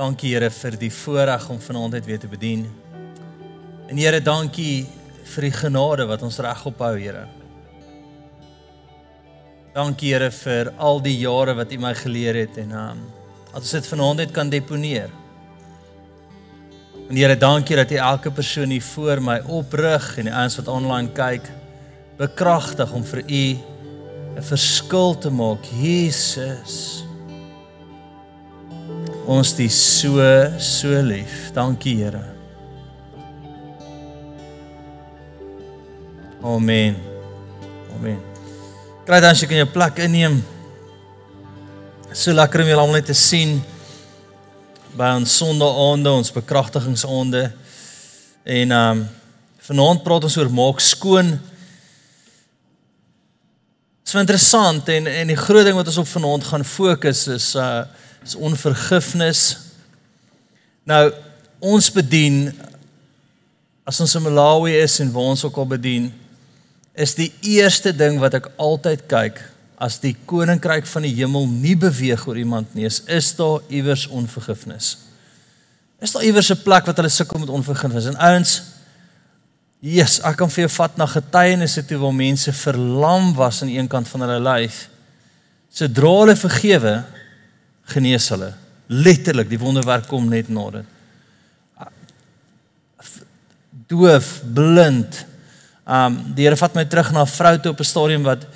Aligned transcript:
Dankie 0.00 0.30
Here 0.32 0.48
vir 0.48 0.78
die 0.80 0.88
voorreg 0.88 1.42
om 1.52 1.58
vanaand 1.60 1.98
net 1.98 2.06
weer 2.08 2.20
te 2.22 2.28
bedien. 2.30 2.62
En 3.90 3.98
Here, 4.00 4.16
dankie 4.24 4.86
vir 5.28 5.44
die 5.44 5.52
genade 5.52 6.06
wat 6.08 6.22
ons 6.24 6.38
regop 6.40 6.80
hou, 6.80 6.94
Here. 6.96 7.26
Dankie 9.74 10.14
Here 10.14 10.30
vir 10.32 10.70
al 10.80 11.02
die 11.04 11.18
jare 11.20 11.52
wat 11.58 11.74
U 11.76 11.80
my 11.82 11.92
geleer 11.98 12.38
het 12.46 12.56
en 12.62 12.72
um 12.72 13.02
as 13.50 13.66
ons 13.66 13.74
dit 13.76 13.90
vanaand 13.90 14.22
net 14.22 14.32
kan 14.32 14.48
deponeer. 14.48 15.12
En 17.10 17.20
Here, 17.20 17.36
dankie 17.36 17.76
dat 17.76 17.92
U 17.92 18.00
elke 18.00 18.32
persoon 18.32 18.72
hier 18.72 18.86
voor 18.94 19.20
my 19.20 19.36
oprig 19.52 20.08
en 20.16 20.30
die 20.30 20.34
ouens 20.34 20.56
wat 20.62 20.72
online 20.72 21.12
kyk 21.12 21.52
bekragtig 22.16 22.96
om 22.96 23.04
vir 23.04 23.20
U 23.20 23.44
'n 24.38 24.48
verskil 24.48 25.18
te 25.18 25.28
maak. 25.28 25.60
Jesus. 25.76 27.09
Ons 29.30 29.52
is 29.62 29.76
so 29.78 30.18
so 30.58 30.90
lief. 31.06 31.52
Dankie 31.54 31.94
Here. 32.00 32.24
Amen. 36.42 36.96
Amen. 37.94 38.18
Kry 39.06 39.20
dan 39.22 39.30
as 39.30 39.38
jy 39.38 39.46
kan 39.52 39.60
jou 39.60 39.68
plek 39.70 40.00
inneem. 40.02 40.40
So 42.10 42.34
lekker 42.34 42.64
om 42.64 42.72
julle 42.72 42.82
almal 42.82 42.98
net 42.98 43.06
te 43.12 43.14
sien 43.14 43.60
by 44.98 45.12
ons 45.20 45.38
sonnaande, 45.38 46.10
ons 46.10 46.34
bekragtigingsaande. 46.34 47.46
En 48.50 48.76
ehm 48.80 49.06
um, 49.06 49.06
vanaand 49.70 50.02
praat 50.02 50.26
ons 50.26 50.38
oor 50.40 50.50
maak 50.50 50.82
skoon. 50.82 51.36
Dit 54.02 54.10
is 54.10 54.18
interessant 54.18 54.88
en 54.90 55.06
en 55.06 55.30
die 55.30 55.38
groot 55.38 55.62
ding 55.68 55.78
wat 55.78 55.86
ons 55.86 56.02
op 56.02 56.14
vanaand 56.18 56.50
gaan 56.50 56.66
fokus 56.66 57.28
is 57.30 57.52
uh 57.54 57.84
is 58.24 58.36
onvergifnis. 58.36 59.42
Nou 60.88 61.10
ons 61.60 61.90
bedien 61.92 62.48
as 63.84 64.00
ons 64.00 64.14
in 64.16 64.24
Malawi 64.24 64.76
is 64.80 64.98
en 65.02 65.12
waar 65.12 65.32
ons 65.34 65.44
ook 65.44 65.58
al 65.60 65.68
bedien 65.74 66.10
is 66.94 67.14
die 67.16 67.30
eerste 67.46 67.92
ding 67.96 68.18
wat 68.20 68.36
ek 68.38 68.50
altyd 68.60 69.06
kyk 69.10 69.40
as 69.80 69.98
die 70.02 70.14
koninkryk 70.28 70.88
van 70.88 71.06
die 71.06 71.14
hemel 71.16 71.46
nie 71.48 71.76
beweeg 71.78 72.26
oor 72.28 72.38
iemand 72.38 72.74
nie 72.76 72.86
is 72.88 73.00
is 73.08 73.32
daar 73.36 73.64
iewers 73.68 74.06
onvergifnis. 74.08 74.96
Is 76.00 76.12
daar 76.12 76.24
iewers 76.24 76.50
'n 76.50 76.62
plek 76.64 76.86
wat 76.86 76.96
hulle 76.96 77.12
sukkel 77.12 77.40
met 77.40 77.48
onvergifnis? 77.48 78.06
En 78.06 78.16
ouens 78.16 78.60
Jesus, 79.80 80.20
ek 80.28 80.36
kan 80.36 80.50
vir 80.52 80.66
jou 80.66 80.72
vat 80.74 80.96
na 81.00 81.06
getuienisse 81.08 81.82
toe 81.88 81.96
waar 82.02 82.12
mense 82.12 82.52
verlam 82.52 83.30
was 83.34 83.62
aan 83.62 83.72
een 83.72 83.88
kant 83.88 84.08
van 84.08 84.20
hulle 84.20 84.40
lyf. 84.44 84.88
Sodra 85.72 86.10
hulle 86.18 86.36
vergewe, 86.36 87.04
genees 87.90 88.28
hulle. 88.32 88.52
Letterlik, 88.90 89.48
die 89.50 89.60
wonderwerk 89.60 90.08
kom 90.10 90.28
net 90.30 90.48
na 90.50 90.66
dit. 90.78 90.96
Doof, 93.90 94.40
blind. 94.54 95.24
Um 95.86 96.18
die 96.36 96.46
Here 96.46 96.58
vat 96.58 96.74
my 96.78 96.84
terug 96.86 97.12
na 97.12 97.22
'n 97.22 97.26
vrou 97.26 97.56
toe 97.58 97.72
op 97.72 97.80
'n 97.80 97.84
stadium 97.84 98.22
wat 98.22 98.46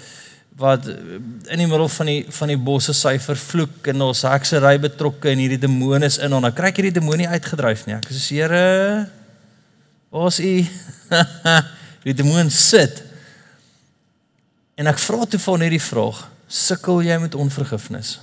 wat 0.57 0.87
in 0.87 1.59
die 1.59 1.67
middel 1.67 1.89
van 1.89 2.07
die 2.07 2.27
van 2.31 2.49
die 2.49 2.59
bosse 2.59 2.95
sy 2.95 3.19
vervloek 3.19 3.89
en 3.91 4.03
ons 4.07 4.23
heksery 4.23 4.79
betrokke 4.79 5.31
en 5.31 5.39
hierdie 5.39 5.59
demone 5.59 6.07
is 6.07 6.19
in 6.19 6.31
hom. 6.33 6.43
Nou 6.43 6.53
kry 6.53 6.71
ek 6.71 6.79
hierdie 6.79 7.01
demonie 7.01 7.29
uitgedryf 7.29 7.87
nie. 7.87 7.97
Ek 7.97 8.07
sê 8.11 8.39
Here, 8.39 9.09
waar's 10.11 10.39
u? 10.39 10.67
die 12.07 12.15
demoon 12.15 12.51
sit. 12.51 13.03
En 14.79 14.87
ek 14.87 14.99
vra 14.99 15.27
toe 15.27 15.41
van 15.41 15.61
hierdie 15.67 15.83
vraag, 15.83 16.23
sukkel 16.47 17.03
jy 17.03 17.19
met 17.19 17.35
onvergifnis? 17.35 18.19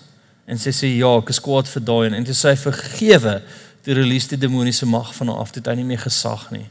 En 0.51 0.59
sy 0.59 0.73
sê 0.75 0.89
ja, 0.97 1.13
ek 1.21 1.31
is 1.31 1.39
kwaad 1.43 1.69
vir 1.71 1.83
daai 1.87 2.11
en 2.11 2.27
toe 2.27 2.35
sê 2.35 2.51
sy 2.51 2.57
vergewe, 2.65 3.37
toe 3.85 3.95
release 3.97 4.29
die 4.29 4.39
demoniese 4.39 4.85
mag 4.89 5.13
van 5.15 5.31
haar 5.31 5.45
af, 5.45 5.53
toe 5.55 5.63
hy 5.65 5.77
nie 5.79 5.87
meer 5.87 6.01
gesag 6.03 6.49
nie. 6.51 6.67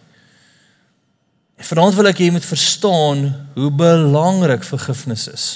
En 1.61 1.69
vanaand 1.69 1.97
wil 1.97 2.11
ek 2.11 2.21
hê 2.21 2.29
jy 2.29 2.35
moet 2.37 2.49
verstaan 2.49 3.25
hoe 3.57 3.71
belangrik 3.81 4.65
vergifnis 4.65 5.27
is. 5.33 5.47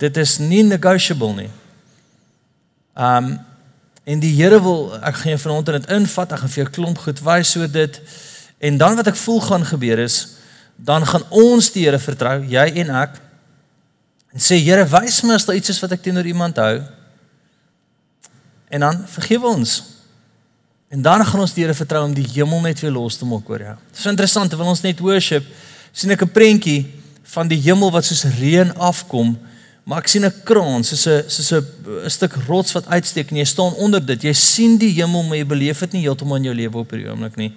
Dit 0.00 0.16
is 0.18 0.38
nie 0.42 0.62
negotiable 0.66 1.34
nie. 1.42 1.50
Um 2.94 3.36
en 4.04 4.20
die 4.20 4.34
Here 4.36 4.58
wil 4.60 4.90
ek 5.00 5.16
gaan 5.16 5.32
jou 5.32 5.40
vanaand 5.46 5.68
in 5.70 5.76
dit 5.80 5.92
invat, 5.96 6.32
ek 6.34 6.42
gaan 6.42 6.50
vir 6.52 6.60
jou 6.60 6.70
klomp 6.76 6.98
goed 7.00 7.22
wys 7.24 7.54
so 7.54 7.64
dit 7.72 7.94
en 8.60 8.76
dan 8.76 8.98
wat 8.98 9.08
ek 9.08 9.16
voel 9.16 9.40
gaan 9.40 9.64
gebeur 9.64 10.02
is 10.02 10.18
dan 10.76 11.06
gaan 11.08 11.24
ons 11.32 11.70
die 11.72 11.86
Here 11.86 12.00
vertrou, 12.02 12.42
jy 12.44 12.66
en 12.82 12.92
ek 13.00 13.16
en 14.34 14.42
sê 14.42 14.58
Here, 14.58 14.84
wys 14.90 15.22
my 15.22 15.38
as 15.38 15.46
daar 15.46 15.56
iets 15.56 15.70
is 15.70 15.80
wat 15.82 15.94
ek 15.94 16.02
teenoor 16.02 16.26
iemand 16.26 16.58
hou. 16.58 16.82
En 18.74 18.80
dan 18.80 19.04
vergewe 19.06 19.46
ons. 19.46 19.76
En 20.90 21.02
dan 21.02 21.24
gaan 21.26 21.40
ons 21.40 21.54
die 21.54 21.62
Here 21.64 21.74
vertrou 21.74 22.04
om 22.06 22.14
die 22.14 22.26
hemel 22.36 22.60
net 22.66 22.82
weer 22.82 22.92
los 22.94 23.18
te 23.18 23.26
maak 23.26 23.48
oor 23.50 23.62
jou. 23.62 23.76
Dit 23.90 24.02
is 24.02 24.10
interessant, 24.10 24.50
terwyl 24.50 24.72
ons 24.74 24.82
net 24.84 25.00
worship, 25.02 25.46
sien 25.94 26.10
ek 26.10 26.22
'n 26.22 26.34
prentjie 26.34 26.86
van 27.34 27.48
die 27.48 27.58
hemel 27.58 27.90
wat 27.90 28.04
soos 28.04 28.24
reën 28.38 28.74
afkom, 28.78 29.38
maar 29.84 29.98
ek 29.98 30.08
sien 30.08 30.24
'n 30.24 30.32
kraan, 30.44 30.84
soos 30.84 31.06
'n 31.06 31.24
soos 31.28 31.52
'n 31.52 32.10
stuk 32.10 32.34
rots 32.46 32.72
wat 32.72 32.86
uitsteek 32.86 33.30
en 33.30 33.36
jy 33.36 33.44
staan 33.44 33.74
onder 33.74 34.04
dit. 34.04 34.22
Jy 34.22 34.32
sien 34.32 34.78
die 34.78 34.92
hemel, 34.92 35.22
maar 35.22 35.36
jy 35.36 35.46
beleef 35.46 35.80
dit 35.80 35.92
nie 35.92 36.02
heeltemal 36.02 36.36
in 36.36 36.44
jou 36.44 36.54
lewe 36.54 36.78
op 36.78 36.90
hierdie 36.90 37.10
oomblik 37.10 37.36
nie. 37.36 37.52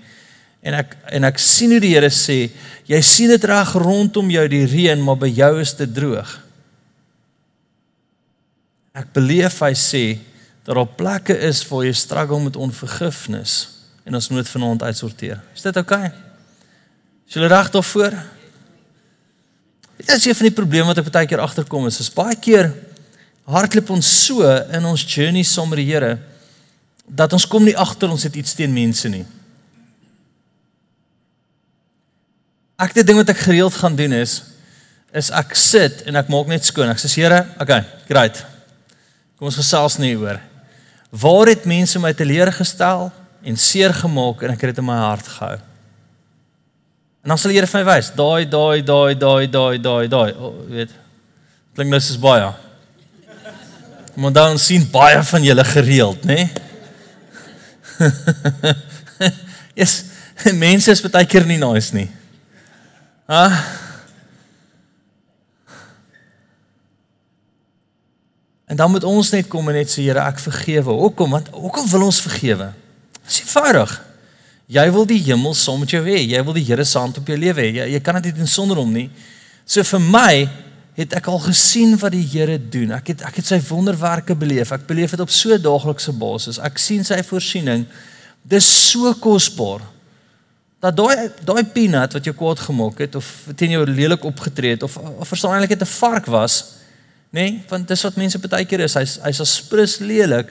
En 0.62 0.74
ek 0.74 0.98
en 1.12 1.24
ek 1.24 1.38
sien 1.38 1.72
hoe 1.72 1.80
die 1.80 1.94
Here 1.94 2.10
sê, 2.10 2.52
jy 2.86 3.02
sien 3.02 3.30
dit 3.30 3.44
reg 3.44 3.74
rondom 3.74 4.30
jou 4.30 4.48
die 4.48 4.66
reën, 4.66 5.04
maar 5.04 5.16
by 5.16 5.30
jou 5.30 5.60
is 5.60 5.74
dit 5.74 5.94
droog. 5.94 6.47
Ek 8.98 9.12
beleef 9.14 9.60
hy 9.62 9.74
sê 9.78 10.06
dat 10.66 10.76
daar 10.76 10.90
plekke 11.00 11.36
is 11.48 11.62
waar 11.70 11.86
jy 11.86 11.94
struggle 11.96 12.40
met 12.44 12.58
onvergifnis 12.60 13.60
en 14.08 14.18
ons 14.18 14.30
moet 14.34 14.50
vanaand 14.50 14.84
uitsorteer. 14.88 15.40
Is 15.56 15.66
dit 15.68 15.78
oukei? 15.78 16.08
Okay? 16.08 16.26
Is 17.28 17.36
jy 17.36 17.48
reg 17.52 17.70
daarvoor? 17.74 18.16
Dit 19.98 20.12
is 20.16 20.26
een 20.26 20.36
van 20.36 20.48
die 20.48 20.56
probleme 20.56 20.88
wat 20.90 21.02
ek 21.02 21.12
baie 21.12 21.30
keer 21.30 21.44
agterkom 21.44 21.88
is, 21.90 22.00
is 22.00 22.14
baie 22.14 22.36
keer 22.40 22.72
hardloop 23.48 23.94
ons 23.96 24.10
so 24.26 24.48
in 24.76 24.86
ons 24.88 25.06
journey 25.08 25.44
saam 25.48 25.70
met 25.72 25.82
die 25.82 25.88
Here 25.88 26.18
dat 27.08 27.32
ons 27.36 27.48
kom 27.48 27.64
nie 27.64 27.78
agter 27.80 28.12
ons 28.12 28.26
het 28.28 28.36
iets 28.36 28.56
teen 28.56 28.74
mense 28.76 29.08
nie. 29.08 29.24
Ek 32.78 32.92
die 32.94 33.06
ding 33.08 33.18
wat 33.20 33.32
ek 33.32 33.46
gereeld 33.46 33.76
gaan 33.80 33.96
doen 33.98 34.20
is 34.20 34.42
is 35.16 35.32
ek 35.32 35.56
sit 35.56 36.04
en 36.06 36.20
ek 36.20 36.28
maak 36.30 36.52
net 36.52 36.68
skoon. 36.68 36.92
Ek 36.92 37.00
sê 37.00 37.10
Here, 37.16 37.46
okay, 37.64 37.82
great. 38.10 38.44
Kom 39.38 39.52
ons 39.52 39.60
gesels 39.60 40.00
nie 40.02 40.16
oor 40.18 40.42
waar 41.18 41.48
het 41.48 41.64
mense 41.66 42.00
my 42.04 42.12
teleurgestel 42.14 43.08
en 43.48 43.58
seer 43.58 43.94
gemaak 43.96 44.42
en 44.44 44.52
ek 44.52 44.66
het 44.66 44.74
dit 44.74 44.82
in 44.82 44.88
my 44.90 44.98
hart 45.00 45.28
gehou. 45.38 45.56
En 47.24 47.32
dan 47.32 47.40
sal 47.40 47.54
die 47.54 47.58
Here 47.58 47.70
vir 47.70 47.80
my 47.80 47.86
wys, 47.88 48.10
daai 48.12 48.44
daai 48.50 48.84
daai 48.84 49.16
daai 49.16 49.48
daai 49.48 49.78
daai 49.80 50.08
daai, 50.12 50.34
oh, 50.36 50.58
weet. 50.68 50.92
Klink 51.78 51.94
nou 51.94 52.02
soos 52.04 52.20
baie. 52.20 52.52
Maar 54.18 54.36
dan 54.36 54.60
sien 54.60 54.84
baie 54.92 55.24
van 55.32 55.48
julle 55.48 55.66
gereeld, 55.72 56.28
nê? 56.28 56.44
Nee? 56.44 56.52
yes, 59.80 60.04
mense 60.66 60.92
is 60.92 61.04
baie 61.08 61.26
keer 61.30 61.48
nie 61.48 61.60
nice 61.62 61.96
nie. 61.96 62.10
Ha? 63.32 63.44
Ah? 63.48 63.87
En 68.68 68.76
dan 68.76 68.92
moet 68.92 69.04
ons 69.08 69.30
net 69.32 69.48
kom 69.48 69.70
en 69.72 69.78
net 69.80 69.92
sê 69.92 70.04
Here, 70.04 70.20
ek 70.28 70.42
vergewe. 70.44 70.92
Hoekom? 70.92 71.38
Want 71.38 71.50
hoekom 71.56 71.88
wil 71.88 72.10
ons 72.10 72.20
vergewe? 72.22 72.74
Dis 73.24 73.42
eenvoudig. 73.46 73.94
Jy 74.68 74.84
wil 74.92 75.06
die 75.08 75.22
hemel 75.24 75.54
saam 75.56 75.80
met 75.80 75.94
jou 75.96 76.02
hê. 76.04 76.20
Jy 76.28 76.42
wil 76.44 76.58
die 76.58 76.66
Here 76.68 76.84
hand 77.00 77.18
op 77.22 77.30
jou 77.32 77.38
lewe 77.40 77.64
hê. 77.64 77.70
Jy, 77.80 77.86
jy 77.96 78.02
kan 78.04 78.20
dit 78.20 78.32
nie 78.32 78.42
doen 78.42 78.52
sonder 78.52 78.82
hom 78.82 78.92
nie. 78.92 79.08
So 79.64 79.84
vir 79.88 80.04
my 80.04 80.32
het 80.98 81.14
ek 81.16 81.30
al 81.32 81.40
gesien 81.46 81.96
wat 82.02 82.12
die 82.12 82.26
Here 82.26 82.58
doen. 82.60 82.92
Ek 82.98 83.14
het 83.14 83.24
ek 83.30 83.40
het 83.40 83.48
sy 83.48 83.62
wonderwerke 83.70 84.36
beleef. 84.36 84.74
Ek 84.76 84.88
beleef 84.90 85.16
dit 85.16 85.24
op 85.24 85.32
so 85.32 85.54
'n 85.56 85.62
daaglikse 85.62 86.12
basis. 86.12 86.60
Ek 86.60 86.78
sien 86.78 87.06
sy 87.06 87.22
voorsiening. 87.24 87.86
Dis 88.44 88.68
so 88.92 89.14
kosbaar. 89.14 89.80
Dat 90.82 90.96
daai 90.98 91.32
daai 91.46 91.64
peanut 91.64 92.14
wat 92.14 92.24
jou 92.24 92.36
kwaad 92.36 92.60
gemaak 92.60 93.00
het 93.00 93.16
of 93.16 93.48
teen 93.56 93.72
jou 93.72 93.86
lelik 93.86 94.24
opgetree 94.24 94.72
het 94.72 94.84
of 94.84 94.98
of 94.98 95.28
verstaan 95.28 95.52
eintlik 95.52 95.80
het 95.80 95.88
'n 95.88 95.96
vark 96.00 96.26
was, 96.26 96.77
nê? 97.38 97.46
Nee, 97.52 97.64
want 97.70 97.88
dis 97.88 98.04
wat 98.08 98.18
mense 98.18 98.42
baie 98.42 98.66
keer 98.66 98.86
is. 98.88 98.98
Hy's 98.98 99.18
hy's 99.26 99.42
as 99.44 99.56
sprus 99.62 100.00
lelik. 100.02 100.50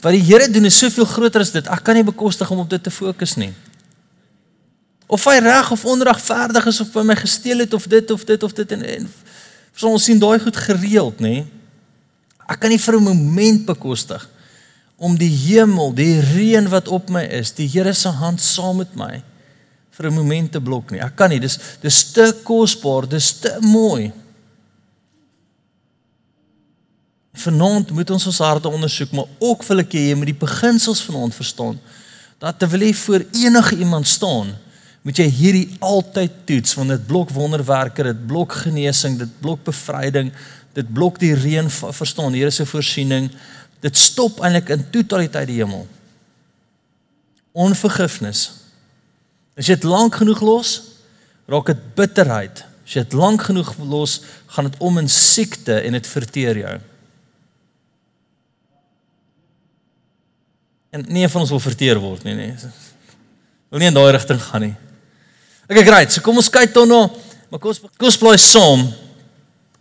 Wat 0.00 0.16
die 0.16 0.22
Here 0.24 0.48
doen 0.50 0.66
is 0.68 0.78
soveel 0.80 1.06
groter 1.06 1.44
as 1.44 1.52
dit. 1.54 1.66
Ek 1.70 1.84
kan 1.84 1.98
nie 1.98 2.06
bekostig 2.06 2.50
om 2.50 2.64
op 2.64 2.70
dit 2.70 2.82
te 2.82 2.92
fokus 2.92 3.36
nie. 3.38 3.52
Of 5.10 5.26
hy 5.28 5.38
reg 5.42 5.70
of 5.74 5.84
onregverdig 5.90 6.68
is 6.70 6.80
of 6.82 6.92
by 6.94 7.04
my 7.06 7.16
gesteel 7.18 7.64
het 7.64 7.74
of 7.76 7.86
dit 7.90 8.10
of 8.14 8.24
dit 8.24 8.42
of 8.46 8.54
dit 8.56 8.76
en, 8.76 8.84
en 8.96 9.08
ons 9.90 10.04
sien 10.04 10.18
daai 10.20 10.38
goed 10.42 10.56
gereeld, 10.56 11.22
nê? 11.24 11.42
Ek 12.50 12.60
kan 12.62 12.70
nie 12.70 12.78
vir 12.78 12.98
'n 12.98 13.08
oomblik 13.08 13.66
bekostig 13.66 14.28
om 15.00 15.16
die 15.16 15.32
hemel, 15.32 15.94
die 15.94 16.20
reën 16.20 16.68
wat 16.68 16.88
op 16.88 17.08
my 17.08 17.22
is, 17.24 17.52
die 17.56 17.66
Here 17.66 17.94
se 17.94 18.08
hand 18.08 18.40
saam 18.40 18.76
met 18.76 18.94
my 18.96 19.22
vir 19.90 20.10
'n 20.10 20.18
oomblik 20.18 20.52
te 20.52 20.60
blok 20.60 20.90
nie. 20.90 21.00
Ek 21.00 21.16
kan 21.16 21.30
nie. 21.30 21.40
Dis 21.40 21.58
dis 21.80 22.12
te 22.12 22.32
kosbaar, 22.44 23.08
dis 23.08 23.32
te 23.40 23.56
mooi. 23.60 24.12
Vanaand 27.40 27.90
moet 27.96 28.10
ons 28.14 28.26
ons 28.30 28.40
harte 28.44 28.68
ondersoek, 28.68 29.12
maar 29.16 29.28
ook 29.38 29.64
wil 29.68 29.82
ek 29.82 29.94
hê 29.96 30.08
jy 30.10 30.16
moet 30.18 30.32
die 30.32 30.40
beginsels 30.42 31.02
vanaand 31.06 31.36
verstaan. 31.36 31.78
Dat 32.40 32.58
terwyl 32.60 32.86
jy 32.86 32.94
voor 33.02 33.24
enige 33.36 33.76
iemand 33.76 34.08
staan, 34.08 34.54
moet 35.02 35.16
jy 35.16 35.26
hierdie 35.32 35.66
altyd 35.84 36.42
toets 36.48 36.76
want 36.76 36.92
dit 36.92 37.06
blok 37.08 37.32
wonderwerke, 37.32 38.04
dit 38.04 38.26
blok 38.28 38.58
genesing, 38.64 39.16
dit 39.20 39.32
blok 39.40 39.62
bevryding, 39.68 40.32
dit 40.76 40.92
blok 40.94 41.18
die 41.20 41.34
reën 41.34 41.70
verstaan, 41.70 42.36
Here 42.36 42.50
se 42.50 42.66
voorsiening. 42.66 43.30
Dit 43.80 43.96
stop 43.96 44.42
eintlik 44.44 44.68
in 44.74 44.84
totaliteit 44.92 45.48
die 45.48 45.60
hemel. 45.62 45.86
Onvergifnis. 47.56 48.42
As 49.56 49.66
jy 49.68 49.78
dit 49.80 49.88
lank 49.88 50.20
genoeg 50.20 50.42
los, 50.44 50.74
raak 51.50 51.72
dit 51.72 51.80
bitterheid. 51.96 52.62
As 52.84 52.94
jy 52.94 53.04
dit 53.06 53.16
lank 53.18 53.42
genoeg 53.48 53.72
los, 53.80 54.20
gaan 54.52 54.68
dit 54.68 54.78
om 54.84 55.00
in 55.00 55.08
siekte 55.10 55.80
en 55.80 55.96
dit 55.96 56.06
verteer 56.12 56.60
jou. 56.60 56.76
En 60.90 61.04
nie 61.06 61.28
van 61.28 61.44
ons 61.44 61.52
wil 61.54 61.62
verteer 61.62 62.00
word 62.02 62.24
nie, 62.26 62.34
nee. 62.34 62.70
Wil 63.70 63.82
nie 63.82 63.90
in 63.92 63.94
daai 63.94 64.10
rigting 64.16 64.40
gaan 64.42 64.64
nie. 64.66 64.74
Okay, 65.70 65.84
great. 65.86 66.10
So 66.10 66.22
kom 66.26 66.40
ons 66.40 66.50
kyk 66.50 66.74
dan 66.74 66.90
nou, 66.90 67.04
maar 67.50 67.62
kom 67.62 67.70
ons 67.70 67.78
kom 67.78 68.18
plaas 68.18 68.46
saam. 68.50 68.88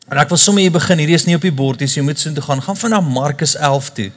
En 0.10 0.18
ek 0.22 0.30
wil 0.30 0.42
sommer 0.42 0.62
hier 0.62 0.74
begin. 0.74 1.02
Hierdie 1.02 1.18
is 1.18 1.26
nie 1.26 1.38
op 1.38 1.46
die 1.46 1.54
bord 1.54 1.82
nie. 1.82 1.90
So 1.90 2.02
jy 2.02 2.06
moet 2.06 2.22
so 2.22 2.34
toe 2.34 2.46
gaan. 2.46 2.62
Gaan 2.66 2.78
van 2.78 2.94
na 2.94 3.02
Markus 3.02 3.56
11 3.58 3.90
toe. 3.98 4.10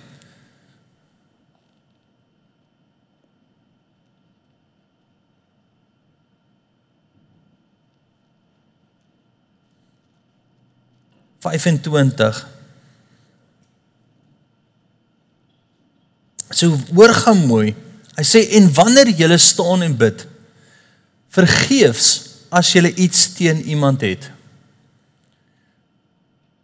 Vyfentwintig. 11.42 12.44
So 16.52 16.76
hoor 16.94 17.14
gaan 17.16 17.46
mooi. 17.48 17.72
Hy 18.16 18.24
sê 18.26 18.44
en 18.58 18.68
wanneer 18.76 19.10
jy 19.16 19.36
staan 19.40 19.82
en 19.86 19.96
bid, 19.96 20.26
vergeefs 21.32 22.10
as 22.52 22.68
jy 22.74 22.92
iets 23.00 23.30
teen 23.38 23.62
iemand 23.72 24.04
het. 24.04 24.28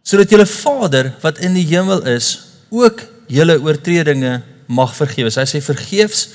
Sodat 0.05 0.29
julle 0.29 0.45
Vader 0.49 1.13
wat 1.23 1.41
in 1.45 1.57
die 1.57 1.65
hemel 1.69 2.05
is, 2.09 2.35
ook 2.69 3.01
julle 3.29 3.57
oortredinge 3.61 4.39
mag 4.69 4.93
vergewe. 4.97 5.33
Hy 5.33 5.47
sê 5.49 5.61
vergeefs 5.61 6.27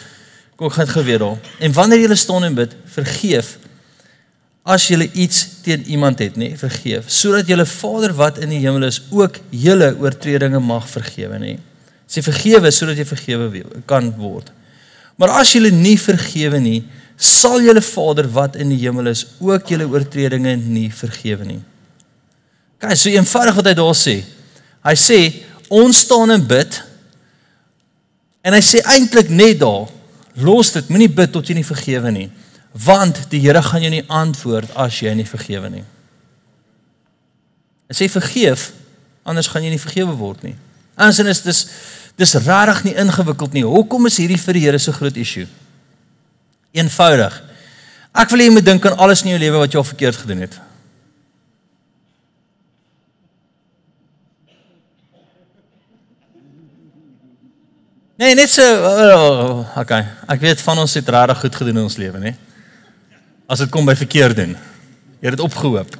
kom 0.58 0.70
gaan 0.70 0.90
geweet 0.90 1.22
daar. 1.22 1.38
En 1.62 1.72
wanneer 1.74 2.04
jy 2.04 2.18
staan 2.18 2.46
en 2.46 2.58
bid, 2.58 2.74
vergeef 2.94 3.56
as 4.64 4.86
jy 4.88 5.10
iets 5.12 5.42
teen 5.64 5.82
iemand 5.92 6.22
het, 6.24 6.38
nê, 6.40 6.54
nee, 6.54 6.56
vergeef, 6.56 7.10
sodat 7.12 7.50
julle 7.50 7.66
Vader 7.68 8.14
wat 8.16 8.38
in 8.40 8.54
die 8.54 8.62
hemel 8.62 8.86
is, 8.88 9.02
ook 9.12 9.36
julle 9.52 9.90
oortredinge 10.00 10.60
mag 10.64 10.86
vergewe, 10.88 11.36
nê. 11.42 11.58
Sê 12.10 12.22
vergewe 12.24 12.70
sodat 12.74 13.00
jy 13.00 13.06
vergewe 13.08 13.64
kan 13.88 14.10
word. 14.18 14.50
Maar 15.16 15.40
as 15.40 15.54
jy 15.54 15.70
nie 15.70 15.96
vergewe 16.00 16.60
nie, 16.60 16.82
sal 17.16 17.62
julle 17.62 17.82
Vader 17.84 18.26
wat 18.34 18.56
in 18.58 18.72
die 18.72 18.80
hemel 18.82 19.12
is 19.12 19.24
ook 19.38 19.70
julle 19.70 19.86
oortredinge 19.86 20.56
nie 20.58 20.90
vergewe 20.90 21.46
nie. 21.46 21.60
Kyk, 22.82 22.96
so 22.98 23.12
eenvoudig 23.12 23.58
wat 23.60 23.70
hy 23.70 23.74
daar 23.78 23.96
sê. 23.96 24.16
Hy 24.84 24.94
sê 24.98 25.18
ons 25.72 26.02
staan 26.04 26.34
en 26.34 26.42
bid 26.44 26.80
en 28.44 28.52
hy 28.52 28.60
sê 28.60 28.82
eintlik 28.92 29.30
net 29.32 29.62
daar 29.62 29.86
los 30.34 30.72
dit, 30.74 30.90
moenie 30.90 31.08
bid 31.08 31.30
tot 31.32 31.46
jy 31.48 31.54
nie 31.56 31.66
vergewe 31.66 32.10
nie, 32.12 32.28
want 32.74 33.22
die 33.30 33.40
Here 33.44 33.62
gaan 33.62 33.84
jou 33.86 33.92
nie 33.94 34.04
antwoord 34.10 34.74
as 34.82 34.98
jy 34.98 35.12
nie 35.14 35.28
vergewe 35.28 35.70
nie. 35.70 35.84
Hy 37.88 37.96
sê 37.96 38.08
vergeef, 38.10 38.72
anders 39.22 39.48
gaan 39.48 39.64
jy 39.64 39.70
nie 39.72 39.80
vergewe 39.80 40.16
word 40.18 40.42
nie. 40.44 40.56
Andersins 40.94 41.38
is 41.38 41.42
dis 41.42 41.62
dis 42.14 42.34
regtig 42.44 42.84
nie 42.86 42.94
ingewikkeld 43.02 43.56
nie. 43.56 43.64
Hoekom 43.66 44.06
is 44.06 44.20
hierdie 44.22 44.38
vir 44.38 44.54
die 44.54 44.62
Here 44.62 44.78
so 44.78 44.94
groot 44.94 45.16
issue? 45.18 45.48
Eenvoudig. 46.74 47.40
Ek 48.14 48.30
wil 48.30 48.44
hê 48.44 48.46
jy 48.46 48.54
moet 48.54 48.66
dink 48.66 48.86
aan 48.86 49.00
alles 49.02 49.24
in 49.24 49.32
jou 49.32 49.40
lewe 49.42 49.64
wat 49.64 49.74
jy 49.74 49.80
al 49.80 49.88
verkeerd 49.88 50.20
gedoen 50.22 50.44
het. 50.46 50.54
Nee, 58.14 58.36
net 58.38 58.50
so 58.50 58.62
oh, 58.62 59.64
okay. 59.80 60.04
Ek 60.30 60.38
weet 60.44 60.62
van 60.62 60.78
ons 60.84 60.94
het 60.94 61.08
regtig 61.10 61.40
goed 61.42 61.56
gedoen 61.58 61.80
in 61.80 61.88
ons 61.88 61.98
lewe, 61.98 62.20
nê? 62.22 62.36
As 63.50 63.58
dit 63.64 63.72
kom 63.74 63.86
by 63.88 63.96
verkeerd 63.98 64.38
doen. 64.38 64.54
Jy 65.18 65.26
het 65.26 65.34
dit 65.34 65.42
opgehoop. 65.44 65.98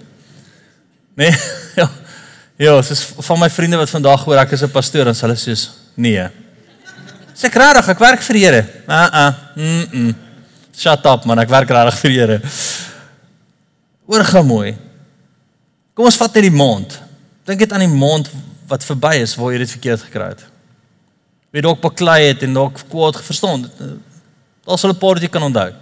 Nee. 1.19 1.35
Ja. 1.75 1.89
Ja, 2.57 2.81
dis 2.81 3.03
van 3.27 3.39
my 3.39 3.49
vriende 3.51 3.79
wat 3.81 3.91
vandag 3.91 4.25
hoor 4.25 4.39
ek 4.39 4.53
is 4.55 4.63
'n 4.63 4.71
pastoor 4.71 5.09
en 5.11 5.15
hulle 5.15 5.35
sê 5.35 5.55
nee. 5.95 6.29
Sê 7.35 7.51
regtig, 7.51 7.89
ek 7.89 7.99
werk 7.99 8.23
vir 8.23 8.35
die 8.35 8.45
Here. 8.45 8.67
Ah 8.87 9.11
ah. 9.13 9.35
Mm. 9.57 9.87
-mm. 9.91 10.15
Shut 10.77 11.05
up 11.07 11.25
man, 11.25 11.39
ek 11.39 11.49
werk 11.49 11.69
regtig 11.69 11.99
vir 11.99 12.11
die 12.11 12.19
Here. 12.19 12.41
Oorgaan 14.07 14.47
mooi. 14.47 14.77
Kom 15.95 16.05
ons 16.05 16.17
vat 16.17 16.35
net 16.35 16.43
die 16.43 16.51
maand. 16.51 17.01
Dink 17.45 17.59
dit 17.59 17.73
aan 17.73 17.81
die 17.81 17.89
maand 17.89 18.31
wat 18.69 18.85
verby 18.85 19.17
is 19.23 19.35
waar 19.35 19.53
jy 19.53 19.59
dit 19.59 19.71
verkeerd 19.71 20.03
gekry 20.03 20.29
het. 20.29 20.45
Wie 21.51 21.63
dalk 21.63 21.81
baklei 21.81 22.29
het 22.29 22.43
en 22.43 22.55
dalk 22.55 22.81
kwaad 22.89 23.19
verstaan. 23.23 23.71
Daar 24.65 24.79
sal 24.79 24.91
'n 24.91 24.99
paar 24.99 25.15
wat 25.15 25.23
jy 25.23 25.29
kan 25.29 25.43
onthou. 25.43 25.73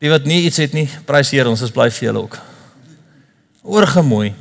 Die 0.00 0.10
wat 0.10 0.24
nie 0.24 0.44
iets 0.46 0.56
het 0.56 0.72
nie, 0.72 0.88
prys 1.04 1.30
Here, 1.30 1.48
ons 1.48 1.62
is 1.62 1.70
bly 1.70 1.90
vir 1.90 2.08
julle 2.08 2.22
ook. 2.22 2.38
Oorgaan 3.62 4.06
mooi. 4.06 4.34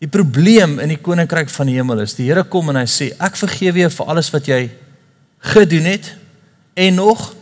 Die 0.00 0.08
probleem 0.08 0.78
in 0.80 0.94
die 0.94 1.00
koninkryk 1.00 1.50
van 1.52 1.68
die 1.68 1.76
hemel 1.76 2.00
is 2.06 2.16
die 2.16 2.30
Here 2.30 2.46
kom 2.48 2.72
en 2.72 2.80
hy 2.80 2.86
sê 2.88 3.10
ek 3.20 3.36
vergewe 3.36 3.82
jou 3.82 3.90
vir 3.98 4.12
alles 4.14 4.30
wat 4.32 4.48
jy 4.48 4.60
gedoen 5.52 5.88
het 5.90 6.14
en 6.80 6.96
nog 6.96 7.34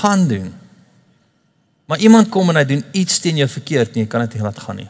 gaan 0.00 0.28
doen. 0.30 0.52
Maar 1.90 1.98
iemand 1.98 2.30
kom 2.32 2.50
en 2.50 2.60
hy 2.60 2.64
doen 2.68 2.84
iets 2.94 3.18
teen 3.22 3.42
jou 3.42 3.48
verkeerd, 3.50 3.94
nee, 3.94 4.06
jy 4.06 4.10
kan 4.10 4.22
dit 4.24 4.38
nie 4.38 4.46
laat 4.46 4.62
gaan 4.62 4.78
nie. 4.78 4.88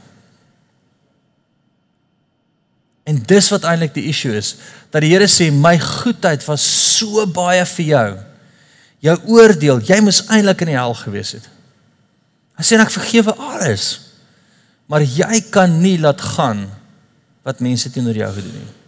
En 3.09 3.19
dis 3.29 3.49
wat 3.53 3.67
eintlik 3.69 3.97
die 3.97 4.07
issue 4.13 4.37
is, 4.37 4.55
dat 4.93 5.05
die 5.05 5.13
Here 5.13 5.29
sê 5.29 5.51
my 5.53 5.75
goedheid 5.81 6.45
was 6.49 6.65
so 6.65 7.25
baie 7.29 7.65
vir 7.75 7.89
jou. 7.89 8.07
Jou 9.05 9.17
oordeel, 9.37 9.83
jy 9.85 10.01
moes 10.05 10.23
eintlik 10.33 10.65
in 10.65 10.73
die 10.73 10.79
hel 10.79 10.97
gewees 10.97 11.35
het. 11.37 11.49
Hy 12.57 12.65
sê 12.65 12.79
ek 12.81 12.93
vergewe 12.95 13.35
alles. 13.37 14.04
Maar 14.87 15.03
jy 15.03 15.41
kan 15.51 15.81
nie 15.81 15.97
laat 16.01 16.21
gaan 16.21 16.67
wat 17.45 17.61
mense 17.65 17.91
teenoor 17.91 18.17
jou 18.17 18.31
gedoen 18.37 18.61
het. 18.61 18.81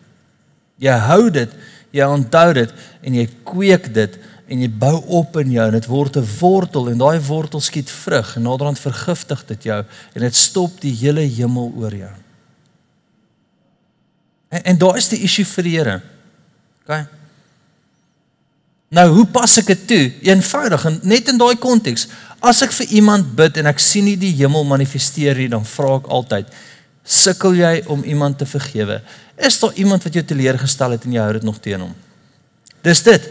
Jy 0.77 0.97
hou 1.09 1.31
dit, 1.33 1.53
jy 1.97 2.09
onthou 2.13 2.49
dit 2.57 2.73
en 3.03 3.15
jy 3.15 3.27
kweek 3.49 3.89
dit 3.95 4.19
en 4.47 4.61
jy 4.63 4.69
bou 4.71 4.95
op 5.19 5.37
in 5.41 5.51
jou 5.57 5.65
en 5.67 5.75
dit 5.75 5.89
word 5.91 6.17
'n 6.17 6.29
wortel 6.39 6.91
en 6.91 6.99
daai 6.99 7.21
wortel 7.21 7.61
skiet 7.61 7.91
vrug 7.91 8.37
en 8.37 8.43
naderhand 8.43 8.79
vergiftig 8.79 9.45
dit 9.47 9.63
jou 9.63 9.85
en 10.15 10.21
dit 10.21 10.35
stop 10.35 10.81
die 10.81 10.95
hele 10.95 11.21
hemel 11.21 11.73
oor 11.77 11.95
jou. 11.95 12.15
En, 14.49 14.63
en 14.63 14.79
daar 14.79 14.97
is 14.97 15.09
die 15.09 15.23
issue 15.23 15.45
vir 15.45 15.65
die 15.65 15.77
Here. 15.77 16.01
OK. 16.85 17.07
Nou, 18.89 19.09
hoe 19.19 19.27
pas 19.27 19.57
ek 19.59 19.67
dit 19.67 19.87
toe? 19.91 20.05
Eenvoudig 20.31 20.85
en 20.85 21.01
net 21.03 21.29
in 21.29 21.39
daai 21.39 21.57
konteks. 21.59 22.07
As 22.45 22.63
ek 22.63 22.75
vir 22.77 22.87
iemand 23.01 23.31
bid 23.37 23.57
en 23.61 23.71
ek 23.71 23.81
sien 23.81 24.05
nie 24.05 24.17
die 24.21 24.35
hemel 24.37 24.67
manifesteer 24.69 25.39
nie, 25.39 25.49
dan 25.49 25.65
vra 25.65 25.97
ek 25.97 26.11
altyd: 26.13 26.51
"Sukkel 27.05 27.57
jy 27.57 27.83
om 27.87 28.05
iemand 28.05 28.39
te 28.39 28.47
vergewe? 28.47 29.01
Is 29.39 29.59
daar 29.61 29.73
iemand 29.75 30.05
wat 30.05 30.15
jou 30.15 30.25
teleurgestel 30.25 30.91
het 30.91 31.05
en 31.05 31.13
jy 31.13 31.21
hou 31.23 31.33
dit 31.33 31.43
nog 31.43 31.61
teen 31.61 31.81
hom?" 31.81 31.95
Dis 32.83 33.03
dit 33.03 33.31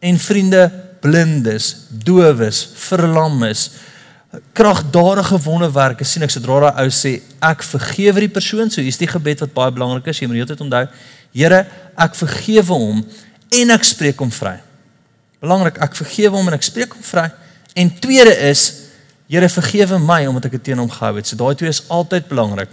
en 0.00 0.18
vriende 0.18 0.70
blindes, 1.00 1.74
dowes, 1.90 2.68
verlammes, 2.74 3.70
kragdadige 4.52 5.38
wonderwerke 5.40 6.04
sien 6.04 6.22
ek 6.26 6.32
sodra 6.34 6.68
daai 6.68 6.84
ou 6.84 6.92
sê 6.92 7.18
ek 7.40 7.64
vergewe 7.64 8.20
die 8.20 8.32
persoon, 8.32 8.70
so 8.70 8.82
hier's 8.84 9.00
die 9.00 9.08
gebed 9.08 9.40
wat 9.44 9.54
baie 9.54 9.74
belangrik 9.74 10.10
is, 10.12 10.20
jy 10.20 10.28
moet 10.28 10.48
dit 10.48 10.60
onthou. 10.60 10.84
Here, 11.32 11.64
ek 11.96 12.16
vergewe 12.18 12.76
hom 12.76 13.04
en 13.60 13.74
ek 13.74 13.86
spreek 13.88 14.20
hom 14.20 14.30
vry. 14.32 14.58
Belangrik, 15.40 15.78
ek 15.80 15.96
vergewe 15.96 16.36
hom 16.36 16.50
en 16.50 16.58
ek 16.58 16.66
spreek 16.66 16.96
hom 16.96 17.04
vry. 17.04 17.28
En 17.78 17.94
tweede 18.02 18.34
is 18.50 18.66
Here 19.28 19.48
vergewe 19.52 19.98
my 20.00 20.22
omdat 20.24 20.46
ek 20.48 20.54
dit 20.56 20.70
teen 20.70 20.80
hom 20.80 20.88
gehou 20.88 21.18
het. 21.18 21.28
So 21.28 21.36
daai 21.36 21.52
twee 21.52 21.68
is 21.68 21.82
altyd 21.92 22.30
belangrik. 22.30 22.72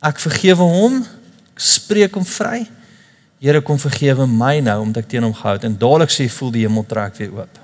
Ek 0.00 0.16
vergewe 0.22 0.64
hom, 0.64 1.02
ek 1.52 1.60
spreek 1.60 2.16
hom 2.16 2.24
vry 2.24 2.62
Here 3.40 3.62
kom 3.64 3.78
vergewe 3.80 4.26
my 4.28 4.58
nou 4.60 4.76
omdat 4.84 5.06
ek 5.06 5.14
teen 5.14 5.24
hom 5.24 5.32
gehou 5.32 5.54
het 5.56 5.64
en 5.64 5.76
dadelik 5.80 6.12
sê 6.12 6.26
voel 6.28 6.50
die 6.52 6.66
hemel 6.66 6.84
trek 6.88 7.16
weer 7.16 7.30
oop. 7.32 7.60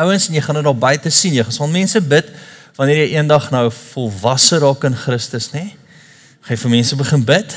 Ouens, 0.00 0.30
jy 0.32 0.40
gaan 0.40 0.56
dit 0.56 0.68
al 0.70 0.78
buite 0.80 1.12
sien. 1.12 1.34
Jy 1.36 1.44
gaan 1.44 1.74
mense 1.74 2.00
bid 2.00 2.30
wanneer 2.78 3.02
jy 3.02 3.18
eendag 3.18 3.50
nou 3.52 3.66
volwasse 3.92 4.56
raak 4.62 4.86
in 4.88 4.96
Christus, 4.96 5.50
nê? 5.52 5.66
Gaan 6.40 6.56
jy 6.56 6.60
vir 6.62 6.72
mense 6.72 6.96
begin 6.96 7.26
bid? 7.28 7.56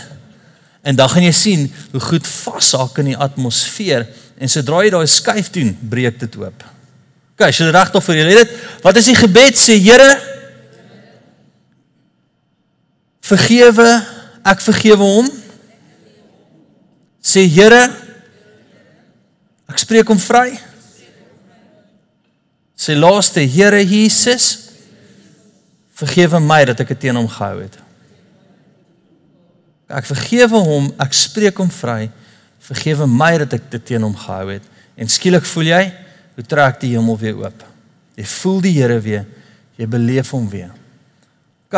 En 0.84 0.98
dan 1.00 1.10
gaan 1.10 1.24
jy 1.24 1.32
sien 1.36 1.66
hoe 1.94 2.04
goed 2.04 2.28
vashak 2.28 3.00
in 3.00 3.14
die 3.14 3.18
atmosfeer 3.18 4.06
en 4.38 4.52
sodra 4.52 4.84
jy 4.84 4.92
daai 4.92 5.08
skuif 5.08 5.50
doen, 5.56 5.72
breek 5.90 6.20
dit 6.20 6.36
oop. 6.42 6.66
OK, 7.34 7.48
as 7.48 7.58
jy 7.58 7.72
regtig 7.72 8.04
vir 8.04 8.20
julle 8.20 8.38
dit, 8.44 8.56
wat 8.84 9.00
is 9.00 9.10
die 9.10 9.18
gebed 9.18 9.58
sê 9.58 9.80
Here? 9.80 10.12
vergewe, 13.24 13.88
ek 14.44 14.64
vergewe 14.64 15.08
hom. 15.08 15.30
Sê 17.24 17.46
Here, 17.48 17.86
ek 19.72 19.80
spreek 19.82 20.12
hom 20.12 20.20
vry. 20.20 20.52
Sê 22.76 22.98
laaste 23.00 23.46
Here 23.48 23.80
Jesus, 23.80 24.52
vergewe 25.96 26.42
my 26.44 26.64
dat 26.68 26.84
ek 26.84 26.96
dit 26.96 27.06
teen 27.08 27.20
hom 27.20 27.30
gehou 27.32 27.64
het. 27.64 27.80
Ek 29.94 30.08
vergewe 30.10 30.62
hom, 30.66 30.90
ek 31.02 31.14
spreek 31.18 31.60
hom 31.62 31.70
vry. 31.74 32.08
Vergewe 32.64 33.08
my 33.10 33.34
dat 33.44 33.58
ek 33.60 33.70
dit 33.76 33.86
teen 33.92 34.06
hom 34.06 34.16
gehou 34.18 34.48
het. 34.56 34.66
En 34.98 35.10
skielik 35.10 35.46
voel 35.50 35.70
jy 35.70 35.84
hoe 36.34 36.46
trek 36.50 36.80
die 36.82 36.94
hemel 36.96 37.18
weer 37.20 37.38
oop. 37.44 37.66
Jy 38.18 38.26
voel 38.30 38.60
die 38.64 38.74
Here 38.78 38.98
weer. 39.02 39.26
Jy 39.78 39.88
beleef 39.90 40.32
hom 40.34 40.46
weer. 40.50 40.74
OK. 41.68 41.78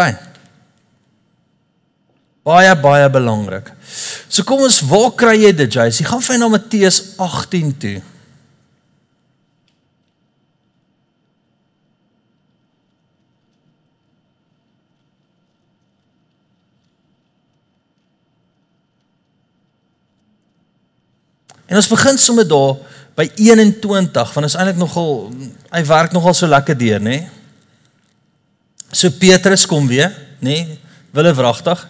Baie 2.46 2.74
baie 2.78 3.08
belangrik. 3.10 3.72
So 4.30 4.44
kom 4.46 4.66
ons, 4.68 4.82
waar 4.86 5.14
kry 5.18 5.38
jy 5.40 5.54
dit, 5.56 5.72
Jay? 5.72 5.90
Jy 5.90 6.06
gaan 6.06 6.22
vir 6.22 6.38
na 6.42 6.50
Matteus 6.52 7.00
18 7.18 7.72
toe. 7.82 7.96
En 21.66 21.80
ons 21.80 21.90
begin 21.90 22.18
sommer 22.22 22.46
daar 22.48 22.76
by 23.16 23.30
21 23.40 24.34
want 24.34 24.48
is 24.48 24.58
eintlik 24.60 24.80
nogal 24.80 25.32
hy 25.72 25.82
werk 25.88 26.14
nogal 26.16 26.36
so 26.36 26.48
lekker 26.50 26.78
deur, 26.78 27.02
nê? 27.02 27.24
So 28.92 29.10
Petrus 29.20 29.66
kom 29.68 29.88
weer, 29.90 30.12
nê? 30.44 30.78
Wille 31.16 31.34
wragtig. 31.36 31.82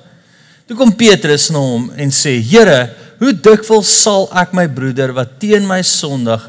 Toe 0.65 0.77
kom 0.77 0.94
Petrus 0.98 1.50
na 1.53 1.62
hom 1.62 1.89
en 1.98 2.13
sê: 2.13 2.38
"Here, 2.41 2.94
hoe 3.20 3.34
dikwels 3.34 3.89
sal 4.01 4.29
ek 4.34 4.53
my 4.53 4.67
broeder 4.67 5.13
wat 5.13 5.39
teen 5.39 5.67
my 5.67 5.82
sondig 5.82 6.41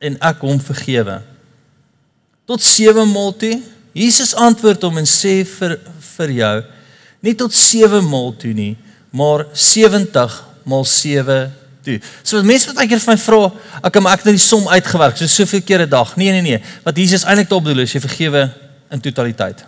en 0.00 0.16
ek 0.20 0.42
hom 0.44 0.60
vergewe?" 0.60 1.20
Tot 2.48 2.62
7 2.62 3.06
maal 3.06 3.32
toe. 3.32 3.60
Jesus 3.94 4.34
antwoord 4.34 4.82
hom 4.82 4.98
en 4.98 5.08
sê 5.08 5.44
vir 5.44 5.78
vir 6.16 6.30
jou: 6.40 6.64
"Nie 7.22 7.34
tot 7.34 7.52
7 7.52 8.02
maal 8.04 8.32
toe 8.32 8.52
nie, 8.52 8.76
maar 9.12 9.46
70 9.54 10.44
maal 10.64 10.84
7 10.84 11.59
toe. 11.82 11.98
So 12.22 12.42
mense 12.42 12.70
wat 12.70 12.82
eendag 12.82 13.02
vir 13.02 13.14
my 13.14 13.18
vra, 13.20 13.40
ek 13.82 13.98
maar 14.00 14.18
ek 14.18 14.24
het 14.24 14.36
die 14.36 14.42
som 14.42 14.68
uitgewerk, 14.68 15.16
so 15.16 15.26
soveel 15.26 15.62
keer 15.62 15.82
'n 15.86 15.90
dag. 15.90 16.16
Nee 16.16 16.32
nee 16.32 16.42
nee, 16.42 16.62
wat 16.84 16.96
Jesus 16.96 17.24
eintlik 17.24 17.48
bedoel 17.48 17.80
is, 17.80 17.92
jy 17.92 18.00
vergewe 18.00 18.50
in 18.90 19.00
totaliteit. 19.00 19.64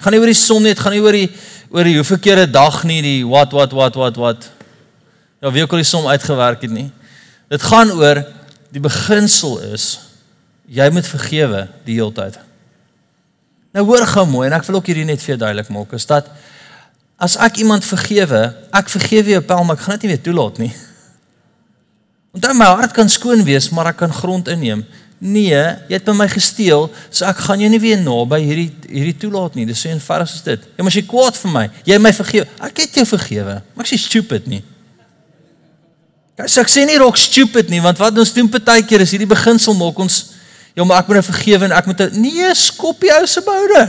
Gaan 0.00 0.12
nie 0.12 0.20
oor 0.20 0.32
die 0.32 0.34
som 0.34 0.62
net, 0.62 0.78
gaan 0.78 0.92
nie 0.92 1.00
oor 1.00 1.12
die 1.12 1.30
oor 1.70 1.84
die 1.84 1.96
hoeveel 1.96 2.18
keer 2.18 2.38
'n 2.46 2.52
dag 2.52 2.84
nie, 2.84 3.02
die 3.02 3.26
wat 3.26 3.52
wat 3.52 3.72
wat 3.72 3.94
wat 3.94 4.16
wat. 4.16 4.50
Ja, 5.40 5.50
wie 5.50 5.62
ook 5.62 5.72
al 5.72 5.78
die 5.78 5.84
som 5.84 6.06
uitgewerk 6.06 6.62
het 6.62 6.70
nie. 6.70 6.90
Dit 7.48 7.62
gaan 7.62 7.90
oor 7.90 8.24
die 8.70 8.80
beginsel 8.80 9.58
is 9.72 9.98
jy 10.70 10.90
moet 10.90 11.06
vergewe 11.06 11.68
die 11.84 11.94
hele 11.94 12.12
tyd. 12.12 12.38
Nou 13.74 13.84
hoor 13.86 14.06
gou 14.06 14.26
mooi 14.26 14.46
en 14.48 14.52
ek 14.52 14.66
wil 14.66 14.76
ook 14.80 14.86
hierdie 14.86 15.04
net 15.04 15.22
vir 15.22 15.34
jou 15.34 15.38
duidelik 15.38 15.68
maak, 15.68 15.92
is 15.92 16.06
dat 16.06 16.30
as 17.20 17.36
ek 17.36 17.60
iemand 17.62 17.84
vergewe, 17.84 18.54
ek 18.72 18.88
vergewe 18.88 19.30
jou 19.30 19.42
pel, 19.46 19.64
maar 19.64 19.76
ek 19.76 19.84
gaan 19.84 19.98
dit 19.98 20.06
nie 20.06 20.14
weer 20.14 20.22
toelaat 20.24 20.58
nie. 20.58 20.72
Onthou 22.36 22.54
my 22.54 22.68
hart 22.70 22.94
kan 22.94 23.08
skoon 23.10 23.42
wees, 23.46 23.68
maar 23.74 23.90
ek 23.90 24.02
kan 24.04 24.12
grond 24.14 24.48
inneem. 24.52 24.84
Nee, 25.20 25.58
jy 25.90 25.98
het 25.98 26.06
by 26.06 26.14
my 26.16 26.26
gesteel, 26.32 26.86
so 27.12 27.26
ek 27.28 27.42
gaan 27.44 27.60
jou 27.60 27.68
nie 27.68 27.80
weer 27.82 27.98
naby 28.00 28.38
hierdie 28.40 28.68
hierdie 28.88 29.16
toelaat 29.20 29.58
nie. 29.58 29.66
Dis 29.68 29.82
so 29.82 29.90
eenvoudig 29.90 30.30
as 30.30 30.44
dit. 30.46 30.68
Ja, 30.76 30.84
maar 30.84 30.94
as 30.94 30.96
jy 30.96 31.04
kwaad 31.10 31.36
vir 31.42 31.52
my, 31.52 31.64
jy 31.84 31.98
my 32.00 32.12
vergewe. 32.16 32.46
Ek 32.70 32.84
het 32.86 33.00
jou 33.00 33.04
vergewe. 33.10 33.58
Maar 33.74 33.88
ek 33.88 33.96
is 33.98 34.06
stupid 34.08 34.46
nie. 34.48 34.62
Kyk, 36.38 36.54
ek 36.62 36.72
sê 36.72 36.86
nie 36.88 36.96
rok 37.02 37.18
stupid 37.20 37.68
nie, 37.68 37.82
want 37.84 37.98
wat 38.00 38.16
ons 38.22 38.32
doen 38.32 38.48
partykeer 38.48 39.04
is 39.04 39.12
hierdie 39.12 39.28
beginsel 39.28 39.76
maak 39.76 39.98
ons 40.00 40.22
ja, 40.70 40.84
maar 40.86 41.02
ek 41.02 41.10
moet 41.10 41.18
nou 41.18 41.26
vergewe 41.26 41.66
en 41.66 41.74
ek 41.76 41.88
moet 41.90 42.06
nee, 42.14 42.46
skop 42.56 43.02
die 43.02 43.10
ou 43.12 43.26
se 43.28 43.42
boude. 43.44 43.82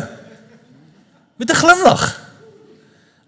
Met 1.38 1.54
'n 1.54 1.62
glimlag. 1.62 2.04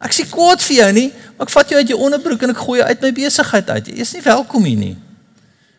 Ek 0.04 0.12
sê 0.12 0.26
kwaad 0.28 0.60
vir 0.60 0.76
jou 0.76 0.92
nie, 0.92 1.10
maar 1.38 1.48
ek 1.48 1.54
vat 1.54 1.70
jou 1.70 1.80
uit 1.80 1.88
jou 1.88 2.00
onderbroek 2.00 2.42
en 2.44 2.50
ek 2.50 2.58
gooi 2.66 2.80
jou 2.80 2.88
uit 2.88 3.02
my 3.02 3.12
besigheid 3.12 3.70
uit. 3.70 3.88
Jy 3.88 4.02
is 4.02 4.14
nie 4.14 4.26
welkom 4.26 4.64
hier 4.64 4.78
nie. 4.78 4.98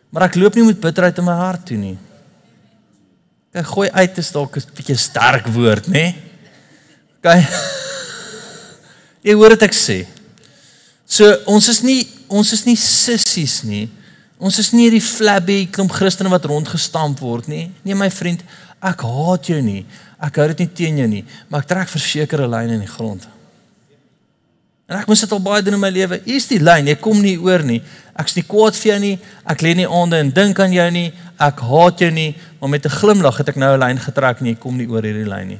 Maar 0.09 0.29
ek 0.29 0.37
loop 0.39 0.55
nie 0.55 0.67
met 0.67 0.79
bitterheid 0.81 1.17
in 1.17 1.27
my 1.27 1.35
hart 1.39 1.65
toe 1.69 1.77
nie. 1.77 1.97
Ek 3.55 3.67
gooi 3.71 3.87
uit 3.89 4.17
is 4.19 4.31
dalk 4.35 4.57
'n 4.57 4.75
bietjie 4.75 4.97
sterk 4.97 5.47
woord, 5.47 5.87
nê? 5.87 6.15
OK. 7.17 7.27
Jy 9.25 9.33
hoor 9.33 9.55
wat 9.55 9.63
ek 9.63 9.73
sê. 9.73 10.05
So 11.05 11.25
ons 11.47 11.67
is 11.69 11.81
nie 11.81 12.07
ons 12.27 12.51
is 12.53 12.65
nie 12.65 12.75
sissies 12.75 13.63
nie. 13.63 13.89
Ons 14.37 14.59
is 14.59 14.73
nie 14.73 14.89
die 14.89 15.01
flabby 15.01 15.67
klomp 15.71 15.91
Christene 15.91 16.29
wat 16.29 16.45
rondgestamp 16.45 17.19
word 17.19 17.47
nie. 17.47 17.71
Nee 17.83 17.95
my 17.95 18.09
vriend, 18.09 18.43
ek 18.81 19.01
haat 19.01 19.47
jou 19.47 19.61
nie. 19.61 19.85
Ek 20.19 20.35
hou 20.35 20.47
dit 20.47 20.59
nie 20.59 20.73
teen 20.73 20.97
jou 20.97 21.07
nie, 21.07 21.23
maar 21.49 21.63
ek 21.63 21.69
trek 21.69 21.89
versekerde 21.91 22.47
lyne 22.47 22.73
in 22.73 22.83
die 22.83 22.91
grond. 22.91 23.27
En 24.85 24.99
ek 24.99 25.07
moes 25.09 25.21
dit 25.23 25.31
al 25.33 25.41
baie 25.41 25.63
doen 25.65 25.73
in 25.73 25.81
my 25.81 25.89
lewe. 25.89 26.19
Hier 26.25 26.37
is 26.37 26.47
die 26.49 26.59
lyn, 26.61 26.85
jy 26.91 26.95
kom 27.01 27.21
nie 27.23 27.37
oor 27.41 27.63
nie. 27.65 27.79
Ek's 28.21 28.35
nie 28.37 28.43
kwaad 28.45 28.77
vir 28.77 28.91
jou 28.91 28.97
nie. 29.01 29.15
Ek 29.49 29.63
lê 29.65 29.73
nie 29.77 29.87
aande 29.89 30.19
en 30.21 30.29
dink 30.33 30.59
aan 30.61 30.75
jou 30.75 30.85
nie. 30.93 31.07
Ek 31.41 31.63
haat 31.67 32.03
jou 32.05 32.11
nie, 32.13 32.35
maar 32.59 32.69
met 32.69 32.85
'n 32.85 32.97
glimlag 33.01 33.37
het 33.37 33.49
ek 33.49 33.55
nou 33.55 33.73
'n 33.73 33.79
lyn 33.79 33.99
getrek 33.99 34.39
en 34.41 34.47
jy 34.47 34.55
kom 34.55 34.77
nie 34.77 34.87
oor 34.87 35.01
hierdie 35.01 35.27
lyn 35.27 35.47
nie. 35.47 35.59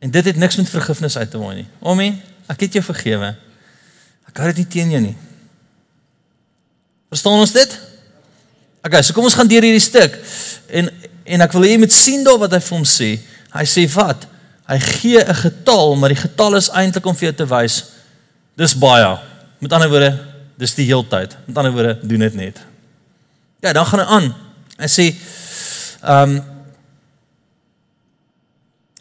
En 0.00 0.10
dit 0.10 0.24
het 0.24 0.36
niks 0.36 0.56
met 0.56 0.68
vergifnis 0.68 1.16
uit 1.16 1.30
te 1.30 1.38
maak 1.38 1.54
nie. 1.54 1.66
Amen. 1.82 2.20
Ek 2.48 2.60
het 2.60 2.72
jou 2.72 2.82
vergewe. 2.82 3.36
Ek 4.28 4.36
hou 4.36 4.46
dit 4.46 4.56
nie 4.56 4.66
teen 4.66 4.90
jou 4.90 5.00
nie. 5.00 5.16
Verstaan 7.08 7.40
ons 7.40 7.52
dit? 7.52 7.80
Okay, 8.84 9.02
so 9.02 9.14
kom 9.14 9.24
ons 9.24 9.34
gaan 9.34 9.48
deur 9.48 9.62
hierdie 9.62 9.80
stuk. 9.80 10.18
En 10.68 10.90
en 11.24 11.40
ek 11.40 11.52
wil 11.52 11.62
hê 11.62 11.70
jy 11.70 11.78
moet 11.78 11.92
sien 11.92 12.24
daar 12.24 12.38
wat 12.38 12.52
hy 12.52 12.60
vir 12.60 12.76
hom 12.76 12.84
sê. 12.84 13.18
Hy 13.54 13.64
sê 13.64 13.86
wat? 13.94 14.26
Hy 14.66 14.78
gee 14.80 15.20
'n 15.20 15.34
getal, 15.34 15.96
maar 15.96 16.08
die 16.08 16.22
getal 16.22 16.56
is 16.56 16.70
eintlik 16.70 17.06
om 17.06 17.16
vir 17.16 17.32
jou 17.32 17.36
te 17.36 17.46
wys 17.46 17.84
dis 18.56 18.78
baie. 18.78 19.18
Met 19.58 19.72
ander 19.72 19.88
woorde, 19.88 20.18
dis 20.56 20.74
die 20.74 20.86
heeltyd. 20.86 21.36
Met 21.46 21.56
ander 21.56 21.72
woorde, 21.72 21.98
doen 22.02 22.18
dit 22.18 22.34
net. 22.34 22.60
Ja, 23.60 23.72
dan 23.72 23.86
gaan 23.86 23.98
hy 23.98 24.06
aan. 24.06 24.34
Hy 24.78 24.88
sê 24.88 25.14
ehm 26.02 26.30
um, 26.30 26.42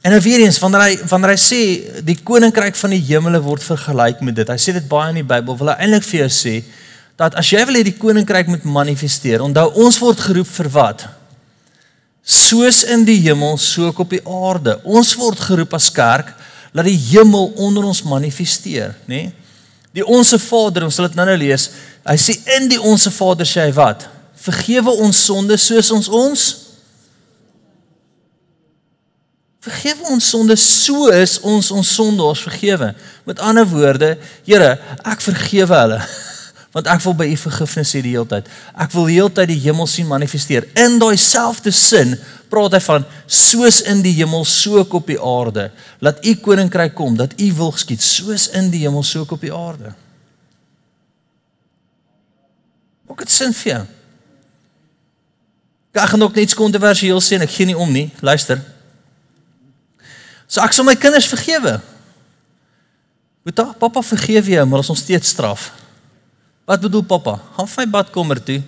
En 0.03 0.11
nou 0.11 0.21
weer 0.21 0.39
eens 0.43 0.59
wanneer 0.59 0.81
hy 0.81 0.95
wanneer 1.07 1.31
hy 1.31 1.39
sê 1.39 1.59
die 2.03 2.17
koninkryk 2.27 2.75
van 2.75 2.91
die 2.91 2.99
hemele 3.07 3.39
word 3.39 3.63
vergelyk 3.63 4.19
met 4.19 4.35
dit. 4.35 4.49
Hy 4.51 4.57
sê 4.59 4.73
dit 4.75 4.87
baie 4.91 5.13
in 5.13 5.21
die 5.21 5.23
Bybel. 5.23 5.55
Wil 5.55 5.69
hy 5.71 5.75
eintlik 5.79 6.03
vir 6.03 6.19
jou 6.25 6.27
sê 6.27 6.55
dat 7.15 7.37
as 7.39 7.47
jy 7.53 7.61
wil 7.69 7.77
hê 7.79 7.85
die 7.87 7.95
koninkryk 7.95 8.49
moet 8.51 8.65
manifesteer, 8.67 9.39
onthou 9.45 9.69
ons 9.85 10.01
word 10.03 10.19
geroep 10.19 10.49
vir 10.57 10.69
wat? 10.75 11.05
Soos 12.23 12.83
in 12.87 13.03
die 13.05 13.19
hemel, 13.25 13.57
so 13.59 13.89
ook 13.89 13.99
op 14.05 14.15
die 14.15 14.23
aarde. 14.23 14.77
Ons 14.87 15.13
word 15.19 15.39
geroep 15.43 15.75
as 15.75 15.91
kerk 15.91 16.31
dat 16.73 16.87
die 16.87 16.97
hemel 17.11 17.51
onder 17.61 17.85
ons 17.85 18.01
manifesteer, 18.07 18.95
nê? 19.05 19.25
Nee? 19.27 19.31
Die 19.93 20.05
onsse 20.09 20.39
Vader, 20.41 20.87
ons 20.87 20.95
sal 20.97 21.05
dit 21.05 21.17
nou-nou 21.19 21.35
lees. 21.37 21.67
Hy 22.01 22.15
sê 22.17 22.33
in 22.55 22.65
die 22.71 22.79
onsse 22.81 23.11
Vader 23.13 23.45
sê 23.45 23.67
hy 23.67 23.73
wat? 23.77 24.07
Vergewe 24.41 24.95
ons 25.05 25.19
sonde 25.27 25.57
soos 25.61 25.91
ons 25.93 26.09
ons 26.09 26.51
Vergewe 29.63 30.09
ons 30.11 30.25
sonde 30.27 30.57
soos 30.59 31.37
ons 31.47 31.69
ons 31.71 31.91
sondaars 31.95 32.41
vergewe. 32.43 32.89
Met 33.23 33.39
ander 33.39 33.63
woorde, 33.63 34.09
Here, 34.43 34.73
ek 35.07 35.23
vergewe 35.23 35.77
hulle 35.77 36.01
want 36.73 36.89
ek 36.89 37.03
wil 37.05 37.13
by 37.17 37.27
u 37.29 37.35
vergifnis 37.37 37.91
hê 37.93 38.01
die 38.01 38.15
hele 38.15 38.25
tyd. 38.29 38.47
Ek 38.73 38.93
wil 38.95 39.05
die 39.09 39.17
hele 39.19 39.29
tyd 39.29 39.51
die 39.51 39.59
hemel 39.61 39.85
sien 39.89 40.09
manifesteer. 40.09 40.65
In 40.81 40.97
daai 41.01 41.15
selfde 41.21 41.71
sin 41.73 42.15
praat 42.49 42.73
hy 42.73 42.81
van 42.81 43.05
soos 43.29 43.81
in 43.89 44.01
die 44.05 44.15
hemel 44.17 44.45
so 44.49 44.79
ook 44.81 44.95
op 44.97 45.09
die 45.09 45.19
aarde. 45.21 45.67
Laat 46.01 46.25
u 46.25 46.33
koninkryk 46.41 46.95
kom, 46.97 47.17
dat 47.17 47.37
u 47.37 47.51
wil 47.59 47.73
geskied 47.77 48.01
soos 48.01 48.47
in 48.57 48.71
die 48.73 48.81
hemel 48.87 49.05
so 49.05 49.21
ook 49.21 49.35
op 49.37 49.45
die 49.45 49.53
aarde. 49.53 49.93
Ook 53.05 53.21
dit 53.21 53.31
sin 53.31 53.53
vir 53.53 53.71
jou. 53.75 53.83
Ek 55.93 56.09
gaan 56.09 56.25
ook 56.25 56.37
net 56.41 56.57
kontroversieel 56.57 57.21
sê 57.21 57.37
ek 57.37 57.53
gee 57.53 57.69
nie 57.69 57.77
om 57.77 57.91
nie. 57.93 58.07
Luister. 58.25 58.57
So 60.49 60.61
ek 60.65 60.73
sal 60.73 60.89
my 60.89 60.97
kinders 60.97 61.29
vergewe. 61.29 61.77
Boeta, 63.45 63.69
pappa 63.77 64.01
vergewe 64.01 64.55
jou, 64.55 64.65
maar 64.65 64.81
ons 64.81 65.05
steeds 65.05 65.35
straf. 65.35 65.69
Wat 66.65 66.81
bedoel 66.81 67.03
pappa? 67.03 67.37
Gaan 67.55 67.67
vir 67.67 67.83
my 67.83 67.89
badkamer 67.91 68.39
toe. 68.43 68.61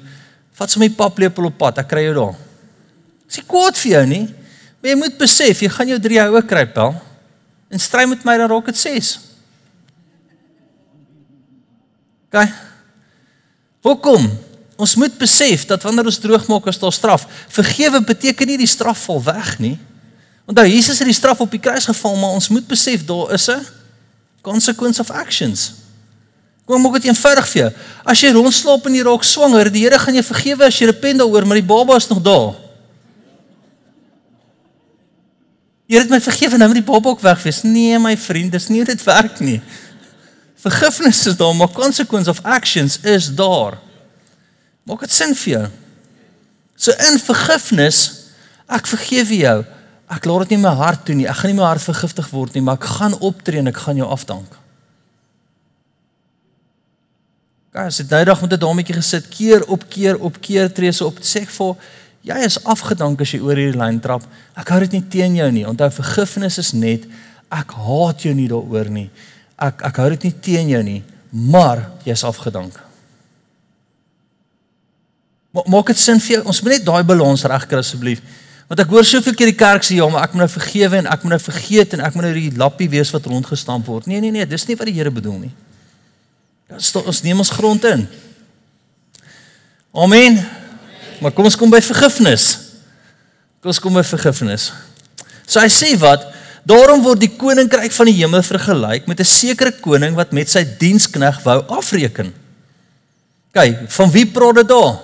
Vat 0.56 0.72
sommer 0.72 0.90
my 0.90 0.96
paplepel 0.96 1.48
op 1.50 1.58
pad. 1.58 1.80
Ek 1.84 1.88
kry 1.92 2.06
jou 2.08 2.16
daar. 2.18 2.36
Dis 3.28 3.40
nie 3.42 3.48
kwaad 3.50 3.80
vir 3.80 3.92
jou 3.92 4.04
nie. 4.10 4.26
Maar 4.80 4.92
jy 4.92 4.98
moet 5.00 5.16
besef, 5.18 5.62
jy 5.64 5.70
gaan 5.74 5.94
jou 5.94 6.00
drie 6.00 6.20
houe 6.22 6.42
kry, 6.46 6.66
pel. 6.70 6.94
En 7.74 7.82
stry 7.82 8.06
met 8.08 8.22
my 8.28 8.36
dan 8.38 8.52
raak 8.52 8.68
dit 8.70 8.78
6. 8.78 9.14
Gaan. 12.36 12.52
Hoekom? 13.86 14.28
Ons 14.76 14.96
moet 15.00 15.14
besef 15.18 15.64
dat 15.70 15.86
wanneer 15.88 16.10
ons 16.10 16.20
droog 16.20 16.48
maak 16.52 16.68
as 16.68 16.80
daar 16.82 16.94
straf, 16.94 17.24
vergewe 17.56 18.02
beteken 18.04 18.50
nie 18.50 18.58
die 18.60 18.70
straf 18.70 19.06
val 19.08 19.22
weg 19.24 19.54
nie. 19.64 19.78
Onthou 20.46 20.66
Jesus 20.68 21.00
het 21.00 21.08
die 21.08 21.16
straf 21.16 21.40
op 21.42 21.54
die 21.54 21.62
kruis 21.64 21.88
geval, 21.88 22.18
maar 22.20 22.36
ons 22.36 22.52
moet 22.52 22.68
besef 22.68 23.06
daar 23.08 23.34
is 23.34 23.48
'n 23.50 23.64
Consequence 24.42 25.02
of 25.02 25.10
actions. 25.10 25.85
Kom 26.66 26.82
maak 26.82 26.98
dit 26.98 27.12
eenvoudig 27.12 27.48
vir 27.52 27.62
jou. 27.62 27.72
As 28.10 28.22
jy 28.22 28.32
rondslaap 28.34 28.88
en 28.90 28.96
jy 28.98 29.04
raak 29.06 29.26
swanger, 29.28 29.70
die 29.70 29.84
Here 29.86 30.00
gaan 30.02 30.18
jou 30.18 30.26
vergewe 30.26 30.66
as 30.66 30.80
jy 30.80 30.90
repent 30.90 31.22
daaroor, 31.22 31.46
maar 31.46 31.60
die 31.62 31.68
baba 31.68 31.98
is 32.02 32.10
nog 32.10 32.24
daar. 32.26 32.56
Jy 35.86 36.02
het 36.02 36.10
my 36.10 36.18
vergewe 36.26 36.58
nou 36.58 36.72
met 36.72 36.80
die 36.80 36.88
baba 36.88 37.14
ook 37.14 37.22
weg 37.22 37.44
wees. 37.46 37.62
Nee 37.62 38.00
my 38.02 38.16
vriend, 38.18 38.56
dis 38.58 38.72
nie 38.74 38.82
hoe 38.82 38.90
dit 38.90 39.06
werk 39.06 39.38
nie. 39.46 39.60
Vergifnis 40.66 41.22
is 41.30 41.38
daar, 41.38 41.54
maar 41.54 41.70
consequence 41.70 42.30
of 42.30 42.42
actions 42.42 42.98
is 43.06 43.30
daar. 43.30 43.78
Maak 44.90 45.06
dit 45.06 45.14
sin 45.14 45.38
vir 45.38 45.52
jou? 45.52 45.66
So 46.76 46.94
in 47.12 47.22
vergifnis, 47.22 48.00
ek 48.66 48.90
vergewe 48.90 49.38
jou. 49.44 49.58
Ek 50.10 50.26
laat 50.26 50.46
dit 50.46 50.56
nie 50.56 50.64
my 50.66 50.74
hart 50.78 51.06
toe 51.06 51.14
nie. 51.18 51.30
Ek 51.30 51.38
gaan 51.44 51.54
nie 51.54 51.60
my 51.62 51.70
hart 51.70 51.86
vergiftig 51.86 52.34
word 52.34 52.58
nie, 52.58 52.66
maar 52.66 52.82
ek 52.82 52.90
gaan 52.98 53.14
optree 53.22 53.62
en 53.62 53.70
ek 53.70 53.86
gaan 53.86 54.02
jou 54.02 54.10
afdank. 54.10 54.58
Guys, 57.76 57.98
dit 58.00 58.08
nou 58.10 58.22
dag 58.24 58.42
met 58.42 58.54
'n 58.54 58.60
dametjie 58.60 58.96
gesit 58.96 59.28
keer 59.28 59.66
op 59.68 59.84
keer 59.90 60.16
op 60.18 60.38
keer 60.40 60.72
tree 60.72 60.92
sy 60.92 61.04
op 61.04 61.18
sê 61.20 61.42
ek 61.42 61.50
vir 61.50 61.76
jy 62.22 62.38
is 62.46 62.64
afgedank 62.64 63.22
as 63.22 63.32
jy 63.32 63.40
oor 63.40 63.56
hierdie 63.56 63.78
lyn 63.78 64.00
trap. 64.00 64.24
Ek 64.56 64.70
hou 64.70 64.80
dit 64.80 64.92
nie 64.92 65.08
teen 65.08 65.36
jou 65.36 65.52
nie. 65.52 65.66
Onthou 65.68 65.92
vergifnis 65.92 66.58
is 66.58 66.72
net 66.72 67.04
ek 67.52 67.72
haat 67.72 68.22
jou 68.22 68.34
nie 68.34 68.48
daaroor 68.48 68.90
nie. 68.90 69.10
Ek 69.60 69.82
ek 69.84 69.96
hou 69.96 70.10
dit 70.10 70.24
nie 70.24 70.34
teen 70.42 70.70
jou 70.70 70.84
nie, 70.84 71.04
maar 71.32 71.92
jy's 72.06 72.24
afgedank. 72.24 72.80
Maak 75.52 75.88
dit 75.88 75.98
sin 75.98 76.20
vir 76.20 76.36
jou? 76.36 76.46
Ons 76.46 76.62
moet 76.62 76.72
net 76.72 76.86
daai 76.86 77.04
balans 77.04 77.44
regkry 77.44 77.78
asseblief. 77.78 78.22
Want 78.68 78.80
ek 78.80 78.88
hoor 78.88 79.04
soveel 79.04 79.34
keer 79.34 79.48
die 79.48 79.58
kerk 79.58 79.84
sê 79.84 79.96
ja, 79.96 80.08
maar 80.08 80.24
ek 80.24 80.34
moet 80.34 80.48
nou 80.48 80.50
vergewe 80.60 80.98
en 80.98 81.08
ek 81.08 81.24
moet 81.24 81.30
nou 81.30 81.40
vergeet 81.40 81.94
en 81.94 82.00
ek 82.00 82.16
moet 82.16 82.24
nou 82.24 82.34
die 82.34 82.56
lappie 82.56 82.90
wees 82.90 83.12
wat 83.12 83.26
rondgestamp 83.26 83.86
word. 83.86 84.06
Nee 84.08 84.20
nee 84.22 84.32
nee, 84.32 84.46
dis 84.46 84.66
nie 84.68 84.76
wat 84.76 84.86
die 84.88 84.94
Here 84.94 85.12
bedoel 85.12 85.40
nie. 85.40 85.52
Staan 86.78 87.06
ons 87.06 87.22
neem 87.22 87.40
ons 87.40 87.54
grond 87.54 87.84
in. 87.84 88.08
Amen. 89.94 90.40
Maar 91.22 91.32
kom 91.32 91.48
ons 91.48 91.58
kom 91.58 91.72
by 91.72 91.82
vergifnis. 91.86 92.48
Kom 93.62 93.72
ons 93.72 93.82
kom 93.82 93.94
by 93.96 94.04
vergifnis. 94.06 94.72
So 95.46 95.62
hy 95.62 95.70
sê 95.72 95.94
wat? 96.02 96.26
Daarom 96.66 97.04
word 97.06 97.22
die 97.22 97.30
koninkryk 97.38 97.94
van 97.94 98.10
die 98.10 98.18
hemel 98.18 98.42
vergelyk 98.42 99.06
met 99.08 99.20
'n 99.22 99.30
sekere 99.30 99.72
koning 99.72 100.16
wat 100.18 100.34
met 100.34 100.50
sy 100.50 100.66
dienskneg 100.66 101.44
wou 101.46 101.62
afreken. 101.70 102.34
Kyk, 103.54 103.86
van 103.88 104.12
wie 104.12 104.26
praat 104.26 104.56
dit 104.56 104.68
daar? 104.68 105.00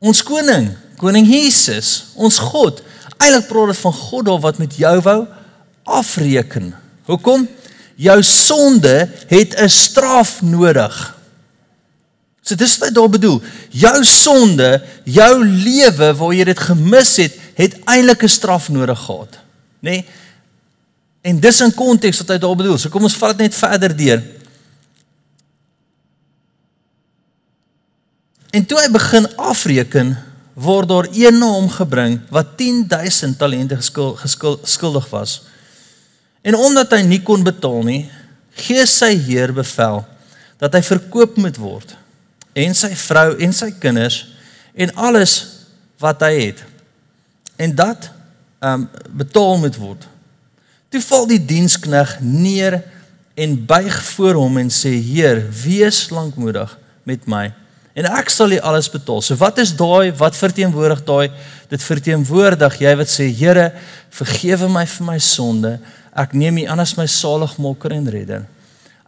Ons 0.00 0.22
koning, 0.22 0.72
koning 0.96 1.26
Jesus, 1.26 2.12
ons 2.14 2.38
God. 2.38 2.82
Eilik 3.18 3.46
praat 3.46 3.66
dit 3.66 3.78
van 3.78 3.92
God 3.92 4.24
daar 4.26 4.40
wat 4.40 4.58
met 4.58 4.76
jou 4.76 5.00
wou 5.00 5.26
afreken. 5.84 6.74
Hoekom? 7.04 7.48
Jou 7.98 8.18
sonde 8.22 9.08
het 9.26 9.54
'n 9.58 9.68
straf 9.68 10.42
nodig. 10.42 11.16
So 12.42 12.54
dis 12.54 12.78
wat 12.78 12.94
daar 12.94 13.08
bedoel. 13.08 13.42
Jou 13.70 14.04
sonde, 14.04 14.82
jou 15.04 15.44
lewe 15.44 16.14
waar 16.14 16.34
jy 16.34 16.44
dit 16.44 16.58
gemis 16.58 17.16
het, 17.16 17.34
het 17.54 17.74
eintlik 17.84 18.22
'n 18.22 18.28
straf 18.28 18.68
nodig 18.68 18.98
gehad, 18.98 19.34
nê? 19.80 19.90
Nee? 19.90 20.06
En 21.20 21.40
dis 21.40 21.60
in 21.60 21.74
konteks 21.74 22.18
wat 22.18 22.28
hy 22.28 22.38
daar 22.38 22.56
bedoel. 22.56 22.78
So 22.78 22.88
kom 22.88 23.02
ons 23.02 23.16
vat 23.16 23.36
net 23.36 23.54
verder 23.54 23.96
deur. 23.96 24.22
En 28.50 28.64
toe 28.64 28.78
hy 28.80 28.88
begin 28.90 29.36
afreken, 29.36 30.16
word 30.54 30.88
daar 30.88 31.08
een 31.12 31.38
na 31.38 31.46
hom 31.46 31.68
gebring 31.70 32.20
wat 32.30 32.56
10000 32.56 33.38
talente 33.38 33.76
geskuld 33.76 35.08
was. 35.10 35.47
En 36.42 36.54
omdat 36.54 36.92
hy 36.96 37.02
nie 37.06 37.22
kon 37.22 37.42
betaal 37.44 37.82
nie, 37.86 38.02
gee 38.58 38.84
sy 38.86 39.12
heer 39.28 39.52
bevel 39.54 40.02
dat 40.58 40.74
hy 40.74 40.82
verkoop 40.82 41.38
moet 41.38 41.58
word 41.60 41.94
en 42.58 42.74
sy 42.74 42.90
vrou 42.98 43.36
en 43.38 43.52
sy 43.54 43.68
kinders 43.78 44.24
en 44.74 44.90
alles 44.98 45.34
wat 46.02 46.22
hy 46.26 46.32
het. 46.48 46.62
En 47.58 47.74
dat 47.74 48.10
ehm 48.58 48.86
um, 48.86 48.88
betaal 49.14 49.58
moet 49.62 49.76
word. 49.78 50.02
Toe 50.90 51.00
val 51.04 51.28
die 51.30 51.38
dienskneg 51.38 52.16
neer 52.20 52.80
en 53.38 53.54
buig 53.66 53.98
voor 54.16 54.34
hom 54.34 54.58
en 54.58 54.70
sê: 54.70 54.90
"Heer, 54.98 55.44
wees 55.62 56.08
lankmoedig 56.10 56.78
met 57.06 57.26
my 57.26 57.52
en 57.94 58.06
ek 58.18 58.30
sal 58.30 58.50
u 58.50 58.58
alles 58.58 58.90
betaal." 58.90 59.22
So 59.22 59.36
wat 59.38 59.58
is 59.58 59.76
daai? 59.76 60.10
Wat 60.12 60.36
verteenwoordig 60.36 61.04
daai? 61.04 61.30
Dit 61.70 61.82
verteenwoordig 61.82 62.80
jy 62.82 62.96
wat 62.96 63.10
sê: 63.10 63.30
"Here, 63.30 63.72
vergewe 64.10 64.68
my 64.68 64.86
vir 64.86 65.06
my 65.06 65.18
sonde." 65.18 65.78
Ek 66.18 66.34
neem 66.34 66.64
U 66.64 66.66
aan 66.72 66.82
as 66.82 66.96
my 66.98 67.06
saligmaker 67.10 67.94
en 67.94 68.10
redder. 68.10 68.44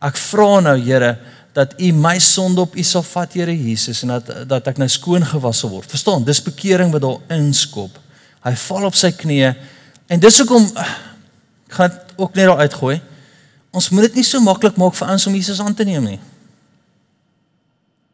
Ek 0.00 0.18
vra 0.30 0.60
nou 0.64 0.76
Here 0.78 1.16
dat 1.56 1.74
U 1.82 1.90
my 1.98 2.14
sonde 2.22 2.62
op 2.62 2.76
U 2.78 2.84
sal 2.86 3.04
vat 3.10 3.34
Here 3.34 3.54
Jesus 3.54 4.04
en 4.06 4.14
dat 4.16 4.30
dat 4.48 4.70
ek 4.70 4.78
nou 4.78 4.88
skoon 4.90 5.26
gewasse 5.26 5.68
word. 5.70 5.90
Verstaan? 5.90 6.24
Dis 6.24 6.42
bekering 6.44 6.94
wat 6.94 7.04
daar 7.04 7.38
inskop. 7.40 7.98
Hy 8.46 8.54
val 8.64 8.88
op 8.88 8.96
sy 8.96 9.10
knieë 9.12 9.54
en 10.10 10.22
dis 10.22 10.40
hoekom 10.42 10.70
ek 10.70 11.76
gaan 11.76 11.94
ook 12.16 12.34
net 12.34 12.50
daar 12.50 12.64
uitgooi. 12.66 12.98
Ons 13.70 13.90
moet 13.94 14.08
dit 14.08 14.20
nie 14.20 14.26
so 14.26 14.42
maklik 14.42 14.78
maak 14.80 14.96
vir 14.98 15.12
ons 15.14 15.26
om 15.30 15.36
Jesus 15.38 15.60
aan 15.62 15.74
te 15.74 15.86
neem 15.86 16.06
nie. 16.14 16.20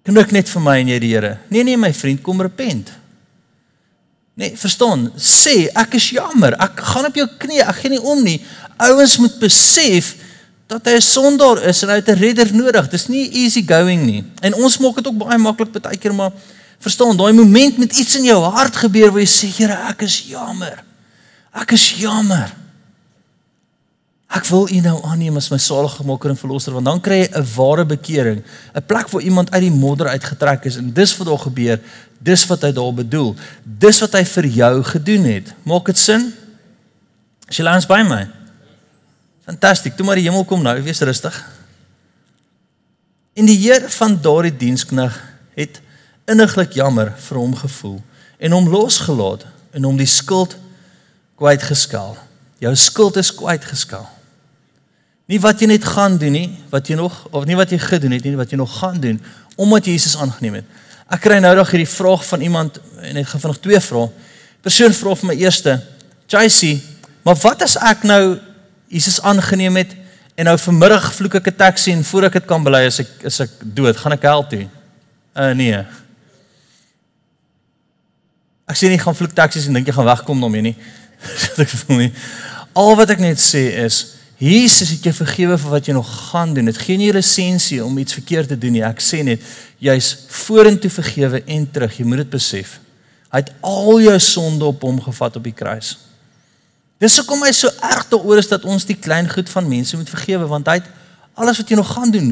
Knik 0.06 0.32
net 0.34 0.50
vir 0.52 0.62
my 0.62 0.76
en 0.80 0.92
jy 0.92 1.00
die 1.02 1.12
Here. 1.14 1.36
Nee 1.50 1.64
nee 1.66 1.80
my 1.80 1.92
vriend, 1.96 2.22
kom 2.24 2.40
repent. 2.44 2.92
Nee, 4.36 4.52
verstaan? 4.60 5.06
Sê 5.16 5.64
ek 5.72 5.94
is 5.96 6.10
jammer. 6.12 6.52
Ek 6.60 6.82
gaan 6.90 7.08
op 7.08 7.16
jou 7.16 7.24
knie. 7.40 7.62
Ek 7.64 7.78
gee 7.80 7.94
nie 7.94 8.02
om 8.04 8.20
nie. 8.20 8.36
Ouens 8.76 9.16
moet 9.18 9.38
besef 9.38 10.14
dat 10.66 10.84
hy 10.84 10.96
'n 10.98 11.00
sondaar 11.00 11.62
is 11.62 11.82
en 11.82 11.88
hy 11.88 11.94
het 11.94 12.08
'n 12.08 12.18
redder 12.18 12.54
nodig. 12.54 12.88
Dis 12.88 13.08
nie 13.08 13.30
easy 13.30 13.62
going 13.66 14.04
nie. 14.04 14.24
En 14.40 14.54
ons 14.54 14.78
maak 14.78 14.94
dit 14.94 15.06
ook 15.06 15.18
baie 15.18 15.38
maklik 15.38 15.80
baie 15.80 15.96
keer 15.96 16.14
maar 16.14 16.32
verstaan, 16.78 17.16
daai 17.16 17.32
oomblik 17.32 17.78
met 17.78 17.96
iets 17.96 18.16
in 18.16 18.24
jou 18.24 18.42
hart 18.42 18.76
gebeur 18.76 19.10
waar 19.12 19.20
jy 19.20 19.26
sê, 19.26 19.48
Here, 19.56 19.88
ek 19.88 20.02
is 20.02 20.26
jammer. 20.28 20.84
Ek 21.54 21.72
is 21.72 21.94
jammer. 21.98 22.52
Ek 24.28 24.44
wil 24.50 24.68
U 24.68 24.80
nou 24.80 24.96
aanneem 25.06 25.36
as 25.36 25.48
my 25.50 25.58
saligmaker 25.62 26.30
en 26.30 26.36
verlosser 26.36 26.74
want 26.74 26.84
dan 26.84 27.00
kry 27.00 27.22
jy 27.22 27.28
'n 27.38 27.46
ware 27.56 27.84
bekering, 27.84 28.42
'n 28.74 28.86
plek 28.86 29.08
waar 29.08 29.22
iemand 29.22 29.50
uit 29.50 29.62
die 29.62 29.70
modder 29.70 30.08
uitgetrek 30.08 30.64
is 30.64 30.76
en 30.76 30.92
dis 30.92 31.16
wat 31.16 31.26
daar 31.26 31.38
gebeur, 31.38 31.80
dis 32.18 32.46
wat 32.46 32.62
hy 32.62 32.72
daar 32.72 32.92
bedoel. 32.92 33.36
Dis 33.64 34.00
wat 34.00 34.12
hy 34.12 34.24
vir 34.24 34.46
jou 34.46 34.82
gedoen 34.82 35.24
het. 35.24 35.54
Maak 35.62 35.86
dit 35.86 35.98
sin? 35.98 36.34
As 37.48 37.56
jy 37.56 37.64
langs 37.64 37.86
by 37.86 38.02
my. 38.02 38.26
Fantasties. 39.46 39.94
Toe 39.94 40.06
maar 40.06 40.18
die 40.18 40.26
hemel 40.26 40.44
kom 40.44 40.64
nou, 40.64 40.74
wees 40.82 41.00
rustig. 41.06 41.36
En 43.36 43.46
die 43.46 43.58
Heer 43.60 43.84
van 43.94 44.16
daardie 44.22 44.54
dienskneg 44.56 45.14
het 45.54 45.80
inniglik 46.26 46.74
jammer 46.74 47.12
vir 47.28 47.38
hom 47.38 47.54
gevoel 47.54 48.00
en 48.42 48.56
hom 48.56 48.68
losgelaat 48.72 49.44
en 49.76 49.86
hom 49.86 49.98
die 50.00 50.08
skuld 50.10 50.56
kwytgeskel. 51.38 52.16
Jou 52.64 52.72
skuld 52.80 53.20
is 53.20 53.30
kwytgeskel. 53.36 54.06
Nie 55.30 55.38
wat 55.42 55.60
jy 55.62 55.68
net 55.70 55.84
gaan 55.84 56.16
doen 56.18 56.34
nie, 56.34 56.48
wat 56.72 56.88
jy 56.88 56.96
nog 56.98 57.20
of 57.30 57.46
nie 57.46 57.58
wat 57.58 57.70
jy 57.74 57.78
gedoen 57.82 58.16
het 58.16 58.26
nie, 58.26 58.34
wat 58.38 58.50
jy 58.50 58.58
nog 58.58 58.72
gaan 58.80 58.98
doen 59.02 59.20
omdat 59.56 59.86
Jesus 59.88 60.16
aangeneem 60.20 60.58
het. 60.60 60.66
Ek 61.12 61.22
kry 61.22 61.38
nou 61.40 61.54
nog 61.56 61.70
hierdie 61.72 61.88
vraag 61.88 62.24
van 62.26 62.42
iemand 62.44 62.80
en 63.00 63.20
ek 63.20 63.30
gaan 63.30 63.44
vanaand 63.44 63.62
twee 63.62 63.80
vrae. 63.80 64.10
Persoon 64.64 64.96
vra 64.96 65.14
vir 65.16 65.30
my 65.30 65.36
eerste, 65.38 65.76
JC, 66.26 66.76
maar 67.24 67.38
wat 67.44 67.62
as 67.64 67.76
ek 67.78 68.04
nou 68.08 68.36
Jesus 68.96 69.20
aangeneem 69.20 69.76
het 69.76 69.92
en 70.36 70.48
nou 70.48 70.56
vanmiddag 70.60 71.10
vloek 71.14 71.38
ek 71.40 71.52
'n 71.52 71.56
taxi 71.56 71.92
en 71.92 72.04
voor 72.04 72.24
ek 72.24 72.32
dit 72.40 72.46
kan 72.48 72.64
bely 72.64 72.86
as 72.86 73.00
ek 73.00 73.10
as 73.24 73.40
ek 73.40 73.50
dood, 73.60 73.96
gaan 73.96 74.12
ek 74.12 74.22
hel 74.22 74.46
toe? 74.46 74.68
Uh 75.36 75.52
nee. 75.52 75.84
Ek 78.66 78.76
sê 78.76 78.88
nie 78.88 78.98
gaan 78.98 79.14
vloek 79.14 79.34
taksies 79.34 79.66
en 79.66 79.74
dink 79.76 79.86
jy 79.86 79.92
gaan 79.92 80.08
wegkom 80.08 80.40
daarmee 80.40 80.62
nie. 80.62 80.76
Wat 81.44 81.58
ek 81.58 81.68
voel 81.68 81.96
nie. 81.96 82.12
Al 82.76 82.96
wat 82.96 83.10
ek 83.10 83.20
net 83.20 83.40
sê 83.40 83.84
is 83.84 84.16
Jesus 84.36 84.90
het 84.90 85.04
jou 85.04 85.14
vergewe 85.16 85.56
vir 85.56 85.70
wat 85.70 85.86
jy 85.88 85.94
nog 85.96 86.08
gaan 86.30 86.52
doen. 86.52 86.68
Dit 86.68 86.76
gee 86.76 86.96
nie 87.00 87.12
lisensie 87.12 87.84
om 87.84 87.98
iets 87.98 88.12
verkeerd 88.12 88.48
te 88.48 88.58
doen 88.58 88.72
nie. 88.72 88.84
Ek 88.84 89.00
sê 89.00 89.22
net 89.24 89.40
jy's 89.80 90.10
vorentoe 90.28 90.90
vergewe 90.92 91.40
en 91.46 91.70
terug. 91.72 91.96
Jy 91.96 92.04
moet 92.04 92.20
dit 92.24 92.34
besef. 92.36 92.76
Hy 93.32 93.40
het 93.40 93.54
al 93.64 94.00
jou 94.04 94.18
sonde 94.20 94.68
op 94.68 94.84
hom 94.84 95.00
gevat 95.00 95.36
op 95.40 95.48
die 95.48 95.56
kruis. 95.56 95.96
Dis 97.02 97.16
hoekom 97.20 97.42
hy 97.44 97.52
so 97.52 97.68
erg 97.84 98.06
daaroor 98.08 98.40
is 98.40 98.48
dat 98.48 98.64
ons 98.64 98.86
die 98.88 98.96
klein 98.96 99.28
goed 99.28 99.50
van 99.52 99.68
mense 99.68 99.98
moet 99.98 100.10
vergewe 100.10 100.48
want 100.48 100.68
hy 100.70 100.78
het 100.80 100.88
alles 101.36 101.60
wat 101.60 101.68
jy 101.68 101.76
nog 101.76 101.92
gaan 101.92 102.12
doen 102.12 102.30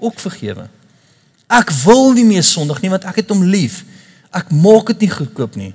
ook 0.00 0.20
vergewe. 0.22 0.68
Ek 1.48 1.72
wil 1.84 2.14
nie 2.16 2.24
meer 2.28 2.44
sondig 2.44 2.80
nie 2.84 2.92
want 2.92 3.04
ek 3.08 3.20
het 3.22 3.32
hom 3.32 3.44
lief. 3.44 3.82
Ek 4.32 4.52
maak 4.52 4.92
dit 4.94 5.04
nie 5.04 5.12
goedkoop 5.12 5.58
nie. 5.60 5.72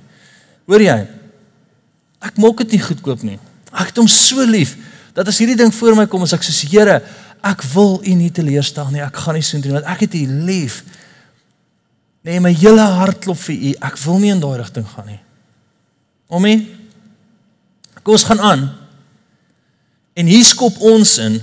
Hoor 0.70 0.82
jy? 0.82 0.98
Ek 2.24 2.38
maak 2.42 2.62
dit 2.64 2.76
nie 2.76 2.82
goedkoop 2.82 3.22
nie. 3.26 3.38
Ek 3.74 3.90
het 3.92 3.98
hom 4.02 4.10
so 4.10 4.42
lief 4.46 4.76
dat 5.14 5.28
as 5.30 5.38
hierdie 5.38 5.58
ding 5.58 5.70
voor 5.74 5.94
my 5.98 6.08
kom 6.10 6.24
as 6.26 6.34
ek 6.34 6.42
sê 6.46 6.66
Here, 6.72 6.98
ek 7.44 7.62
wil 7.74 8.00
U 8.02 8.14
nie 8.18 8.32
teleurstel 8.34 8.90
nie. 8.90 9.02
Ek 9.04 9.18
gaan 9.22 9.38
nie 9.38 9.46
so 9.46 9.60
doen 9.62 9.78
want 9.78 9.90
ek 9.94 10.06
het 10.06 10.16
U 10.18 10.24
lief. 10.48 10.82
Nee, 12.24 12.40
my 12.40 12.54
hele 12.56 12.82
hart 12.98 13.20
klop 13.22 13.38
vir 13.44 13.54
U. 13.54 13.74
Ek 13.90 13.98
wil 14.06 14.22
nie 14.22 14.32
in 14.34 14.42
daai 14.42 14.56
rigting 14.62 14.86
gaan 14.94 15.10
nie. 15.12 15.20
Amen. 16.34 16.64
Kom 18.04 18.18
ons 18.18 18.26
gaan 18.28 18.40
aan. 18.40 18.64
En 20.12 20.28
hier 20.28 20.44
skop 20.44 20.76
ons 20.84 21.16
in. 21.18 21.40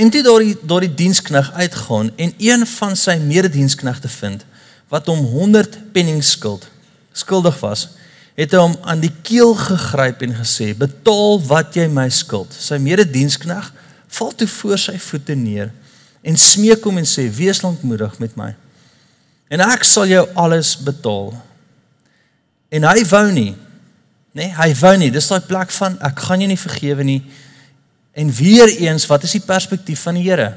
En 0.00 0.10
toe 0.10 0.22
daardie 0.24 0.56
daardie 0.64 0.94
dienskneg 0.94 1.52
uitgaan 1.52 2.08
en 2.16 2.32
een 2.38 2.64
van 2.66 2.96
sy 2.96 3.18
medediensknegte 3.20 4.08
vind 4.08 4.46
wat 4.88 5.06
hom 5.06 5.20
100 5.28 5.76
penning 5.92 6.24
skuld 6.24 6.64
skuldig 7.12 7.58
was, 7.60 7.84
het 8.34 8.54
hy 8.54 8.62
hom 8.62 8.78
aan 8.88 9.02
die 9.02 9.12
keel 9.26 9.52
gegryp 9.58 10.24
en 10.24 10.32
gesê: 10.40 10.72
"Betaal 10.74 11.36
wat 11.46 11.76
jy 11.76 11.86
my 11.92 12.08
skuld." 12.08 12.56
Sy 12.56 12.80
mededienskneg 12.80 13.72
val 14.08 14.32
toe 14.34 14.48
voor 14.48 14.78
sy 14.78 14.96
voete 14.98 15.36
neer 15.36 15.68
en 16.22 16.36
smeek 16.36 16.84
hom 16.84 16.98
en 16.98 17.06
sê: 17.06 17.28
"Wees 17.28 17.60
lankmoedig 17.62 18.18
met 18.18 18.36
my 18.36 18.54
en 19.52 19.60
ek 19.60 19.84
sal 19.84 20.06
jou 20.06 20.28
alles 20.34 20.78
betaal." 20.78 21.34
En 22.70 22.84
hy 22.88 23.04
wou 23.04 23.32
nie. 23.32 23.54
Nee, 24.36 24.52
hy 24.54 24.70
wou 24.78 24.92
nie. 24.98 25.10
Dis 25.10 25.28
daai 25.30 25.42
plek 25.46 25.72
van 25.74 25.96
ek 26.06 26.20
gaan 26.26 26.42
jou 26.42 26.50
nie 26.50 26.60
vergewe 26.60 27.06
nie. 27.06 27.20
En 28.14 28.30
weer 28.34 28.70
eens, 28.76 29.06
wat 29.10 29.24
is 29.26 29.34
die 29.38 29.44
perspektief 29.44 30.04
van 30.06 30.18
die 30.18 30.26
Here? 30.26 30.52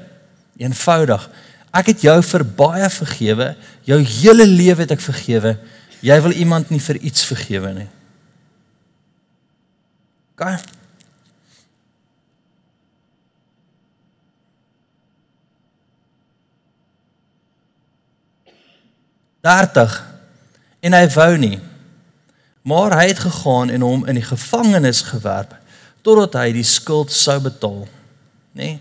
Eenvoudig. 0.62 1.26
Ek 1.74 1.90
het 1.94 2.06
jou 2.06 2.20
vir 2.30 2.46
baie 2.46 2.90
vergewe. 2.94 3.54
Jou 3.90 3.98
hele 4.20 4.46
lewe 4.46 4.86
het 4.86 4.94
ek 4.94 5.02
vergewe. 5.02 5.58
Jy 6.04 6.20
wil 6.22 6.38
iemand 6.38 6.70
nie 6.70 6.82
vir 6.84 7.00
iets 7.02 7.26
vergewe 7.26 7.74
nie. 7.74 7.90
Gaan. 10.38 10.60
Daartig. 19.44 19.96
En 20.80 20.94
hy 20.96 21.06
wou 21.16 21.32
nie. 21.38 21.58
Maar 22.64 22.96
hy 23.00 23.08
het 23.12 23.20
gegaan 23.20 23.70
en 23.70 23.84
hom 23.84 24.06
in 24.08 24.20
die 24.20 24.26
gevangenis 24.26 25.02
gewerp 25.12 25.56
totdat 26.04 26.36
hy 26.42 26.50
die 26.56 26.68
skuld 26.68 27.12
sou 27.12 27.38
betaal. 27.44 27.86
Nê? 28.56 28.64
Nee? 28.64 28.80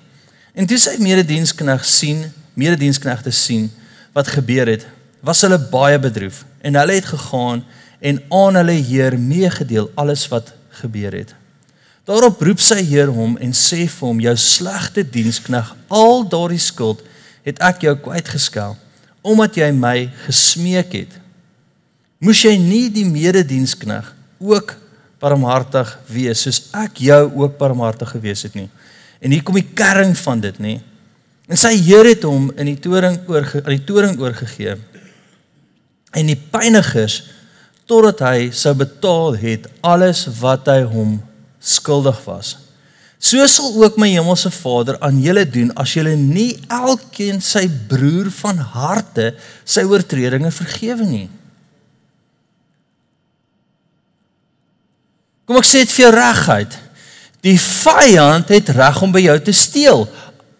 En 0.53 0.69
dis 0.69 0.83
sy 0.85 0.99
mededienskneg 1.01 1.85
sien, 1.89 2.27
medediensknegte 2.59 3.33
sien 3.33 3.71
wat 4.13 4.29
gebeur 4.29 4.69
het, 4.69 4.85
was 5.25 5.41
hulle 5.47 5.59
baie 5.71 5.97
bedroef 6.03 6.43
en 6.61 6.77
hulle 6.77 6.99
het 6.99 7.09
gegaan 7.09 7.63
en 8.03 8.19
aan 8.29 8.59
hulle 8.61 8.75
heer 8.85 9.17
meegedeel 9.19 9.89
alles 9.95 10.27
wat 10.29 10.53
gebeur 10.83 11.15
het. 11.17 11.33
Daarop 12.05 12.43
roep 12.43 12.61
sy 12.61 12.83
heer 12.83 13.13
hom 13.15 13.39
en 13.39 13.55
sê 13.55 13.87
vir 13.87 14.09
hom: 14.09 14.21
"Jou 14.21 14.37
slegte 14.37 15.05
dienskneg, 15.07 15.75
al 15.89 16.27
daardie 16.29 16.61
skuld 16.61 17.03
het 17.47 17.59
ek 17.63 17.87
jou 17.87 17.95
kwytgeskel 17.97 18.77
omdat 19.23 19.57
jy 19.57 19.71
my 19.71 20.11
gesmeek 20.27 20.93
het. 20.93 21.13
Moes 22.23 22.45
jy 22.45 22.55
nie 22.61 22.87
die 22.93 23.07
mededienskneg 23.09 24.13
ook 24.39 24.77
barmhartig 25.23 25.91
wees 26.07 26.45
soos 26.47 26.61
ek 26.79 27.03
jou 27.03 27.23
ook 27.43 27.59
barmhartig 27.59 28.15
gewees 28.15 28.45
het 28.47 28.55
nie?" 28.55 28.71
En 29.23 29.31
hier 29.31 29.43
kom 29.43 29.55
die 29.55 29.75
kern 29.75 30.15
van 30.19 30.41
dit, 30.43 30.59
nê? 30.59 30.81
En 31.51 31.59
sy 31.59 31.75
heer 31.79 32.09
het 32.11 32.25
hom 32.27 32.51
in 32.59 32.71
die 32.71 32.79
toring 32.81 33.19
oor 33.31 33.47
aan 33.63 33.75
die 33.75 33.85
toring 33.87 34.19
oorgegee 34.21 34.77
en 36.13 36.29
die 36.29 36.39
pynigers 36.39 37.23
totdat 37.89 38.23
hy 38.25 38.51
sou 38.55 38.75
betaal 38.79 39.37
het 39.41 39.67
alles 39.85 40.27
wat 40.41 40.69
hy 40.71 40.83
hom 40.89 41.17
skuldig 41.63 42.19
was. 42.27 42.57
So 43.23 43.45
sal 43.47 43.75
ook 43.79 43.99
my 44.03 44.09
hemelse 44.11 44.51
Vader 44.51 44.99
aan 45.03 45.21
julle 45.23 45.45
doen 45.47 45.71
as 45.79 45.95
julle 45.95 46.15
nie 46.19 46.57
elkeen 46.71 47.39
sy 47.43 47.69
broer 47.91 48.31
van 48.43 48.59
harte 48.75 49.33
sy 49.65 49.85
oortredinge 49.87 50.51
vergewe 50.55 51.07
nie. 51.07 51.29
Kom 55.53 55.61
ek 55.61 55.67
sê 55.69 55.83
dit 55.83 55.91
vir 55.93 56.07
jou 56.07 56.11
regheid. 56.15 56.75
Die 57.45 57.59
vyand 57.61 58.49
het 58.55 58.71
reg 58.73 59.01
om 59.05 59.11
by 59.13 59.21
jou 59.21 59.35
te 59.45 59.53
steel 59.53 60.07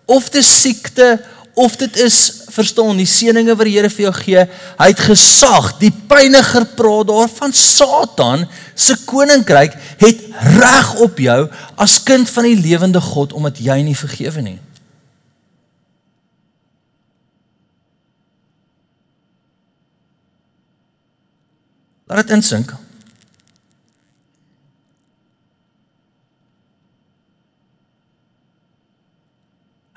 of 0.05 0.27
te 0.29 0.43
siekte 0.45 1.15
of 1.57 1.79
dit 1.81 1.97
is 2.05 2.19
verstaan 2.53 3.01
die 3.01 3.09
seëninge 3.09 3.55
wat 3.57 3.71
die 3.71 3.73
Here 3.79 3.89
vir 3.89 4.05
jou 4.05 4.13
gee, 4.19 4.45
hy 4.77 4.91
het 4.91 5.01
gesag. 5.01 5.71
Die 5.81 5.89
pyniger 5.89 6.69
praat 6.77 7.09
daarvan 7.09 7.57
Satan 7.57 8.45
se 8.77 8.99
koninkryk 9.09 9.81
het 10.05 10.29
reg 10.59 10.93
op 11.01 11.25
jou 11.25 11.41
as 11.81 11.97
kind 12.05 12.29
van 12.29 12.51
die 12.51 12.61
lewende 12.61 13.01
God 13.01 13.33
omdat 13.33 13.65
jy 13.65 13.81
nie 13.89 13.97
vergewe 13.97 14.45
nie. 14.45 14.59
Laat 22.13 22.27
dit 22.29 22.37
insink. 22.43 22.77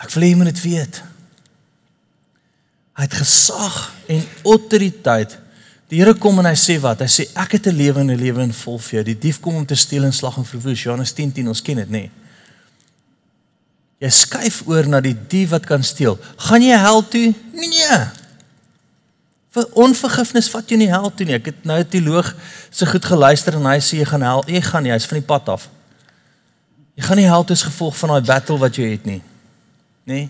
Ek 0.05 0.13
wil 0.13 0.27
hê 0.27 0.29
jy 0.31 0.37
moet 0.37 0.51
dit 0.53 0.61
weet. 0.61 1.01
Hy 2.95 3.07
het 3.07 3.17
gesag 3.17 3.79
en 4.07 4.21
autoriteit. 4.45 5.33
Die 5.89 5.99
Here 5.99 6.13
kom 6.17 6.39
en 6.41 6.47
hy 6.49 6.55
sê 6.57 6.77
wat? 6.81 7.01
Hy 7.01 7.09
sê 7.09 7.25
ek 7.33 7.57
het 7.57 7.67
'n 7.67 7.75
lewe 7.75 7.99
en 7.99 8.11
'n 8.11 8.17
lewe 8.17 8.41
in 8.41 8.53
vol 8.53 8.77
vir 8.79 8.93
jou. 8.99 9.03
Die 9.03 9.19
dief 9.19 9.39
kom 9.39 9.55
om 9.55 9.65
te 9.65 9.75
steel 9.75 10.03
en 10.03 10.13
slag 10.13 10.37
en 10.37 10.45
verwoes. 10.45 10.83
Johannes 10.83 11.13
10:10 11.13 11.33
10, 11.33 11.47
ons 11.47 11.61
ken 11.61 11.75
dit, 11.75 11.89
nê? 11.89 11.91
Nee. 11.91 12.11
Jy 13.99 14.09
skuif 14.09 14.63
oor 14.67 14.87
na 14.87 14.99
die 15.01 15.15
dief 15.27 15.49
wat 15.49 15.65
kan 15.65 15.83
steel. 15.83 16.17
Gaan 16.37 16.61
jy 16.61 16.77
hel 16.77 17.01
toe? 17.07 17.33
Nee. 17.53 17.99
Vir 19.55 19.69
onvergifnis 19.73 20.49
vat 20.51 20.69
jy 20.69 20.77
nie 20.77 20.89
hel 20.91 21.07
toe 21.15 21.25
nie. 21.25 21.35
Ek 21.35 21.45
het 21.45 21.63
nou 21.63 21.79
'n 21.79 21.87
teoloog 21.87 22.35
se 22.69 22.85
goed 22.85 23.05
geluister 23.05 23.55
en 23.55 23.65
hy 23.65 23.79
sê 23.79 23.97
jy 23.97 24.05
gaan 24.05 24.21
hel. 24.21 24.43
Jy 24.47 24.61
gaan 24.61 24.83
nie, 24.83 24.91
hy's 24.91 25.05
van 25.05 25.19
die 25.19 25.25
pad 25.25 25.49
af. 25.49 25.69
Jy 26.95 27.03
gaan 27.03 27.17
nie 27.17 27.25
hel 27.25 27.43
toe 27.43 27.55
as 27.55 27.63
gevolg 27.63 27.95
van 27.97 28.09
daai 28.09 28.21
battle 28.21 28.57
wat 28.57 28.75
jy 28.75 28.91
het 28.91 29.05
nie. 29.05 29.21
Nê? 30.05 30.13
Nee. 30.13 30.29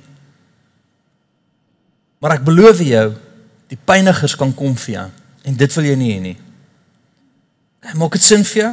Maar 2.24 2.40
ek 2.40 2.46
beloof 2.48 2.80
jou, 2.82 3.06
die 3.70 3.78
pynigers 3.78 4.34
kan 4.40 4.54
kom 4.56 4.74
vir 4.86 4.94
jou 4.96 5.06
en 5.46 5.58
dit 5.60 5.76
wil 5.78 5.86
jy 5.86 5.96
nie 6.00 6.10
hê 6.10 6.22
nie. 6.24 6.38
Kyk, 7.86 7.98
maak 8.02 8.16
dit 8.18 8.26
sin 8.26 8.46
vir 8.48 8.62
jou? 8.62 8.72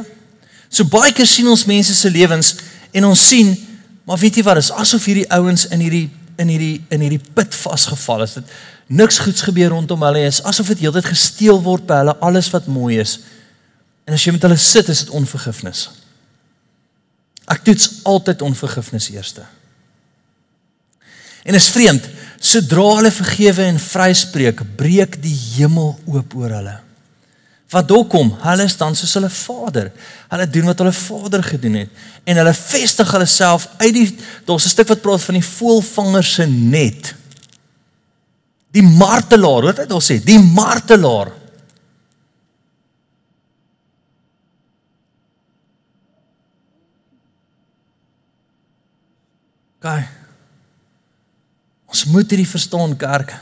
So 0.73 0.89
baie 0.89 1.13
keer 1.13 1.29
sien 1.29 1.49
ons 1.51 1.67
mense 1.69 1.93
se 1.93 2.09
lewens 2.09 2.55
en 2.95 3.05
ons 3.11 3.27
sien, 3.29 3.51
maar 4.09 4.17
weet 4.17 4.39
jy 4.39 4.45
wat, 4.47 4.57
is 4.63 4.71
asof 4.73 5.05
hierdie 5.05 5.27
ouens 5.37 5.67
in 5.69 5.83
hierdie 5.85 6.07
in 6.41 6.49
hierdie 6.49 6.79
in 6.89 7.03
hierdie 7.05 7.21
put 7.37 7.53
vasgevall 7.53 8.23
is. 8.25 8.39
Dit 8.39 8.49
niks 8.89 9.19
goeds 9.21 9.45
gebeur 9.45 9.69
rondom 9.75 10.01
hulle 10.07 10.23
is 10.25 10.41
asof 10.49 10.71
dit 10.73 10.81
heeltyd 10.87 11.05
gesteel 11.11 11.61
word 11.61 11.85
by 11.89 12.01
hulle 12.01 12.15
alles 12.25 12.49
wat 12.55 12.65
mooi 12.65 12.97
is. 13.03 13.19
En 14.09 14.17
as 14.17 14.25
jy 14.25 14.33
met 14.33 14.43
hulle 14.47 14.57
sit, 14.57 14.89
is 14.89 15.05
dit 15.05 15.13
onvergifnis. 15.13 15.91
Ek 17.53 17.61
toets 17.67 18.01
altyd 18.09 18.41
onvergifnis 18.41 19.11
eerste. 19.13 19.45
En 21.43 21.55
is 21.59 21.67
vreemd, 21.75 22.07
sodra 22.39 22.87
hulle 22.97 23.11
vergewe 23.11 23.67
en 23.67 23.79
vryspreek, 23.79 24.63
breek 24.79 25.19
die 25.23 25.35
hemel 25.57 25.93
oop 26.07 26.35
oor 26.39 26.55
hulle. 26.57 26.77
Wat 27.73 27.87
dok 27.89 28.11
kom, 28.13 28.29
hulle 28.43 28.67
staan 28.69 28.95
soos 28.95 29.15
hulle 29.17 29.31
Vader. 29.33 29.89
Hulle 30.29 30.45
doen 30.55 30.69
wat 30.69 30.83
hulle 30.83 30.93
Vader 30.93 31.43
gedoen 31.45 31.83
het 31.83 32.01
en 32.23 32.39
hulle 32.39 32.53
vestig 32.55 33.09
hulle 33.11 33.27
self 33.27 33.65
uit 33.81 33.93
die 33.95 34.05
daar's 34.47 34.65
'n 34.65 34.75
stuk 34.75 34.87
wat 34.87 35.01
praat 35.01 35.21
van 35.21 35.35
die 35.35 35.49
voëlvanger 35.57 36.23
se 36.23 36.45
net. 36.45 37.15
Die 38.71 38.83
martelaar, 38.83 39.63
wat 39.63 39.77
het 39.77 39.91
ons 39.91 40.11
sê? 40.11 40.23
Die 40.23 40.39
martelaar. 40.39 41.31
Gaan. 49.79 50.22
Ons 51.93 52.07
moet 52.09 52.31
hierdie 52.33 52.49
verstaan 52.49 52.95
kerk. 52.97 53.35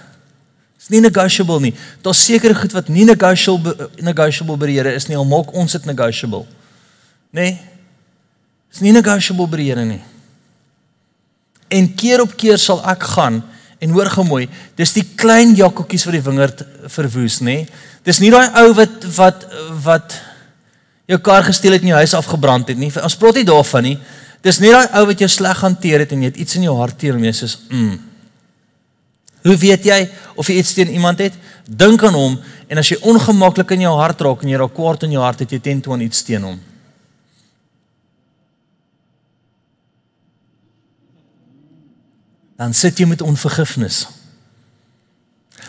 Dit 0.76 0.84
is 0.84 0.90
nie 0.92 1.00
negotiable 1.06 1.62
nie. 1.64 1.72
Daar's 2.04 2.20
sekere 2.26 2.58
goed 2.58 2.74
wat 2.76 2.90
nie 2.92 3.06
negotiable 3.08 3.88
negotiable 4.04 4.58
by 4.60 4.68
die 4.68 4.76
Here 4.76 4.92
is 4.98 5.08
nie. 5.08 5.16
Al 5.16 5.28
maak 5.30 5.54
ons 5.56 5.78
dit 5.78 5.88
negotiable. 5.88 6.44
Nê? 7.32 7.46
Nee? 7.46 7.54
Dit 7.56 8.80
is 8.80 8.84
nie 8.84 8.92
negotiable 8.92 9.48
by 9.48 9.62
die 9.62 9.70
Here 9.70 9.86
nie. 9.88 10.02
En 11.72 11.88
keer 11.96 12.26
op 12.26 12.36
keer 12.36 12.60
sal 12.60 12.84
ek 12.92 13.08
gaan 13.14 13.40
en 13.82 13.96
hoor 13.96 14.12
gemooi, 14.12 14.44
dis 14.78 14.92
die 14.98 15.06
klein 15.18 15.56
jakkotjies 15.58 16.04
wat 16.06 16.18
die 16.18 16.26
wingerd 16.26 16.66
verwoes, 16.92 17.40
nê? 17.40 17.62
Nee? 17.64 17.88
Dis 18.04 18.20
nie 18.20 18.34
daai 18.34 18.52
ou 18.60 18.68
wat 18.76 19.08
wat 19.16 19.48
wat 19.86 20.20
jou 21.08 21.22
kar 21.24 21.48
gesteel 21.48 21.78
het 21.78 21.86
en 21.86 21.94
jou 21.94 22.04
huis 22.04 22.20
afgebrand 22.20 22.68
het 22.74 22.80
nie. 22.82 22.92
Ons 23.00 23.16
praat 23.16 23.40
nie 23.40 23.48
daarvan 23.48 23.88
nie. 23.88 23.98
Dis 24.44 24.60
nie 24.60 24.74
daai 24.74 24.92
ou 25.00 25.08
wat 25.08 25.24
jou 25.24 25.30
sleg 25.32 25.64
hanteer 25.64 26.04
het 26.04 26.12
en 26.12 26.26
jy 26.26 26.34
het 26.34 26.40
iets 26.42 26.60
in 26.60 26.68
jou 26.68 26.80
hart 26.82 27.00
teenoor 27.00 27.22
hom, 27.22 27.34
soos 27.38 27.62
mm 27.70 28.11
Hoe 29.42 29.58
weet 29.58 29.86
jy 29.86 30.00
of 30.38 30.50
jy 30.50 30.60
iets 30.62 30.74
teen 30.78 30.94
iemand 30.94 31.22
het? 31.24 31.34
Dink 31.66 32.04
aan 32.06 32.18
hom 32.18 32.38
en 32.72 32.80
as 32.80 32.92
jy 32.92 33.00
ongemaklik 33.10 33.74
in 33.76 33.88
jou 33.88 33.94
hart 33.98 34.22
raak 34.22 34.44
en 34.44 34.52
jy 34.52 34.60
raak 34.62 34.74
kwaad 34.76 35.08
in 35.08 35.16
jou 35.18 35.24
hart, 35.24 35.42
het 35.44 35.52
jy 35.52 35.60
teen 35.60 35.82
toe 35.84 35.96
aan 35.96 36.06
iets 36.06 36.24
teen 36.24 36.46
hom. 36.46 36.60
Dan 42.62 42.76
sit 42.78 43.00
jy 43.02 43.08
met 43.10 43.24
onvergifnis. 43.26 44.06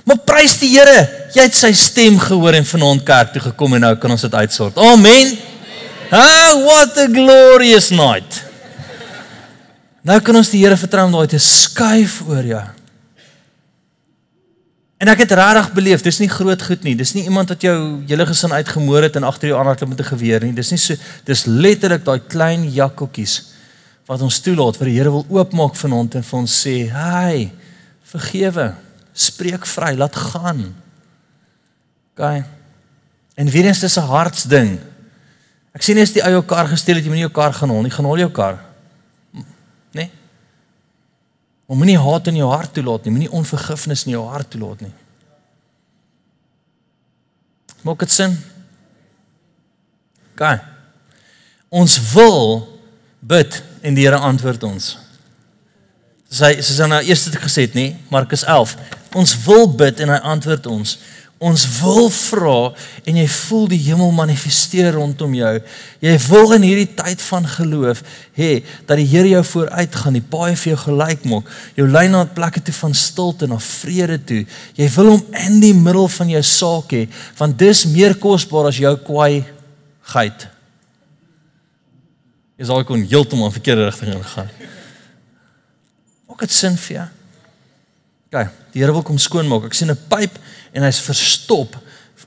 Maar 0.05 0.21
prys 0.27 0.59
die 0.61 0.73
Here, 0.75 1.01
jy 1.33 1.47
het 1.47 1.57
sy 1.57 1.73
stem 1.77 2.19
gehoor 2.21 2.59
en 2.59 2.69
vanaand 2.69 3.05
kerk 3.07 3.33
toe 3.33 3.43
gekom 3.49 3.79
en 3.79 3.87
nou 3.87 3.95
kan 4.01 4.13
ons 4.13 4.25
dit 4.27 4.35
uitsort. 4.35 4.77
Amen. 4.77 5.33
Ah, 6.13 6.53
what 6.67 6.99
a 7.01 7.07
glorious 7.09 7.89
night. 7.95 8.43
Nou 10.05 10.19
kan 10.21 10.37
ons 10.37 10.51
die 10.53 10.61
Here 10.61 10.77
vertrou 10.77 11.07
om 11.09 11.17
daai 11.17 11.31
te 11.33 11.41
skuif 11.41 12.21
oor 12.29 12.45
jou. 12.45 12.63
En 15.03 15.11
ek 15.11 15.25
het 15.25 15.33
regtig 15.35 15.73
beleef, 15.75 16.03
dis 16.07 16.21
nie 16.23 16.31
groot 16.31 16.61
goed 16.63 16.85
nie. 16.87 16.95
Dis 16.95 17.11
nie 17.17 17.25
iemand 17.27 17.51
wat 17.51 17.65
jou 17.67 17.77
hele 18.07 18.27
gesin 18.29 18.53
uitgemoor 18.55 19.09
het 19.09 19.17
en 19.19 19.27
agter 19.27 19.51
jou 19.51 19.59
aanhardloop 19.59 19.91
met 19.91 20.01
'n 20.01 20.11
geweer 20.15 20.45
nie. 20.45 20.55
Dis 20.55 20.71
nie 20.71 20.79
so 20.79 20.95
dis 21.25 21.45
letterlik 21.45 22.05
daai 22.05 22.21
klein 22.21 22.71
jakkotjies 22.71 23.51
wat 24.07 24.23
ons 24.23 24.41
toelaat 24.41 24.77
vir 24.77 24.87
die 24.87 24.99
Here 24.99 25.11
wil 25.11 25.27
oopmaak 25.29 25.75
vanaand 25.75 26.15
en 26.15 26.23
vir 26.23 26.39
ons 26.39 26.67
sê, 26.67 26.91
"Hai, 26.91 27.51
vergewe, 28.03 28.75
spreek 29.13 29.67
vry, 29.67 29.97
laat 29.97 30.17
gaan." 30.17 30.75
OK. 32.13 32.45
En 33.35 33.49
weer 33.49 33.65
eens 33.65 33.81
dis 33.81 33.97
'n 33.99 34.07
hartsding. 34.07 34.79
Ek 35.73 35.83
sien 35.83 35.95
nie 35.95 36.03
as 36.03 36.13
die 36.13 36.23
ou 36.23 36.31
jou 36.31 36.43
kar 36.43 36.69
gesteel 36.69 36.95
het 36.95 37.05
jy 37.05 37.11
moenie 37.11 37.29
jou 37.29 37.33
kar 37.33 37.53
gaan 37.53 37.69
hol 37.69 37.83
nie, 37.83 37.91
gaan 37.91 38.05
hol 38.05 38.19
jou 38.19 38.31
kar. 38.31 38.59
Nee. 39.93 40.11
Om 41.73 41.81
moenie 41.81 41.97
haat 41.97 42.29
in 42.29 42.37
jou 42.37 42.51
hart 42.53 42.75
toelaat 42.77 43.07
nie, 43.07 43.15
moenie 43.15 43.33
onvergifnis 43.33 44.05
in 44.05 44.13
jou 44.13 44.27
hart 44.29 44.51
toelaat 44.53 44.83
nie. 44.85 44.93
Maak 47.87 48.05
dit 48.05 48.13
sin? 48.13 48.35
Gaan. 50.37 50.61
Ons 51.73 51.97
wil 52.13 52.61
bid 53.25 53.57
en 53.81 53.97
die 53.97 54.05
Here 54.05 54.21
antwoord 54.21 54.67
ons. 54.69 54.91
Sy 56.33 56.55
sy 56.61 56.77
sê 56.77 56.89
nou 56.89 57.01
eers 57.01 57.25
het 57.29 57.39
ek 57.41 57.47
gesê 57.49 57.65
nê, 57.73 57.87
Markus 58.13 58.45
11. 58.45 58.77
Ons 59.17 59.33
wil 59.47 59.67
bid 59.81 60.01
en 60.05 60.13
hy 60.13 60.21
antwoord 60.35 60.69
ons. 60.69 60.95
Ons 61.43 61.65
wil 61.81 62.07
vra 62.15 62.71
en 63.03 63.17
jy 63.19 63.25
voel 63.27 63.65
die 63.73 63.81
hemel 63.83 64.13
manifesteer 64.15 64.93
rondom 64.95 65.33
jou. 65.35 65.53
Jy 66.05 66.13
wil 66.29 66.55
in 66.55 66.67
hierdie 66.69 66.93
tyd 66.95 67.23
van 67.27 67.49
geloof 67.57 68.05
hê 68.39 68.51
dat 68.87 69.01
die 69.01 69.09
Here 69.11 69.33
jou 69.33 69.43
vooruit 69.49 69.97
gaan, 69.99 70.15
die 70.15 70.23
paai 70.23 70.55
vir 70.55 70.71
jou 70.73 70.79
gelyk 70.85 71.27
maak. 71.27 71.51
Jou 71.75 71.89
lei 71.91 72.07
na 72.09 72.23
'n 72.23 72.35
plek 72.35 72.63
toe 72.63 72.75
van 72.75 72.95
stilte 72.95 73.45
en 73.45 73.51
na 73.51 73.59
vrede 73.59 74.19
toe. 74.25 74.47
Jy 74.79 74.89
wil 74.97 75.11
hom 75.11 75.23
in 75.47 75.61
die 75.61 75.75
middel 75.75 76.09
van 76.09 76.29
jou 76.29 76.43
saak 76.43 76.93
hê, 76.93 77.09
want 77.37 77.59
dis 77.59 77.87
meer 77.87 78.15
kosbaar 78.15 78.69
as 78.69 78.79
jou 78.79 78.97
kwaai 78.97 79.45
geit. 80.15 80.49
Jy 82.59 82.65
sal 82.67 82.85
kon 82.85 83.03
heeltemal 83.03 83.51
verkeerde 83.51 83.85
rigting 83.85 84.15
ingaan. 84.15 84.49
Maak 86.29 86.41
dit 86.41 86.51
sin 86.51 86.77
vir 86.77 86.97
jou? 86.97 87.22
Kyk, 88.33 88.53
die 88.73 88.81
Here 88.81 88.95
wil 88.95 89.05
kom 89.05 89.19
skoonmaak. 89.21 89.69
Ek 89.69 89.77
sien 89.77 89.91
'n 89.91 90.09
pyp 90.09 90.39
en 90.73 90.83
hy's 90.83 91.01
verstop 91.01 91.77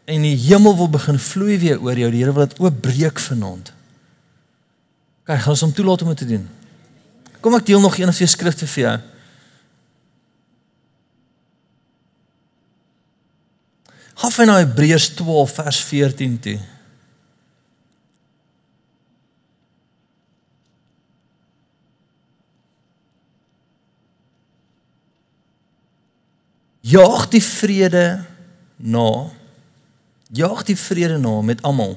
en 0.06 0.22
die 0.22 0.38
hemel 0.38 0.76
wil 0.78 0.90
begin 0.90 1.18
vloei 1.18 1.58
weer 1.58 1.82
oor 1.82 1.98
jou. 1.98 2.12
Die 2.12 2.22
Here 2.22 2.34
wil 2.34 2.46
dit 2.46 2.60
oopbreek 2.60 3.20
vanaand. 3.20 3.74
Kyk, 5.26 5.40
gaan 5.42 5.56
ons 5.58 5.62
hom 5.62 5.74
toelaat 5.74 6.02
om 6.02 6.14
dit 6.14 6.18
te 6.18 6.26
doen. 6.26 6.50
Kom 7.42 7.56
ek 7.56 7.66
deel 7.66 7.82
nog 7.82 7.98
een 7.98 8.10
of 8.10 8.16
twee 8.16 8.28
skrifte 8.28 8.68
vir 8.68 8.84
jou. 8.84 9.00
Hof 14.16 14.38
in 14.40 14.50
Hebreërs 14.50 15.10
12 15.18 15.52
vers 15.52 15.80
14 15.84 16.40
toe. 16.40 16.60
Jaag 26.86 27.30
die 27.34 27.42
vrede 27.42 28.22
na. 28.78 29.32
Jaag 30.30 30.62
die 30.68 30.78
vrede 30.78 31.18
na 31.18 31.40
met 31.42 31.62
almal. 31.66 31.96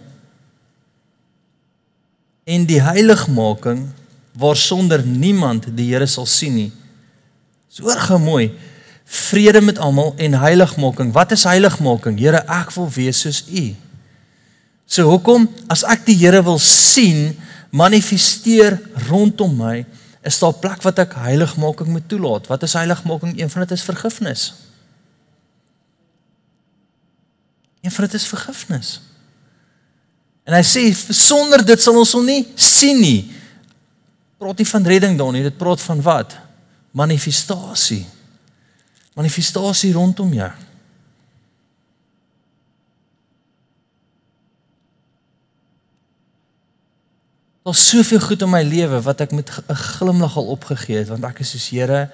En 2.49 2.65
die 2.65 2.81
heiligmaking 2.81 3.83
waarsonder 4.39 5.03
niemand 5.05 5.67
die 5.77 5.91
Here 5.91 6.07
sal 6.09 6.27
sien 6.27 6.55
nie. 6.57 6.71
So 7.69 7.85
oor 7.85 8.21
mooi. 8.23 8.47
Vrede 9.05 9.61
met 9.61 9.79
almal 9.79 10.15
en 10.17 10.39
heiligmaking. 10.41 11.13
Wat 11.13 11.35
is 11.37 11.45
heiligmaking? 11.45 12.17
Here, 12.21 12.41
ek 12.49 12.73
wil 12.77 12.89
wees 12.95 13.21
soos 13.25 13.43
U. 13.49 13.65
So 14.89 15.05
hoekom 15.11 15.49
as 15.69 15.85
ek 15.85 16.07
die 16.07 16.17
Here 16.17 16.41
wil 16.47 16.61
sien 16.63 17.35
manifesteer 17.77 18.79
rondom 19.11 19.53
my, 19.59 19.83
is 20.25 20.41
daar 20.41 20.57
plek 20.57 20.81
wat 20.87 21.03
ek 21.05 21.19
heiligmaking 21.21 21.93
moet 21.93 22.09
toelaat. 22.09 22.49
Wat 22.49 22.65
is 22.65 22.77
heiligmaking? 22.79 23.37
Een 23.37 23.53
van 23.53 23.67
dit 23.67 23.77
is 23.77 23.85
vergifnis. 23.85 24.47
En 27.81 27.91
vir 27.95 28.07
dit 28.07 28.15
is 28.19 28.27
vergifnis. 28.27 29.01
En 30.49 30.57
hy 30.57 30.63
sê 30.65 30.83
sonder 31.13 31.65
dit 31.65 31.81
sal 31.81 31.99
ons 32.01 32.15
hom 32.17 32.25
nie 32.25 32.47
sien 32.57 32.97
nie. 33.01 33.29
Praat 34.41 34.63
nie 34.63 34.69
van 34.71 34.87
redding 34.87 35.19
daar 35.19 35.35
nie, 35.35 35.45
dit 35.45 35.59
praat 35.61 35.83
van 35.83 36.01
wat? 36.03 36.39
Manifestasie. 36.97 38.07
Manifestasie 39.19 39.93
rondom 39.93 40.33
jou. 40.33 40.51
Daar's 47.69 47.89
soveel 47.91 48.21
goed 48.21 48.43
in 48.43 48.49
my 48.49 48.63
lewe 48.65 49.03
wat 49.05 49.21
ek 49.21 49.35
met 49.37 49.51
'n 49.53 49.75
glimlag 49.75 50.37
al 50.41 50.47
opgegee 50.57 51.05
het 51.05 51.09
want 51.09 51.25
ek 51.25 51.41
is 51.45 51.51
soos 51.51 51.69
Here, 51.69 52.09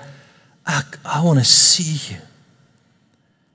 ek 0.67 0.99
I 1.05 1.23
want 1.23 1.39
to 1.39 1.45
see 1.45 1.95
you. 2.11 2.34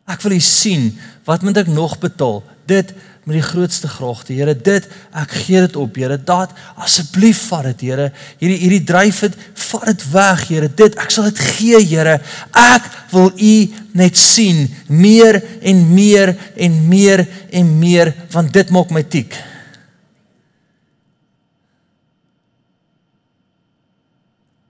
Ek 0.09 0.23
wil 0.25 0.37
U 0.37 0.41
sien. 0.41 0.89
Wat 1.27 1.45
moet 1.45 1.61
ek 1.61 1.69
nog 1.69 1.99
betaal? 2.01 2.41
Dit 2.69 2.95
met 3.29 3.37
die 3.37 3.45
grootste 3.45 3.87
graagte, 3.87 4.33
Here. 4.33 4.55
Dit 4.57 4.87
ek 5.13 5.35
gee 5.43 5.61
dit 5.61 5.75
op, 5.77 5.97
Here. 5.99 6.17
Dat 6.17 6.55
asseblief 6.81 7.43
vat 7.51 7.67
dit, 7.69 7.85
Here. 7.89 8.09
Hierdie 8.41 8.57
hierdie 8.63 8.85
dryf 8.89 9.21
dit, 9.27 9.35
vat 9.69 9.85
dit 9.91 10.05
weg, 10.13 10.47
Here. 10.49 10.69
Dit 10.81 10.97
ek 10.97 11.13
sal 11.13 11.29
dit 11.29 11.43
gee, 11.51 11.81
Here. 11.91 12.17
Ek 12.57 12.89
wil 13.13 13.29
U 13.29 13.53
net 13.99 14.17
sien 14.17 14.65
meer 14.89 15.41
en 15.61 15.85
meer 15.93 16.33
en 16.57 16.81
meer 16.89 17.25
en 17.53 17.71
meer 17.79 18.13
want 18.33 18.53
dit 18.53 18.73
maak 18.73 18.93
my 18.93 19.05
tiek. 19.05 19.37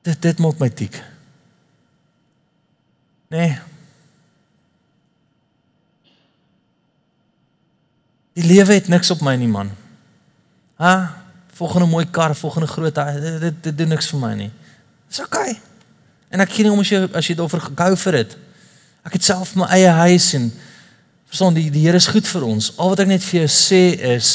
Dit 0.03 0.21
dit 0.23 0.43
maak 0.43 0.59
my 0.59 0.71
tiek. 0.73 0.95
Nee. 3.29 3.78
Die 8.39 8.47
lewe 8.47 8.77
het 8.77 8.87
niks 8.87 9.11
op 9.11 9.23
my 9.25 9.35
nie 9.35 9.49
man. 9.51 9.71
Ha? 10.79 10.93
Volgende 11.59 11.89
mooi 11.91 12.05
kar, 12.07 12.35
volgende 12.35 12.69
groot 12.71 12.95
dit 12.95 13.41
dit, 13.41 13.63
dit 13.63 13.77
doen 13.77 13.91
niks 13.97 14.07
vir 14.13 14.21
my 14.21 14.33
nie. 14.45 14.51
Dis 15.09 15.19
oukei. 15.19 15.49
Okay. 15.49 15.61
En 16.29 16.43
ek 16.43 16.53
gee 16.53 16.63
nie 16.67 16.71
om 16.71 16.79
as 16.79 16.91
jy 16.91 17.01
as 17.19 17.27
jy 17.27 17.35
daarvoor 17.35 17.65
gehou 17.71 17.95
vir 18.05 18.19
dit. 18.21 18.35
Ek 19.07 19.15
het 19.17 19.25
self 19.25 19.55
my 19.59 19.67
eie 19.75 19.89
huis 20.05 20.27
en 20.37 20.51
verstaan 21.29 21.57
die 21.57 21.67
die 21.73 21.83
Here 21.87 21.99
is 21.99 22.07
goed 22.07 22.27
vir 22.29 22.45
ons. 22.47 22.69
Al 22.77 22.93
wat 22.93 23.01
ek 23.03 23.09
net 23.11 23.25
vir 23.25 23.41
jou 23.41 23.49
sê 23.51 23.81
is 24.13 24.29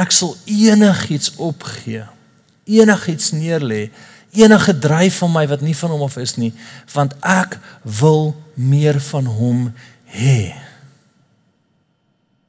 ek 0.00 0.14
sal 0.16 0.32
enigiets 0.48 1.34
opgee. 1.36 2.06
Enigiets 2.70 3.30
neerlê. 3.36 3.84
Enige 4.34 4.74
dryf 4.78 5.20
van 5.22 5.34
my 5.34 5.44
wat 5.50 5.62
nie 5.62 5.76
van 5.76 5.92
hom 5.94 6.06
af 6.06 6.16
is 6.22 6.36
nie, 6.38 6.52
want 6.94 7.16
ek 7.26 7.56
wil 8.00 8.30
meer 8.54 9.00
van 9.10 9.26
hom 9.26 9.64
hê. 10.14 10.69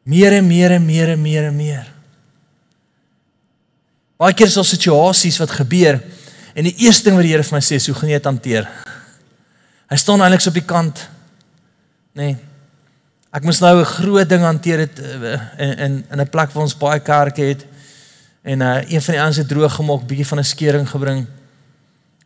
Meer 0.04 0.34
en 0.34 0.48
meer 0.48 0.72
en 0.72 0.86
meer 0.86 1.10
en 1.14 1.22
meer 1.22 1.48
en 1.48 1.56
meer. 1.56 1.88
Baie 4.22 4.34
keer 4.38 4.50
is 4.50 4.58
daar 4.58 4.66
situasies 4.66 5.40
wat 5.42 5.54
gebeur 5.62 5.98
en 6.54 6.68
die 6.68 6.76
eerste 6.84 7.08
ding 7.08 7.18
wat 7.18 7.26
die 7.26 7.32
Here 7.34 7.46
vir 7.46 7.58
my 7.58 7.62
sê 7.64 7.78
is 7.80 7.88
hoe 7.90 7.96
gaan 7.98 8.12
jy 8.12 8.20
dit 8.20 8.30
hanteer? 8.30 8.68
Hy 9.90 9.98
staan 9.98 10.22
eintlik 10.22 10.46
op 10.48 10.58
die 10.58 10.68
kant. 10.68 11.02
Nee. 12.18 12.36
Ek 13.32 13.46
moes 13.48 13.62
nou 13.64 13.80
'n 13.80 13.86
groot 13.86 14.30
ding 14.30 14.44
hanteer 14.44 14.80
het 14.86 15.00
eh, 15.00 15.40
in 15.58 15.78
in 15.86 15.94
in 16.12 16.22
'n 16.22 16.30
plek 16.30 16.52
waar 16.52 16.64
ons 16.64 16.78
baie 16.78 17.00
kerke 17.00 17.42
het 17.42 17.66
en 18.44 18.62
uh 18.62 18.82
een 18.90 19.02
van 19.02 19.14
die 19.14 19.22
ouens 19.22 19.38
het 19.38 19.48
droog 19.48 19.74
gemaak, 19.74 20.08
bietjie 20.08 20.28
van 20.28 20.40
'n 20.40 20.44
skering 20.44 20.90
gebring. 20.90 21.26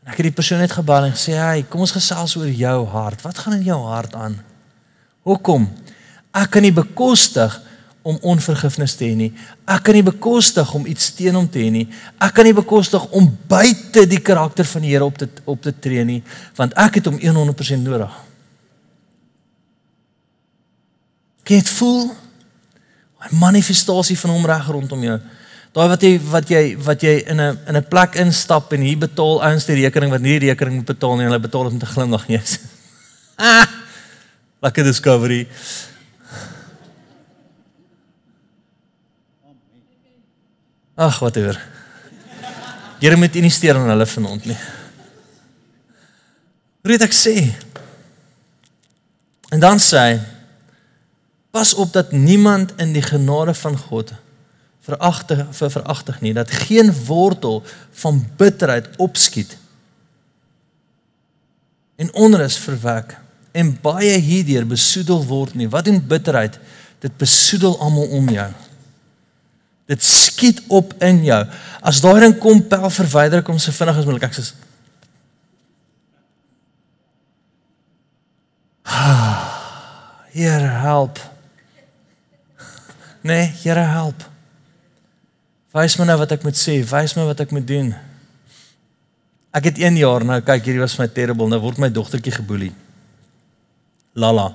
En 0.04 0.12
ek 0.12 0.18
het 0.18 0.26
die 0.26 0.32
persoon 0.32 0.60
net 0.60 0.72
gebel 0.72 1.04
en 1.04 1.14
gesê, 1.14 1.34
"Hey, 1.34 1.66
kom 1.70 1.82
ons 1.82 1.92
gesels 1.92 2.36
oor 2.36 2.50
jou 2.50 2.88
hart. 2.88 3.22
Wat 3.22 3.38
gaan 3.38 3.54
in 3.54 3.64
jou 3.64 3.82
hart 3.86 4.16
aan? 4.16 4.44
Hoekom? 5.22 5.74
Ek 6.34 6.50
kan 6.50 6.62
nie 6.62 6.74
bekostig 6.74 7.62
om 8.06 8.20
onvergifnis 8.22 8.94
te 9.00 9.08
hê 9.08 9.16
nie. 9.18 9.32
Ek 9.66 9.82
kan 9.88 9.96
nie 9.98 10.06
bekostig 10.06 10.70
om 10.78 10.84
iets 10.86 11.08
teen 11.18 11.34
hom 11.34 11.48
te 11.50 11.64
hê 11.64 11.72
nie. 11.74 11.88
Ek 12.22 12.36
kan 12.38 12.46
nie 12.46 12.54
bekostig 12.54 13.02
om 13.18 13.26
buite 13.50 14.04
die 14.06 14.22
karakter 14.22 14.68
van 14.70 14.86
die 14.86 14.92
Here 14.94 15.08
op 15.08 15.18
te 15.18 15.26
op 15.50 15.64
te 15.66 15.74
tree 15.74 16.04
nie, 16.06 16.20
want 16.58 16.76
ek 16.78 17.00
het 17.00 17.10
hom 17.10 17.18
100% 17.18 17.82
nodig. 17.82 18.14
Kan 21.46 21.58
jy 21.58 21.64
dit 21.64 21.74
voel? 21.80 22.14
'n 23.26 23.40
Manifestasie 23.42 24.18
van 24.20 24.32
hom 24.36 24.46
reg 24.46 24.68
rondom 24.70 25.02
jou. 25.02 25.18
Daai 25.74 25.88
wat 25.90 26.02
jy 26.02 26.14
wat 26.30 26.50
jy 26.50 26.64
wat 26.78 27.02
jy 27.02 27.16
in 27.26 27.42
'n 27.42 27.58
in 27.68 27.76
'n 27.76 27.88
plek 27.90 28.16
instap 28.22 28.74
en 28.74 28.82
hier 28.82 28.98
betaal 28.98 29.42
ouens 29.44 29.66
die 29.66 29.82
rekening 29.82 30.12
wat 30.12 30.22
nie 30.22 30.40
die 30.40 30.50
rekening 30.50 30.76
moet 30.76 30.94
betaal 30.94 31.18
nie, 31.18 31.26
hulle 31.26 31.40
betaal 31.40 31.64
dit 31.64 31.74
met 31.74 31.84
'n 31.84 31.94
glimlag, 31.94 32.28
Jesus. 32.28 32.60
Ah! 33.38 33.68
Lekker 34.62 34.84
discovery. 34.84 35.48
Ag, 40.96 41.20
wat 41.20 41.38
oor. 41.38 41.60
Here 43.00 43.16
moet 43.20 43.36
investeer 43.36 43.76
in 43.76 43.90
hulle 43.92 44.08
vanaand 44.08 44.46
nie. 44.48 44.58
Hoe 46.86 46.94
dit 46.94 47.04
ek 47.04 47.16
sê. 47.16 47.36
En 49.52 49.60
dan 49.60 49.82
sê 49.84 50.06
hy 50.06 50.16
pas 51.56 51.74
op 51.80 51.94
dat 51.96 52.12
niemand 52.12 52.74
in 52.84 52.92
die 52.92 53.04
genade 53.04 53.54
van 53.56 53.78
God 53.80 54.10
veragtig 54.86 55.46
vir 55.56 55.72
veragtig 55.72 56.18
nie 56.22 56.34
dat 56.36 56.52
geen 56.52 56.92
wortel 57.08 57.62
van 58.02 58.20
bitterheid 58.38 58.90
opskiet 59.02 59.56
en 61.96 62.12
onrus 62.26 62.58
verwek 62.60 63.16
en 63.56 63.72
baie 63.82 64.18
hierdeur 64.20 64.68
besoedel 64.68 65.24
word 65.30 65.56
nie 65.56 65.70
wat 65.72 65.88
doen 65.88 66.02
bitterheid 66.12 66.60
dit 67.06 67.18
besoedel 67.24 67.80
almal 67.80 68.12
om 68.20 68.30
jou 68.36 68.50
dit 69.92 70.04
skiet 70.04 70.64
op 70.74 70.94
in 71.06 71.24
jou 71.28 71.42
as 71.86 72.02
daai 72.02 72.20
ding 72.24 72.38
kom 72.42 72.62
pel 72.70 72.90
verwyder 72.90 73.44
kom 73.46 73.60
so 73.62 73.76
vinnig 73.76 74.00
as 74.02 74.08
moontlik 74.08 74.30
ek 74.30 74.38
sê 74.40 74.54
Here 80.36 80.68
help. 80.68 81.20
Nee, 83.24 83.48
Here 83.64 83.80
help. 83.88 84.24
Wys 85.72 85.96
my 85.96 86.08
nou 86.10 86.18
wat 86.20 86.34
ek 86.36 86.44
moet 86.44 86.58
sê, 86.60 86.82
wys 86.88 87.16
my 87.16 87.24
wat 87.28 87.40
ek 87.46 87.54
moet 87.56 87.64
doen. 87.68 87.94
Ek 89.56 89.70
het 89.70 89.80
1 89.80 89.96
jaar 90.00 90.26
nou, 90.28 90.38
kyk 90.44 90.68
hierdie 90.68 90.84
was 90.84 90.98
my 91.00 91.08
terrible, 91.08 91.48
nou 91.48 91.62
word 91.64 91.80
my 91.80 91.88
dogtertjie 91.92 92.36
geboelie. 92.36 92.74
Lala. 94.20 94.50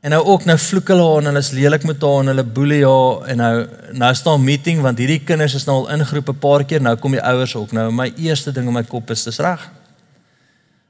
En 0.00 0.10
nou 0.14 0.20
ook 0.24 0.44
nou 0.46 0.54
vloek 0.58 0.92
hulle 0.92 1.02
haar 1.02 1.16
en 1.18 1.24
hulle 1.24 1.40
is 1.42 1.50
lelik 1.50 1.82
met 1.82 2.02
haar 2.02 2.20
en 2.22 2.30
hulle 2.30 2.44
boelie 2.44 2.84
haar 2.86 3.24
en 3.32 3.40
nou 3.42 3.54
nou 3.98 4.10
staan 4.14 4.38
'n 4.38 4.44
meeting 4.44 4.80
want 4.80 4.98
hierdie 4.98 5.24
kinders 5.24 5.54
is 5.54 5.64
nou 5.64 5.76
al 5.76 5.90
ingeroep 5.90 6.28
'n 6.28 6.38
paar 6.38 6.64
keer, 6.64 6.80
nou 6.80 6.96
kom 6.96 7.10
die 7.10 7.22
ouers 7.22 7.54
ook. 7.54 7.72
Nou 7.72 7.90
my 7.92 8.12
eerste 8.16 8.52
ding 8.52 8.66
in 8.66 8.72
my 8.72 8.82
kop 8.82 9.10
is 9.10 9.24
dis 9.24 9.38
reg. 9.38 9.70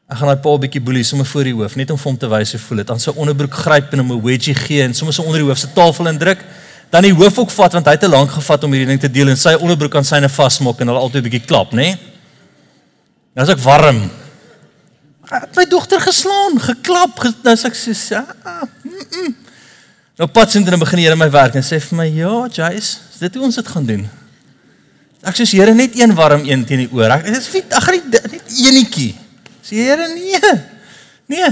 Ek 0.08 0.16
gaan 0.16 0.26
daai 0.26 0.40
pa 0.40 0.50
'n 0.50 0.60
bietjie 0.60 0.80
boelie 0.80 1.02
sommer 1.02 1.26
voor 1.26 1.44
die 1.44 1.54
hoof, 1.54 1.76
net 1.76 1.90
om 1.90 1.98
vir 1.98 2.10
hom 2.10 2.18
te 2.18 2.28
wys 2.28 2.50
hoe 2.52 2.60
voel 2.60 2.76
dit. 2.76 2.86
Dan 2.86 3.00
sy 3.00 3.10
onderbroek 3.10 3.54
gryp 3.54 3.92
en 3.92 3.98
hom 3.98 4.12
'n 4.12 4.22
wedgie 4.22 4.54
gee 4.54 4.82
en 4.82 4.94
sommer 4.94 5.14
so 5.14 5.22
onder 5.22 5.38
die 5.38 5.48
hoof 5.48 5.58
se 5.58 5.72
tafel 5.72 6.06
indruk. 6.06 6.44
Dan 6.90 7.02
die 7.02 7.14
hoof 7.14 7.38
ook 7.38 7.50
vat 7.50 7.72
want 7.72 7.84
hy 7.84 7.92
het 7.92 8.00
te 8.00 8.08
lank 8.08 8.30
gevat 8.30 8.64
om 8.64 8.72
hierdie 8.72 8.88
ding 8.88 9.00
te 9.00 9.10
deel 9.10 9.28
en 9.28 9.36
sy 9.36 9.54
onderbroek 9.54 9.94
aan 9.94 10.04
syne 10.04 10.28
vasmaak 10.28 10.80
en 10.80 10.86
hulle 10.86 11.00
altyd 11.00 11.24
'n 11.24 11.30
bietjie 11.30 11.46
klap, 11.46 11.72
nê? 11.72 11.76
Nee? 11.76 11.98
Nou 13.34 13.46
is 13.46 13.54
ek 13.54 13.60
warm. 13.60 14.10
My 15.54 15.64
dogter 15.64 16.00
geslaan, 16.00 16.60
geklap, 16.60 17.22
nou 17.42 17.56
sê 17.56 17.66
ek 17.66 17.74
sê 17.74 17.92
ja. 18.08 18.24
Mm 18.24 18.77
-mm. 19.10 19.36
Nou 20.18 20.28
pats 20.30 20.54
in 20.54 20.64
dan 20.64 20.78
begin 20.78 20.98
hier 20.98 21.12
in 21.12 21.18
my 21.18 21.30
werk 21.30 21.54
en 21.54 21.62
sê 21.62 21.80
vir 21.80 21.96
my, 21.96 22.06
"Ja, 22.06 22.48
Jace, 22.50 22.98
is 23.12 23.18
dit 23.18 23.34
hoe 23.34 23.44
ons 23.44 23.54
dit 23.54 23.68
gaan 23.68 23.86
doen?" 23.86 24.08
Ek 25.22 25.34
sê, 25.34 25.44
"Here, 25.44 25.74
net 25.74 25.98
een 25.98 26.14
warm 26.14 26.44
een 26.44 26.64
teen 26.64 26.78
die 26.78 26.92
oor." 26.92 27.10
Ek 27.10 27.26
sê, 27.26 27.62
"Ag, 27.70 27.86
net 27.86 28.42
eenetjie." 28.48 29.14
Sê 29.62 29.74
Here 29.74 30.08
nee. 30.14 30.52
Nee. 31.26 31.50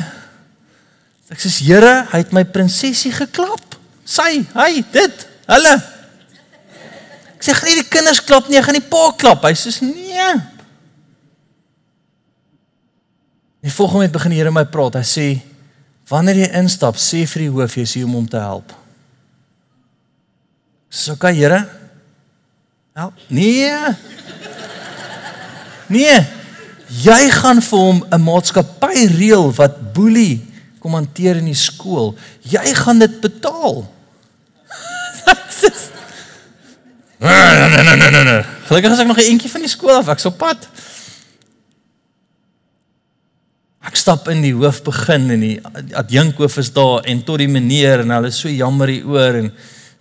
Ek 1.31 1.38
sê 1.38 1.51
Here, 1.66 2.07
hy 2.12 2.19
het 2.19 2.33
my 2.33 2.45
prinsesie 2.45 3.12
geklap. 3.12 3.77
Sy, 4.05 4.47
hy, 4.55 4.85
dit, 4.92 5.27
hulle. 5.47 5.75
Ek 7.37 7.42
sê 7.45 7.53
gaan 7.53 7.69
nie 7.69 7.83
die 7.83 7.90
kinders 7.90 8.23
klap 8.25 8.49
nie, 8.49 8.57
ek 8.57 8.64
gaan 8.64 8.79
die 8.79 8.88
pa 8.88 9.11
klap. 9.19 9.45
Hy 9.45 9.53
sê 9.59 9.75
nee. 9.85 10.29
Die 13.66 13.75
volgende 13.75 14.07
oomblik 14.07 14.14
begin 14.14 14.33
die 14.33 14.38
Here 14.38 14.55
my 14.55 14.64
praat. 14.71 15.01
Hy 15.01 15.07
sê 15.07 15.27
wanneer 16.09 16.37
jy 16.37 16.49
instap, 16.61 16.99
sê 17.01 17.25
vir 17.27 17.47
die 17.47 17.53
hoof 17.53 17.77
jy 17.77 17.83
is 17.87 17.95
hier 17.99 18.07
om 18.07 18.14
hom 18.21 18.29
te 18.31 18.40
help. 18.40 18.73
Dis 20.90 21.09
okay, 21.12 21.35
Here. 21.35 21.64
Help. 22.97 23.14
Nee. 23.29 23.71
Nee. 25.87 26.16
Jy 26.90 27.31
gaan 27.31 27.61
vir 27.62 27.79
hom 27.79 28.01
'n 28.11 28.23
maatskappy 28.23 29.07
reël 29.07 29.53
wat 29.55 29.92
boelie 29.95 30.42
kom 30.83 30.95
hanteer 30.99 31.38
in 31.38 31.47
die 31.47 31.55
skool. 31.55 32.16
Jy 32.42 32.75
gaan 32.75 32.99
dit 32.99 33.21
betaal. 33.21 33.87
Nee 37.19 37.69
nee 37.71 37.97
nee 37.97 38.11
nee 38.11 38.25
nee. 38.25 38.42
Gelukkig 38.69 38.92
is 38.92 38.99
ek 38.99 39.07
nog 39.07 39.16
'n 39.16 39.31
entjie 39.33 39.51
van 39.51 39.61
die 39.61 39.71
skool 39.71 39.97
af. 39.97 40.09
Ek's 40.09 40.25
op 40.25 40.37
pad. 40.38 40.69
Ek 43.87 43.96
stap 43.99 44.29
in 44.33 44.42
die 44.42 44.55
hoof 44.57 44.83
begin 44.87 45.31
en 45.31 45.42
die 45.44 45.57
adjunkhoof 45.94 46.59
is 46.62 46.72
daar 46.75 47.07
en 47.07 47.22
tot 47.27 47.38
die 47.42 47.51
meneer 47.51 48.03
en 48.03 48.14
hulle 48.16 48.33
is 48.33 48.42
so 48.42 48.51
jammer 48.51 48.90
hieroor 48.90 49.40
en 49.44 49.51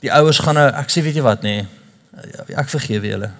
die 0.02 0.12
ouers 0.13 0.41
gaan 0.41 0.58
nou 0.58 0.67
ek 0.82 0.93
sê 0.93 1.06
weet 1.06 1.19
jy 1.19 1.26
wat 1.26 1.45
nê. 1.45 1.58
Nee, 1.63 2.56
ek 2.58 2.71
vergewe 2.71 3.12
julle 3.13 3.32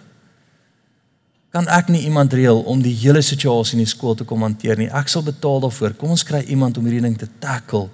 kan 1.56 1.70
ek 1.72 1.88
nie 1.88 2.02
iemand 2.04 2.34
reël 2.36 2.58
om 2.68 2.82
die 2.84 2.92
hele 3.00 3.22
situasie 3.24 3.78
in 3.78 3.86
die 3.86 3.88
skool 3.88 4.18
te 4.20 4.26
kom 4.28 4.42
hanteer 4.44 4.76
nie. 4.76 4.90
Ek 4.92 5.08
sal 5.08 5.24
betaal 5.24 5.62
daarvoor. 5.64 5.94
Kom 5.96 6.12
ons 6.12 6.26
kry 6.28 6.42
iemand 6.52 6.76
om 6.76 6.84
hierdie 6.84 7.06
ding 7.06 7.16
te 7.16 7.30
tackle 7.40 7.86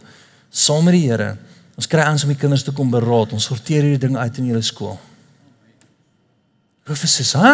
saam 0.49 0.87
met 0.87 0.97
die 0.97 1.03
Here. 1.05 1.35
Ons 1.77 1.87
kry 1.91 2.07
ons 2.09 2.25
om 2.25 2.31
die 2.33 2.39
kinders 2.41 2.65
te 2.65 2.73
kom 2.73 2.89
beraad. 2.89 3.35
Ons 3.37 3.45
sorteer 3.51 3.85
hierdie 3.85 4.01
ding 4.07 4.17
uit 4.17 4.39
in 4.41 4.49
julle 4.49 4.63
skool. 4.65 4.97
Professor, 6.89 7.45
hè? 7.45 7.53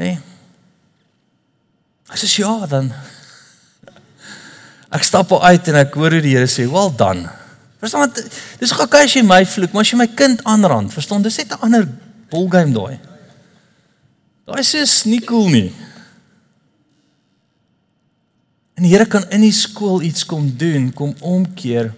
Nee. 0.00 0.16
Ek 2.12 2.20
sê 2.20 2.28
ja, 2.42 2.66
dan 2.68 2.90
ek 4.92 5.06
stap 5.08 5.32
uit 5.32 5.68
en 5.72 5.78
ek 5.80 5.94
hoor 5.96 6.12
hoe 6.12 6.20
die 6.20 6.36
Here 6.36 6.46
sê, 6.46 6.68
"Well 6.68 6.92
done." 6.92 7.30
Verstaan 7.80 8.12
jy? 8.14 8.24
Dis 8.60 8.70
gou 8.70 8.84
okay 8.84 9.04
as 9.04 9.14
jy 9.16 9.22
my 9.26 9.40
vloek, 9.46 9.72
maar 9.72 9.80
as 9.80 9.90
jy 9.90 9.96
my 9.96 10.06
kind 10.06 10.42
aanrand, 10.44 10.92
verstaan, 10.92 11.22
dis 11.22 11.38
net 11.38 11.52
'n 11.52 11.62
ander 11.66 11.88
ballgame 12.30 12.72
daai. 12.72 13.00
Daai 14.46 14.60
is 14.60 15.04
nie 15.04 15.20
cool 15.20 15.48
nie. 15.48 15.72
En 18.74 18.82
die 18.82 18.92
Here 18.92 19.06
kan 19.06 19.24
in 19.30 19.40
die 19.40 19.52
skool 19.52 20.02
iets 20.02 20.24
kom 20.26 20.56
doen, 20.56 20.92
kom 20.92 21.14
omkeer. 21.20 21.92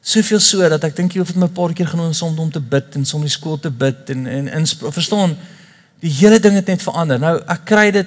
Soveel 0.00 0.40
so 0.40 0.68
dat 0.68 0.84
ek 0.84 0.96
dink 0.96 1.12
jy 1.12 1.18
hoef 1.18 1.32
dit 1.32 1.36
my 1.36 1.46
'n 1.46 1.52
paar 1.52 1.72
keer 1.72 1.86
genoem 1.86 2.12
om 2.22 2.38
om 2.38 2.50
te 2.50 2.60
bid 2.60 2.94
en 2.94 3.04
om 3.14 3.20
die 3.20 3.30
skool 3.30 3.58
te 3.58 3.70
bid 3.70 4.10
en 4.10 4.26
en 4.26 4.48
in 4.48 4.66
verstaan 4.66 5.36
die 6.00 6.10
hele 6.10 6.40
ding 6.40 6.54
het 6.54 6.66
net 6.66 6.82
verander. 6.82 7.18
Nou 7.18 7.42
ek 7.46 7.64
kry 7.64 7.90
dit 7.90 8.06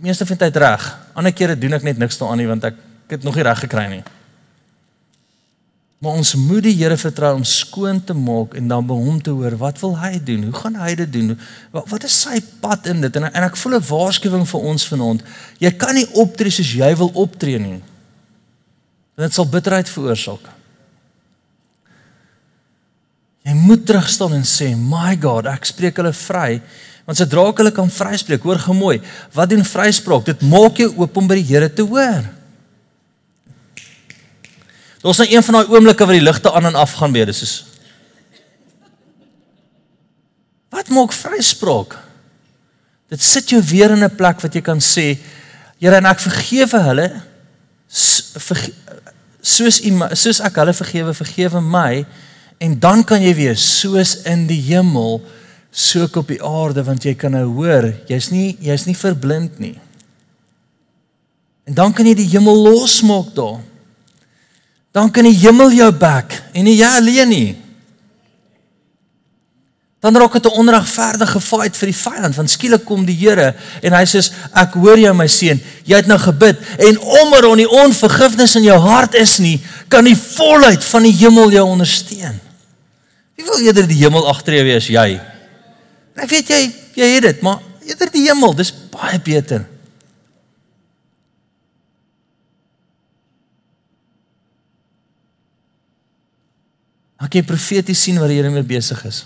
meeste 0.00 0.26
van 0.26 0.36
die 0.36 0.46
tyd 0.46 0.56
reg. 0.62 0.84
Ander 1.14 1.32
kere 1.32 1.58
doen 1.58 1.74
ek 1.78 1.82
net 1.86 1.98
niks 1.98 2.18
daaraan 2.20 2.40
nie 2.40 2.48
want 2.48 2.64
ek, 2.64 2.78
ek 3.06 3.18
het 3.18 3.26
nog 3.26 3.36
nie 3.38 3.46
reg 3.46 3.60
gekry 3.64 3.86
nie. 3.90 4.04
Maar 5.98 6.20
ons 6.20 6.34
moet 6.38 6.62
die 6.62 6.76
Here 6.78 6.94
vertrou 6.96 7.32
om 7.34 7.44
skoon 7.44 7.98
te 8.06 8.14
maak 8.14 8.54
en 8.58 8.68
dan 8.70 8.86
by 8.86 8.94
hom 8.94 9.16
te 9.22 9.32
hoor 9.34 9.56
wat 9.58 9.80
wil 9.82 9.96
hy 9.98 10.20
doen? 10.22 10.44
Hoe 10.46 10.54
gaan 10.60 10.76
hy 10.78 10.92
dit 11.00 11.10
doen? 11.16 11.32
Wat, 11.74 11.88
wat 11.90 12.06
is 12.06 12.20
sy 12.22 12.38
pad 12.62 12.86
in 12.92 13.02
dit? 13.02 13.18
En, 13.18 13.26
en 13.26 13.46
ek 13.48 13.58
voel 13.58 13.80
'n 13.80 13.88
waarskuwing 13.88 14.46
vir 14.46 14.68
ons 14.72 14.86
vanaand. 14.92 15.24
Jy 15.58 15.72
kan 15.74 15.94
nie 15.98 16.06
optree 16.14 16.54
soos 16.54 16.70
jy 16.70 16.92
wil 17.02 17.10
optree 17.18 17.58
nie. 17.58 17.80
Dit 19.18 19.34
sal 19.34 19.50
bitterheid 19.50 19.90
veroorsaak. 19.90 20.54
Jy 23.42 23.54
moet 23.58 23.86
terugstaan 23.86 24.34
en 24.38 24.44
sê, 24.46 24.76
"My 24.76 25.16
God, 25.16 25.46
ek 25.46 25.64
spreek 25.64 25.96
hulle 25.96 26.12
vry." 26.12 26.62
Want 27.08 27.22
sodra 27.22 27.46
ek 27.48 27.62
hulle 27.62 27.72
kan 27.72 27.88
vryspreek, 27.88 28.42
hoor 28.44 28.58
gemooi, 28.60 28.98
wat 29.32 29.48
doen 29.48 29.64
vryspraak? 29.64 30.26
Dit 30.26 30.42
maak 30.44 30.76
jou 30.76 30.90
oop 30.92 31.16
om 31.16 31.30
by 31.30 31.38
die 31.38 31.46
Here 31.48 31.70
te 31.72 31.86
hoor. 31.88 32.26
Daar's 35.00 35.22
nou 35.22 35.28
een 35.30 35.46
van 35.46 35.56
daai 35.56 35.70
oomblikke 35.72 36.04
waar 36.04 36.18
die 36.18 36.26
ligte 36.26 36.52
aan 36.52 36.68
en 36.68 36.76
af 36.76 36.98
gaan 36.98 37.14
weer, 37.16 37.30
dis 37.30 37.42
is 37.46 37.54
Wat 40.68 40.90
maak 40.92 41.14
vryspraak? 41.16 41.96
Dit 43.08 43.22
sit 43.24 43.54
jou 43.54 43.62
weer 43.64 43.94
in 43.96 44.04
'n 44.04 44.16
plek 44.16 44.42
wat 44.44 44.54
jy 44.54 44.60
kan 44.60 44.78
sê, 44.78 45.16
Here, 45.80 45.96
en 45.96 46.06
ek 46.06 46.20
vergewe 46.20 46.78
hulle 46.82 47.22
soos 47.88 49.80
u 49.80 49.90
soos 50.12 50.40
ek 50.40 50.56
hulle 50.60 50.74
vergewe, 50.74 51.14
vergewe 51.14 51.60
my 51.60 52.04
en 52.58 52.78
dan 52.78 53.04
kan 53.04 53.22
jy 53.22 53.34
weer 53.34 53.56
soos 53.56 54.22
in 54.26 54.46
die 54.46 54.60
hemel 54.60 55.22
soek 55.70 56.16
op 56.16 56.28
die 56.28 56.42
aarde 56.42 56.82
want 56.84 57.04
jy 57.04 57.14
kan 57.14 57.34
nou 57.36 57.46
hoor, 57.58 57.92
jy's 58.08 58.30
nie 58.30 58.56
jy's 58.60 58.86
nie 58.88 58.96
verblind 58.96 59.58
nie. 59.58 59.76
En 61.68 61.74
dan 61.74 61.92
kan 61.92 62.06
jy 62.06 62.14
die 62.14 62.30
hemel 62.32 62.56
losmaak 62.64 63.34
daar 63.36 63.60
dan 64.98 65.10
kan 65.10 65.26
die 65.28 65.36
hemel 65.36 65.70
jou 65.70 65.90
back 65.94 66.34
en 66.56 66.66
nie 66.66 66.78
jy 66.80 66.90
alleen 66.98 67.30
nie. 67.30 67.48
Dan 70.02 70.16
raak 70.16 70.32
dit 70.32 70.46
'n 70.46 70.58
onregverdige 70.58 71.40
fight 71.40 71.76
vir 71.76 71.86
die 71.86 72.00
vyand 72.02 72.34
want 72.34 72.50
skielik 72.50 72.84
kom 72.84 73.04
die 73.04 73.18
Here 73.18 73.54
en 73.82 73.92
hy 73.92 74.04
sê 74.04 74.30
ek 74.54 74.74
hoor 74.74 74.98
jou 74.98 75.14
my 75.14 75.26
seun 75.26 75.60
jy 75.84 75.96
het 75.96 76.06
nou 76.06 76.18
gebid 76.18 76.56
en 76.78 76.98
omdat 76.98 77.44
on 77.44 77.56
die 77.56 77.70
onvergifnis 77.70 78.56
in 78.56 78.62
jou 78.62 78.78
hart 78.78 79.14
is 79.14 79.38
nie 79.38 79.60
kan 79.88 80.04
die 80.04 80.16
volheid 80.16 80.84
van 80.84 81.02
die 81.02 81.12
hemel 81.12 81.50
jou 81.50 81.64
ondersteun. 81.66 82.40
Wie 83.36 83.44
wil 83.44 83.58
eerder 83.58 83.86
die 83.86 84.02
hemel 84.02 84.28
agter 84.28 84.54
jou 84.54 84.64
wees 84.64 84.86
jy? 84.86 85.20
Ek 86.18 86.30
weet 86.30 86.50
jy 86.50 86.60
jy 86.98 87.08
het 87.14 87.26
dit 87.28 87.42
maar 87.46 87.62
eerder 87.86 88.10
die 88.12 88.26
hemel 88.26 88.54
dis 88.58 88.72
baie 88.92 89.18
beter. 89.22 89.64
Ek 97.18 97.32
kan 97.34 97.46
profeties 97.46 98.02
sien 98.02 98.18
wat 98.22 98.30
die 98.30 98.38
Here 98.38 98.50
mee 98.50 98.66
besig 98.66 99.00
is. 99.08 99.24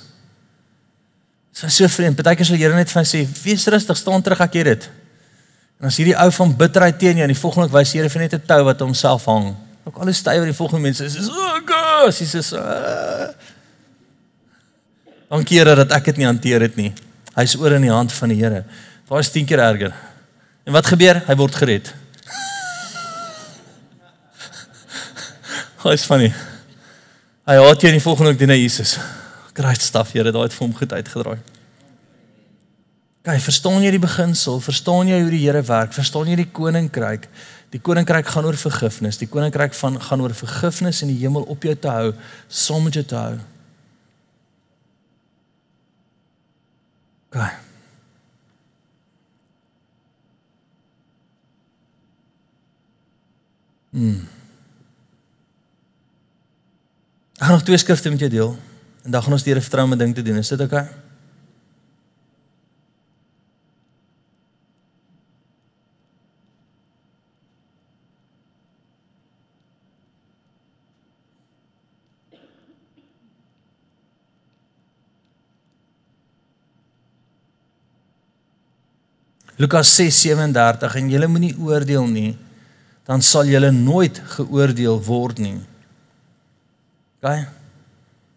Dit 1.53 1.69
is 1.69 1.77
so 1.77 1.89
vreemd. 1.93 2.17
Partykeer 2.17 2.49
sal 2.49 2.57
die 2.57 2.65
Here 2.65 2.77
net 2.77 2.91
vir 2.91 3.03
my 3.03 3.05
sê, 3.07 3.27
"Wees 3.45 3.67
rustig, 3.67 3.97
staan 3.97 4.23
terug, 4.23 4.41
ek 4.41 4.55
het 4.55 4.65
dit." 4.65 4.91
En 5.81 5.87
as 5.87 5.97
hierdie 5.97 6.17
ou 6.17 6.31
van 6.31 6.57
bitterheid 6.57 6.99
teen 6.99 7.17
jou 7.17 7.27
en 7.27 7.35
die 7.35 7.41
volgende 7.41 7.69
wys 7.69 7.93
Here 7.93 8.09
vir 8.09 8.21
net 8.23 8.35
'n 8.35 8.47
tou 8.47 8.65
wat 8.65 8.81
homself 8.81 9.25
hang. 9.25 9.57
Ook 9.85 9.97
al 9.97 10.09
is 10.09 10.17
stywer 10.19 10.45
die 10.45 10.55
volgende 10.55 10.83
mense 10.83 11.05
is 11.05 11.15
so 11.15 11.61
gas, 11.67 12.19
hy 12.19 12.27
sê 12.27 12.43
so. 12.43 12.57
Dankie 15.33 15.63
Here 15.63 15.73
dat 15.79 15.93
ek 15.97 16.11
dit 16.11 16.21
nie 16.21 16.29
hanteer 16.29 16.61
het 16.61 16.75
nie. 16.77 16.91
Hy's 17.33 17.55
oor 17.57 17.73
in 17.73 17.87
die 17.87 17.93
hand 17.93 18.13
van 18.13 18.29
die 18.35 18.37
Here. 18.43 18.67
Daar 19.09 19.23
is 19.25 19.31
10 19.33 19.47
keer 19.49 19.63
erger. 19.65 19.95
En 20.69 20.75
wat 20.77 20.91
gebeur? 20.93 21.23
Hy 21.25 21.37
word 21.41 21.55
gered. 21.57 21.89
Hy's 25.87 26.05
funny. 26.05 26.29
Hy 27.49 27.57
haat 27.59 27.81
jy 27.81 27.95
in 27.95 27.97
die 27.97 28.05
volgende 28.05 28.35
week 28.35 28.43
dien 28.43 28.53
hy 28.53 28.59
Jesus. 28.61 28.99
Christ 29.57 29.89
staf 29.89 30.13
Here, 30.13 30.35
daai 30.35 30.45
het 30.45 30.57
vir 30.57 30.67
hom 30.67 30.75
goed 30.77 30.93
uitgedraai. 30.93 31.39
Kyk, 33.23 33.41
verstaan 33.47 33.87
jy 33.87 33.95
die 33.95 34.03
beginsel? 34.03 34.61
Verstaan 34.61 35.09
jy 35.09 35.23
hoe 35.23 35.33
die 35.33 35.41
Here 35.47 35.63
werk? 35.65 35.97
Verstaan 35.97 36.29
jy 36.29 36.37
die 36.43 36.51
koninkryk? 36.53 37.25
Die 37.73 37.81
koninkryk 37.81 38.29
gaan 38.29 38.51
oor 38.51 38.61
vergifnis. 38.61 39.17
Die 39.23 39.31
koninkryk 39.33 39.73
van 39.81 39.97
gaan 40.11 40.21
oor 40.27 40.37
vergifnis 40.37 41.01
in 41.07 41.15
die 41.15 41.19
hemel 41.23 41.49
op 41.49 41.65
jou 41.65 41.73
te 41.73 41.89
hou, 41.89 42.13
saam 42.53 42.85
met 42.85 43.01
jou 43.01 43.07
te 43.09 43.17
hou. 43.17 43.41
Kyk. 47.33 47.61
Hmm. 53.93 54.29
Ek 57.37 57.49
gaan 57.49 57.51
nog 57.59 57.63
twee 57.63 57.77
skrifte 57.77 58.11
met 58.11 58.19
jou 58.19 58.31
deel 58.31 58.57
en 59.05 59.11
dan 59.11 59.23
gaan 59.23 59.33
ons 59.33 59.43
deur 59.43 59.57
'n 59.57 59.61
vertroue 59.61 59.97
ding 59.97 60.15
te 60.15 60.23
doen. 60.23 60.37
Is 60.37 60.49
dit 60.49 60.61
oukei? 60.61 60.81
Okay? 60.81 61.12
Lukas 79.63 79.93
6:37 80.01 80.99
en 80.99 81.13
julle 81.13 81.29
moenie 81.31 81.55
oordeel 81.61 82.09
nie 82.11 82.33
dan 83.09 83.23
sal 83.23 83.49
julle 83.51 83.73
nooit 83.75 84.21
geoordeel 84.37 85.01
word 85.03 85.43
nie. 85.43 85.59
OK? 87.19 87.43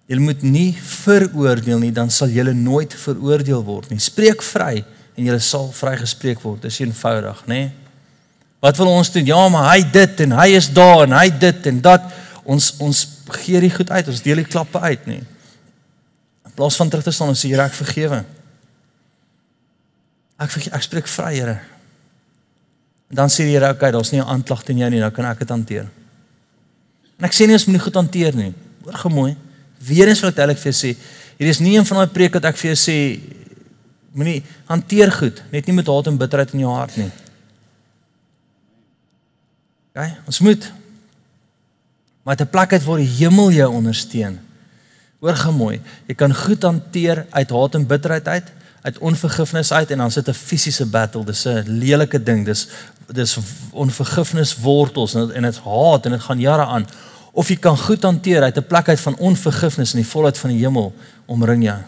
Julle 0.10 0.22
moet 0.22 0.44
nie 0.46 0.72
veroordeel 0.78 1.82
nie, 1.82 1.92
dan 1.94 2.12
sal 2.14 2.34
julle 2.34 2.54
nooit 2.54 2.94
veroordeel 2.94 3.64
word 3.66 3.94
nie. 3.94 4.02
Spreek 4.02 4.44
vry 4.46 4.82
en 5.16 5.30
julle 5.30 5.42
sal 5.42 5.70
vrygespreek 5.74 6.42
word. 6.44 6.66
Dis 6.66 6.82
eenvoudig, 6.84 7.42
nê? 7.50 7.62
Wat 8.62 8.78
wil 8.82 8.90
ons 8.90 9.12
doen? 9.14 9.26
Ja, 9.30 9.42
maar 9.54 9.70
hy 9.72 9.84
dit 9.94 10.26
en 10.26 10.34
hy 10.40 10.48
is 10.58 10.70
daar 10.74 11.06
en 11.06 11.14
hy 11.14 11.28
dit 11.30 11.70
en 11.70 11.82
dat 11.86 12.06
ons 12.46 12.72
ons 12.82 13.02
gee 13.42 13.62
die 13.62 13.74
goed 13.74 13.90
uit. 13.94 14.10
Ons 14.10 14.24
deel 14.26 14.42
die 14.42 14.50
klappe 14.50 14.82
uit, 14.82 15.06
nê? 15.10 15.22
In 16.46 16.58
plaas 16.58 16.78
van 16.82 16.90
terug 16.90 17.06
te 17.06 17.14
staan 17.14 17.34
en 17.34 17.38
sê 17.38 17.50
Here, 17.54 17.66
ek 17.66 17.78
vergewe. 17.78 18.24
Ek 20.40 20.68
ek 20.74 20.84
spreek 20.84 21.08
vry, 21.08 21.34
Here. 21.36 21.60
En 23.10 23.16
dan 23.22 23.30
sê 23.32 23.46
die 23.48 23.56
Here, 23.56 23.70
okay, 23.72 23.92
daar's 23.92 24.12
nie 24.12 24.20
'n 24.20 24.28
aanklag 24.28 24.64
teen 24.64 24.78
jou 24.78 24.90
nie, 24.90 25.00
nou 25.00 25.12
kan 25.12 25.26
ek 25.26 25.40
dit 25.40 25.50
hanteer. 25.50 25.88
En 27.20 27.26
ek 27.26 27.32
sê 27.32 27.48
nie 27.48 27.54
ons 27.54 27.66
moet 27.66 27.76
nie 27.76 27.84
goed 27.84 27.96
hanteer 27.96 28.36
nie. 28.36 28.54
Hoor 28.84 28.94
gemooi. 28.94 29.38
Weerens 29.80 30.22
wil 30.22 30.30
ek 30.30 30.38
eintlik 30.38 30.58
vir 30.58 30.72
jou 30.72 30.78
sê, 30.82 30.98
hier 31.38 31.48
is 31.48 31.60
nie 31.60 31.78
een 31.78 31.86
van 31.86 31.98
daai 31.98 32.14
preek 32.14 32.34
wat 32.34 32.46
ek 32.46 32.58
vir 32.58 32.74
jou 32.74 32.80
sê 32.80 33.20
moenie 34.16 34.44
hanteer 34.70 35.12
goed, 35.12 35.44
net 35.52 35.68
nie 35.68 35.76
met 35.76 35.88
haat 35.88 36.08
en 36.08 36.18
bitterheid 36.18 36.54
in 36.54 36.60
jou 36.60 36.72
hart 36.72 36.98
nie. 36.98 37.12
Okay, 39.92 40.18
ons 40.28 40.40
moet 40.40 40.72
maar 42.26 42.36
'n 42.42 42.50
plek 42.50 42.74
uit 42.74 42.84
waar 42.84 42.98
die 42.98 43.16
hemel 43.20 43.52
jou 43.52 43.70
ondersteun. 43.70 44.40
Hoor 45.20 45.36
gemooi, 45.36 45.82
jy 46.08 46.16
kan 46.16 46.34
goed 46.34 46.64
hanteer 46.64 47.26
uit 47.30 47.50
haat 47.50 47.76
en 47.76 47.88
bitterheid 47.88 48.28
uit, 48.28 48.52
uit 48.86 48.98
onvergifnis 48.98 49.72
uit 49.74 49.92
en 49.92 49.98
dan 49.98 50.12
sit 50.12 50.28
'n 50.30 50.34
fisiese 50.34 50.86
battle, 50.86 51.26
dis 51.26 51.46
'n 51.46 51.64
lelike 51.68 52.24
ding, 52.24 52.46
dis 52.46 52.68
dis 53.14 53.38
onvergifnis 53.72 54.56
wortels 54.58 55.14
en 55.14 55.34
en 55.34 55.42
dit 55.42 55.58
haat 55.58 56.06
en 56.06 56.12
dit 56.12 56.22
gaan 56.22 56.40
jare 56.40 56.66
aan 56.66 56.86
of 57.32 57.50
jy 57.52 57.56
kan 57.60 57.78
goed 57.78 58.04
hanteer 58.04 58.42
uit 58.42 58.58
'n 58.58 58.68
plek 58.68 58.88
uit 58.90 59.00
van 59.00 59.18
onvergifnis 59.18 59.94
in 59.94 60.00
die 60.00 60.10
volheid 60.10 60.38
van 60.38 60.50
die 60.50 60.60
hemel 60.60 60.94
omring 61.26 61.64
jou. 61.64 61.80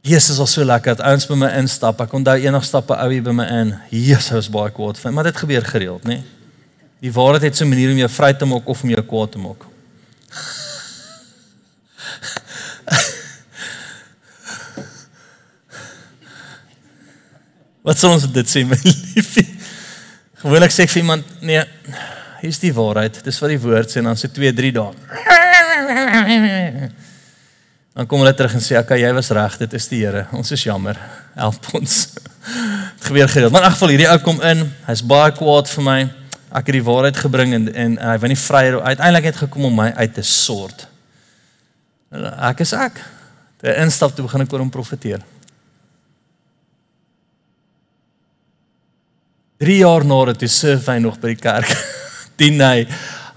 Jesus 0.00 0.36
was 0.36 0.52
so 0.52 0.64
lekker 0.64 0.96
dat 0.96 1.06
ouens 1.06 1.26
by 1.26 1.34
my 1.34 1.48
instap. 1.58 2.00
Ek 2.00 2.12
onthou 2.12 2.36
eendag 2.38 2.64
stap 2.64 2.90
'n 2.90 2.98
ou 2.98 3.10
hier 3.12 3.22
by 3.22 3.30
my 3.30 3.44
in. 3.44 3.74
Jesus 3.90 4.30
was 4.30 4.50
baie 4.50 4.70
kwaad 4.70 4.98
vir 4.98 5.10
my, 5.10 5.14
maar 5.14 5.24
dit 5.24 5.36
gebeur 5.36 5.64
gereeld, 5.64 6.04
nê? 6.04 6.22
Die 7.00 7.12
waarheid 7.12 7.42
het 7.42 7.56
so 7.56 7.64
'n 7.64 7.68
manier 7.68 7.90
om 7.90 7.96
jou 7.96 8.08
vry 8.08 8.34
te 8.34 8.44
maak 8.44 8.68
of 8.68 8.82
om 8.82 8.90
jou 8.90 9.02
kwaad 9.02 9.32
te 9.32 9.38
maak. 9.38 9.75
Wat 17.86 18.00
sou 18.00 18.10
ons 18.10 18.26
dit 18.34 18.50
sê, 18.50 18.64
my 18.66 18.78
liefie? 19.14 19.46
Gewoonlik 20.42 20.74
sê 20.74 20.84
ek 20.84 20.92
vir 20.92 21.04
iemand, 21.04 21.28
nee, 21.46 21.62
hier's 22.42 22.58
die 22.62 22.72
waarheid. 22.74 23.20
Dis 23.24 23.38
wat 23.42 23.52
die 23.54 23.60
woord 23.62 23.92
sê 23.92 24.02
en 24.02 24.10
dan 24.10 24.18
sê 24.18 24.30
2, 24.32 24.50
3 24.58 24.72
dae. 24.74 24.90
Dan 27.96 28.08
kom 28.10 28.20
hulle 28.20 28.34
terug 28.36 28.52
en 28.58 28.60
sê, 28.60 28.76
"Aka, 28.76 28.98
jy 29.00 29.12
was 29.16 29.30
reg, 29.32 29.54
dit 29.62 29.72
is 29.78 29.86
die 29.88 30.02
Here. 30.02 30.26
Ons 30.36 30.50
is 30.52 30.64
jammer. 30.66 30.98
Help 31.34 31.74
ons." 31.74 32.08
Dit 32.96 33.06
gebeur 33.08 33.28
gereeld. 33.28 33.52
Maar 33.52 33.62
in 33.62 33.66
elk 33.66 33.74
geval, 33.74 33.88
hierdie 33.94 34.10
ou 34.10 34.18
kom 34.22 34.42
in. 34.42 34.60
Hy's 34.86 35.02
baie 35.02 35.32
kwaad 35.34 35.68
vir 35.68 35.84
my. 35.84 36.00
Ek 36.50 36.66
het 36.68 36.76
die 36.76 36.84
waarheid 36.84 37.16
gebring 37.16 37.54
en 37.54 37.64
en 37.74 37.96
hy 37.98 38.18
wou 38.22 38.28
nie 38.30 38.38
vry 38.38 38.64
uiteindelik 38.74 39.24
het 39.30 39.40
gekom 39.46 39.64
om 39.64 39.74
my 39.74 39.88
uit 39.96 40.14
te 40.14 40.22
sort. 40.22 40.86
Ek 42.12 42.60
is 42.60 42.72
ek. 42.72 43.00
Die 43.62 43.74
instap 43.82 44.14
toe 44.14 44.26
begin 44.26 44.44
ek 44.44 44.52
oor 44.52 44.62
hom 44.62 44.70
profeteer. 44.70 45.24
3 49.58 49.76
jaar 49.80 50.04
na 50.04 50.24
dit 50.32 50.42
toe 50.44 50.48
surf 50.52 50.88
hy 50.90 50.98
nog 51.00 51.20
by 51.20 51.32
die 51.32 51.40
kerk. 51.40 51.70
Dien 52.40 52.60
hy. 52.60 52.84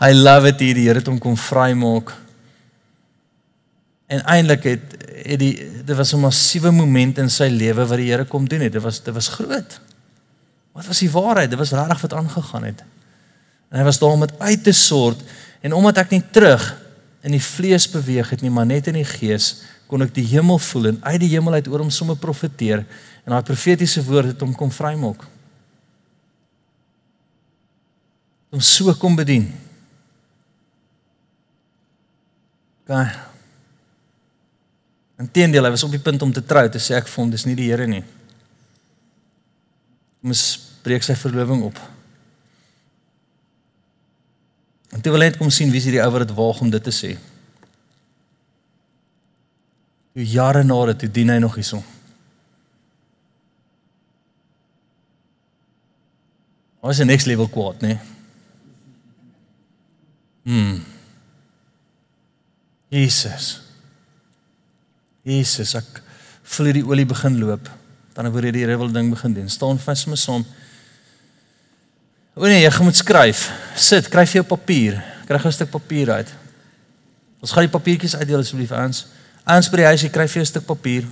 I 0.03 0.11
love 0.15 0.47
it 0.47 0.59
hier 0.59 0.75
die 0.75 0.87
Here 0.87 0.99
het 0.99 1.07
hom 1.07 1.19
kom 1.19 1.37
vrymaak. 1.39 2.11
En 4.09 4.23
eintlik 4.25 4.67
het 4.67 4.95
het 5.19 5.39
die 5.39 5.53
dit 5.83 5.95
was 5.97 6.13
'n 6.13 6.19
massiewe 6.19 6.71
moment 6.71 7.17
in 7.17 7.29
sy 7.29 7.49
lewe 7.51 7.85
wat 7.85 7.97
die 7.97 8.11
Here 8.11 8.25
kom 8.25 8.47
doen 8.47 8.61
het. 8.61 8.73
Dit 8.73 8.81
was 8.81 9.03
dit 9.03 9.13
was 9.13 9.27
groot. 9.27 9.79
Wat 10.73 10.85
was 10.87 10.99
die 10.99 11.11
waarheid? 11.11 11.49
Dit 11.49 11.59
was 11.59 11.71
regtig 11.71 12.01
wat 12.01 12.13
aangegaan 12.13 12.63
het. 12.63 12.83
En 13.69 13.77
hy 13.79 13.83
was 13.83 13.99
daar 13.99 14.11
om 14.11 14.19
dit 14.19 14.39
uit 14.39 14.63
te 14.63 14.71
sort 14.71 15.21
en 15.61 15.73
omdat 15.73 15.97
ek 15.97 16.09
nie 16.09 16.23
terug 16.31 16.63
in 17.21 17.31
die 17.31 17.43
vlees 17.43 17.89
beweeg 17.89 18.29
het 18.29 18.41
nie, 18.41 18.49
maar 18.49 18.65
net 18.65 18.87
in 18.87 18.93
die 18.93 19.05
gees, 19.05 19.63
kon 19.87 20.01
ek 20.01 20.13
die 20.15 20.25
hemel 20.25 20.59
voel 20.59 20.85
en 20.93 20.99
uit 21.01 21.19
die 21.19 21.29
hemel 21.29 21.53
uit 21.53 21.67
oor 21.67 21.83
hom 21.83 21.89
sommer 21.89 22.15
profeteer 22.15 22.85
en 23.25 23.33
daai 23.33 23.43
profetiese 23.43 24.03
woord 24.03 24.25
het 24.33 24.39
hom 24.39 24.55
kom 24.55 24.71
vrymaak. 24.71 25.25
Om 28.49 28.59
so 28.59 28.93
kom 28.97 29.15
bedien. 29.15 29.49
Gaan. 32.89 33.11
Inteendeel, 35.19 35.67
hy 35.67 35.73
was 35.75 35.83
op 35.83 35.91
die 35.93 36.01
punt 36.01 36.21
om 36.21 36.31
te 36.33 36.43
trou, 36.45 36.63
te 36.71 36.79
sê 36.81 36.95
ek 36.97 37.09
vir 37.11 37.21
hom 37.21 37.31
dis 37.33 37.45
nie 37.45 37.57
die 37.59 37.67
Here 37.69 37.85
nie. 37.89 38.01
Hy 40.19 40.31
moes 40.31 40.43
breek 40.83 41.03
sy 41.03 41.15
verloving 41.19 41.65
op. 41.67 41.79
En 44.95 45.03
toe 45.03 45.11
wil 45.13 45.25
hy 45.25 45.29
net 45.29 45.37
kom 45.37 45.51
sien 45.53 45.69
wie 45.73 45.81
is 45.81 45.85
hierdie 45.89 46.01
ou 46.01 46.11
wat 46.15 46.23
dit 46.25 46.37
waag 46.37 46.61
om 46.63 46.71
dit 46.71 46.83
te 46.87 46.93
sê. 46.95 47.11
Hoe 50.15 50.25
jare 50.25 50.63
na 50.63 50.79
dit, 50.89 51.03
toe 51.03 51.11
dien 51.19 51.29
hy 51.35 51.37
nog 51.43 51.59
hierson. 51.59 51.83
Ons 56.79 56.95
is 56.95 57.03
'n 57.03 57.07
next 57.11 57.27
level 57.27 57.47
kwaad, 57.47 57.81
nee. 57.81 57.99
Hmm. 60.49 60.79
Jesus. 62.89 63.59
Jesus, 65.21 65.75
ek 65.77 65.99
voel 66.55 66.71
hierdie 66.71 66.87
olie 66.89 67.05
begin 67.05 67.37
loop. 67.37 67.69
Dan 68.17 68.31
word 68.33 68.49
hierdie 68.49 68.65
wil 68.81 68.89
ding 68.89 69.11
begin 69.13 69.35
doen. 69.35 69.51
Staan 69.51 69.77
vas 69.83 70.05
met 70.09 70.17
som. 70.17 70.45
O 72.33 72.47
nee, 72.49 72.63
jy 72.63 72.71
moet 72.81 72.97
skryf. 72.97 73.45
Sit, 73.77 74.09
kry 74.09 74.25
vir 74.25 74.41
jou 74.41 74.47
papier. 74.55 74.97
Kry 75.29 75.37
'n 75.37 75.53
stuk 75.53 75.69
papier 75.69 76.09
uit. 76.17 76.29
Ons 77.39 77.51
gaan 77.51 77.67
die 77.67 77.77
papiertjies 77.77 78.15
uitdeel 78.17 78.41
asseblief 78.41 78.71
aan. 78.71 78.93
Aan 79.45 79.61
by 79.71 79.77
die 79.77 79.85
huis, 79.85 80.01
jy 80.01 80.09
kry 80.09 80.25
vir 80.27 80.41
jou 80.41 80.45
'n 80.47 80.53
stuk 80.53 80.65
papier. 80.65 81.05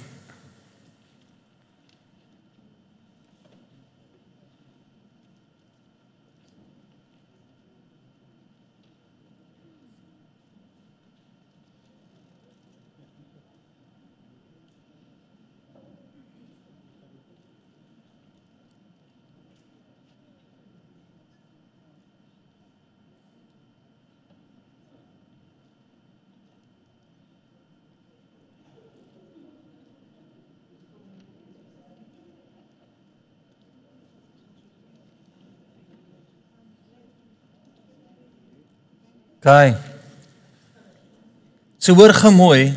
OK. 39.47 39.77
So 41.79 41.95
hoor 41.95 42.11
gemooi. 42.11 42.73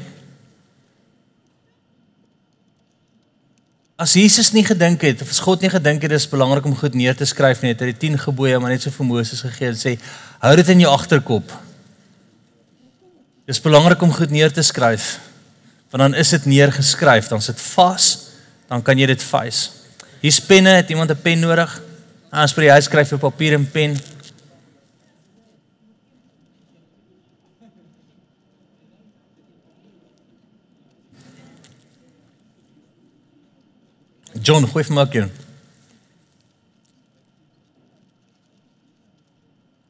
As 3.99 4.15
Jesus 4.15 4.53
nie 4.55 4.63
gedink 4.65 5.03
het 5.03 5.25
of 5.25 5.33
as 5.35 5.41
God 5.43 5.65
nie 5.65 5.71
gedink 5.73 6.05
het 6.05 6.13
dit 6.13 6.21
is 6.21 6.29
belangrik 6.31 6.69
om 6.69 6.77
goed 6.79 6.95
neer 6.95 7.17
te 7.19 7.27
skryf 7.27 7.65
nie, 7.65 7.73
het 7.75 7.83
hy 7.83 7.91
die 7.91 7.99
10 8.07 8.21
gebooie 8.23 8.61
maar 8.63 8.71
net 8.71 8.87
so 8.87 8.95
vir 8.95 9.09
Moses 9.09 9.43
gegee 9.43 9.73
en 9.73 9.81
sê 9.81 9.97
hou 10.45 10.55
dit 10.61 10.71
in 10.77 10.85
jou 10.85 10.93
agterkop. 10.93 11.51
Dis 13.51 13.61
belangrik 13.61 14.07
om 14.07 14.15
goed 14.15 14.31
neer 14.31 14.55
te 14.55 14.63
skryf. 14.63 15.17
Want 15.91 16.07
dan 16.07 16.15
is 16.23 16.31
dit 16.37 16.47
neergeskryf, 16.53 17.33
dan 17.33 17.43
sit 17.43 17.59
vas, 17.75 18.07
dan 18.71 18.85
kan 18.87 18.95
jy 18.95 19.11
dit 19.11 19.27
vys. 19.27 19.65
Hier's 20.23 20.39
penne, 20.39 20.79
het 20.79 20.95
iemand 20.95 21.11
'n 21.11 21.19
pen 21.19 21.43
nodig? 21.43 21.81
As 22.31 22.55
vir 22.55 22.71
die 22.71 22.75
huis 22.79 22.87
skryf 22.87 23.13
op 23.19 23.27
papier 23.27 23.59
en 23.59 23.67
pen. 23.67 23.99
John, 34.51 34.67
gooi 34.67 34.83
vir 34.83 34.97
my 34.97 35.03
ook 35.07 35.13
een. 35.15 35.29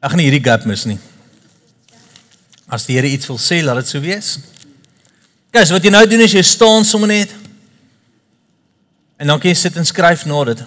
Ag 0.04 0.16
nee, 0.18 0.26
hierdie 0.28 0.42
gap 0.44 0.66
mis 0.68 0.82
nie. 0.88 0.98
As 2.68 2.84
die 2.84 2.98
Here 2.98 3.08
iets 3.08 3.28
wil 3.30 3.38
sê, 3.40 3.62
laat 3.64 3.80
dit 3.80 3.88
so 3.88 4.02
wees. 4.04 4.34
Kyk, 5.48 5.64
so 5.64 5.78
wat 5.78 5.86
jy 5.86 5.92
nou 5.94 6.02
doen 6.08 6.24
is 6.26 6.36
jy 6.36 6.42
staan 6.44 6.84
sommer 6.84 7.08
net. 7.08 7.32
En 9.20 9.32
dan 9.32 9.40
kan 9.40 9.48
jy 9.48 9.56
sit 9.62 9.80
en 9.80 9.88
skryf 9.88 10.26
na 10.28 10.42
dit. 10.50 10.60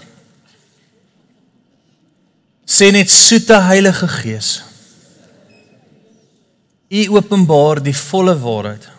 Sê 2.65 2.89
net 2.95 3.13
soete 3.13 3.61
Heilige 3.67 4.09
Gees. 4.09 4.55
U 6.93 7.05
openbaar 7.19 7.81
die 7.85 7.95
volle 7.97 8.33
waarheid. 8.41 8.89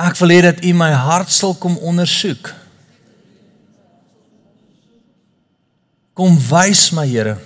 Ek 0.00 0.16
wil 0.22 0.32
hê 0.32 0.40
dat 0.46 0.64
U 0.64 0.72
my 0.76 0.90
hart 0.96 1.28
sal 1.32 1.52
kom 1.60 1.76
ondersoek. 1.84 2.54
Kom 6.16 6.38
wys 6.50 6.88
my 6.96 7.06
Here 7.08 7.36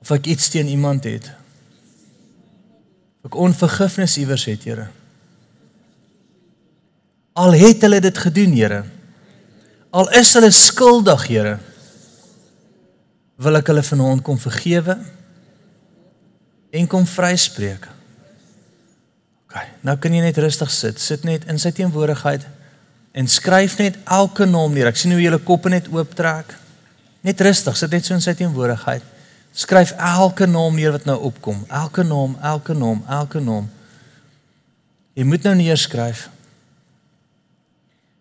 of 0.00 0.10
ek 0.16 0.30
iets 0.32 0.48
teen 0.50 0.70
iemand 0.72 1.04
het. 1.04 1.28
Of 3.20 3.28
ek 3.30 3.36
onvergifnis 3.38 4.16
iewers 4.18 4.46
het, 4.48 4.64
Here. 4.64 4.88
Al 7.38 7.54
het 7.60 7.84
hulle 7.84 8.00
dit 8.02 8.18
gedoen, 8.18 8.56
Here. 8.56 8.80
Al 9.92 10.10
is 10.18 10.32
hulle 10.34 10.50
skuldig, 10.54 11.26
Here. 11.28 11.58
Wil 13.40 13.60
ek 13.60 13.70
hulle 13.72 13.84
vanaand 13.86 14.24
kom 14.24 14.40
vergewe 14.40 14.98
en 16.74 16.90
kom 16.90 17.06
vryspreek. 17.08 17.86
OK, 19.50 19.62
nou 19.82 19.96
kan 19.98 20.14
jy 20.14 20.22
net 20.22 20.38
rustig 20.38 20.70
sit. 20.70 21.00
Sit 21.02 21.24
net 21.26 21.48
in 21.50 21.58
sy 21.58 21.72
teenwoordigheid 21.74 22.46
en 23.18 23.26
skryf 23.26 23.74
net 23.80 23.96
elke 24.06 24.46
naam 24.46 24.70
neer. 24.70 24.92
Ek 24.92 24.98
sien 25.00 25.10
hoe 25.10 25.22
julle 25.22 25.40
koppe 25.42 25.72
net 25.72 25.88
ooptrek. 25.90 26.54
Net 27.26 27.42
rustig, 27.42 27.74
sit 27.76 27.90
net 27.90 28.06
so 28.06 28.14
in 28.14 28.22
sy 28.22 28.36
teenwoordigheid. 28.38 29.02
Skryf 29.58 29.96
elke 29.98 30.46
naam 30.46 30.78
neer 30.78 30.94
wat 30.94 31.08
nou 31.10 31.18
opkom. 31.26 31.64
Elke 31.66 32.06
naam, 32.06 32.36
elke 32.46 32.78
naam, 32.78 33.02
elke 33.10 33.42
naam. 33.42 33.66
Jy 35.18 35.26
moet 35.26 35.48
nou 35.48 35.56
neerskryf. 35.58 36.28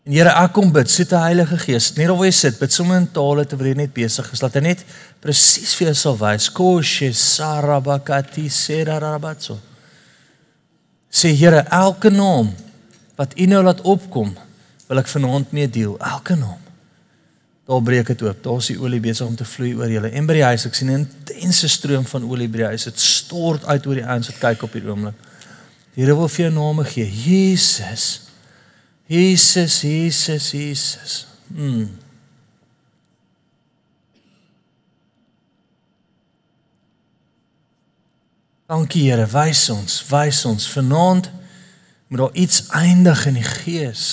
En 0.10 0.18
Here, 0.18 0.34
ek 0.34 0.56
kom 0.58 0.74
bid, 0.74 0.90
soete 0.90 1.22
Heilige 1.22 1.60
Gees, 1.62 1.92
net 1.94 2.10
waar 2.10 2.26
jy 2.26 2.34
sit, 2.34 2.58
bid 2.58 2.74
sommer 2.74 2.98
in 2.98 3.06
tale 3.14 3.46
terwyl 3.46 3.70
jy 3.70 3.78
net 3.84 3.94
besig 3.94 4.26
is, 4.34 4.42
laat 4.42 4.58
hy 4.58 4.66
net 4.72 4.82
presies 5.22 5.76
vir 5.78 5.92
jou 5.92 5.98
sal 6.02 6.18
wys. 6.18 6.50
Koshe 6.50 7.12
sarabakati 7.14 8.48
serarabatso. 8.50 9.60
Sê 11.10 11.34
Here, 11.34 11.66
elke 11.74 12.10
naam 12.14 12.54
wat 13.20 13.34
U 13.36 13.46
nou 13.50 13.64
laat 13.64 13.82
opkom, 13.82 14.32
wil 14.88 15.02
ek 15.02 15.10
vanaand 15.12 15.52
mee 15.52 15.70
deel. 15.70 15.98
Elke 16.00 16.38
naam. 16.40 16.60
Daar 17.70 17.82
breek 17.86 18.08
dit 18.10 18.22
oop. 18.26 18.44
Daar's 18.46 18.70
die 18.72 18.80
olie 18.82 19.02
besig 19.04 19.28
om 19.28 19.36
te 19.38 19.46
vloei 19.46 19.76
oor 19.78 19.92
julle. 19.92 20.10
En 20.18 20.26
by 20.30 20.40
die 20.40 20.46
huis, 20.48 20.66
ek 20.66 20.78
sien 20.78 20.90
'n 20.90 21.06
intense 21.06 21.68
stroom 21.70 22.06
van 22.06 22.24
olie 22.26 22.48
by 22.48 22.58
die 22.58 22.70
huis. 22.74 22.84
Dit 22.84 23.00
stort 23.00 23.66
uit 23.66 23.86
oor 23.86 23.96
die 23.96 24.06
ouens 24.06 24.30
wat 24.32 24.40
kyk 24.40 24.64
op 24.64 24.74
hierdie 24.74 24.90
oomblik. 24.90 25.14
Die 25.94 26.04
Here 26.04 26.16
wil 26.16 26.28
vir 26.28 26.46
jou 26.46 26.54
name 26.54 26.84
gee. 26.86 27.06
Jesus. 27.06 28.22
Jesus, 29.08 29.82
Jesus, 29.82 30.52
Jesus. 30.52 31.28
Mm. 31.48 31.90
Dankie 38.70 39.08
Here, 39.08 39.26
wys 39.26 39.64
ons, 39.74 39.96
wys 40.12 40.44
ons 40.46 40.68
vanaand 40.70 41.32
moet 42.10 42.20
daar 42.22 42.36
iets 42.38 42.68
eindig 42.78 43.24
in 43.26 43.40
die 43.40 43.46
gees. 43.46 44.04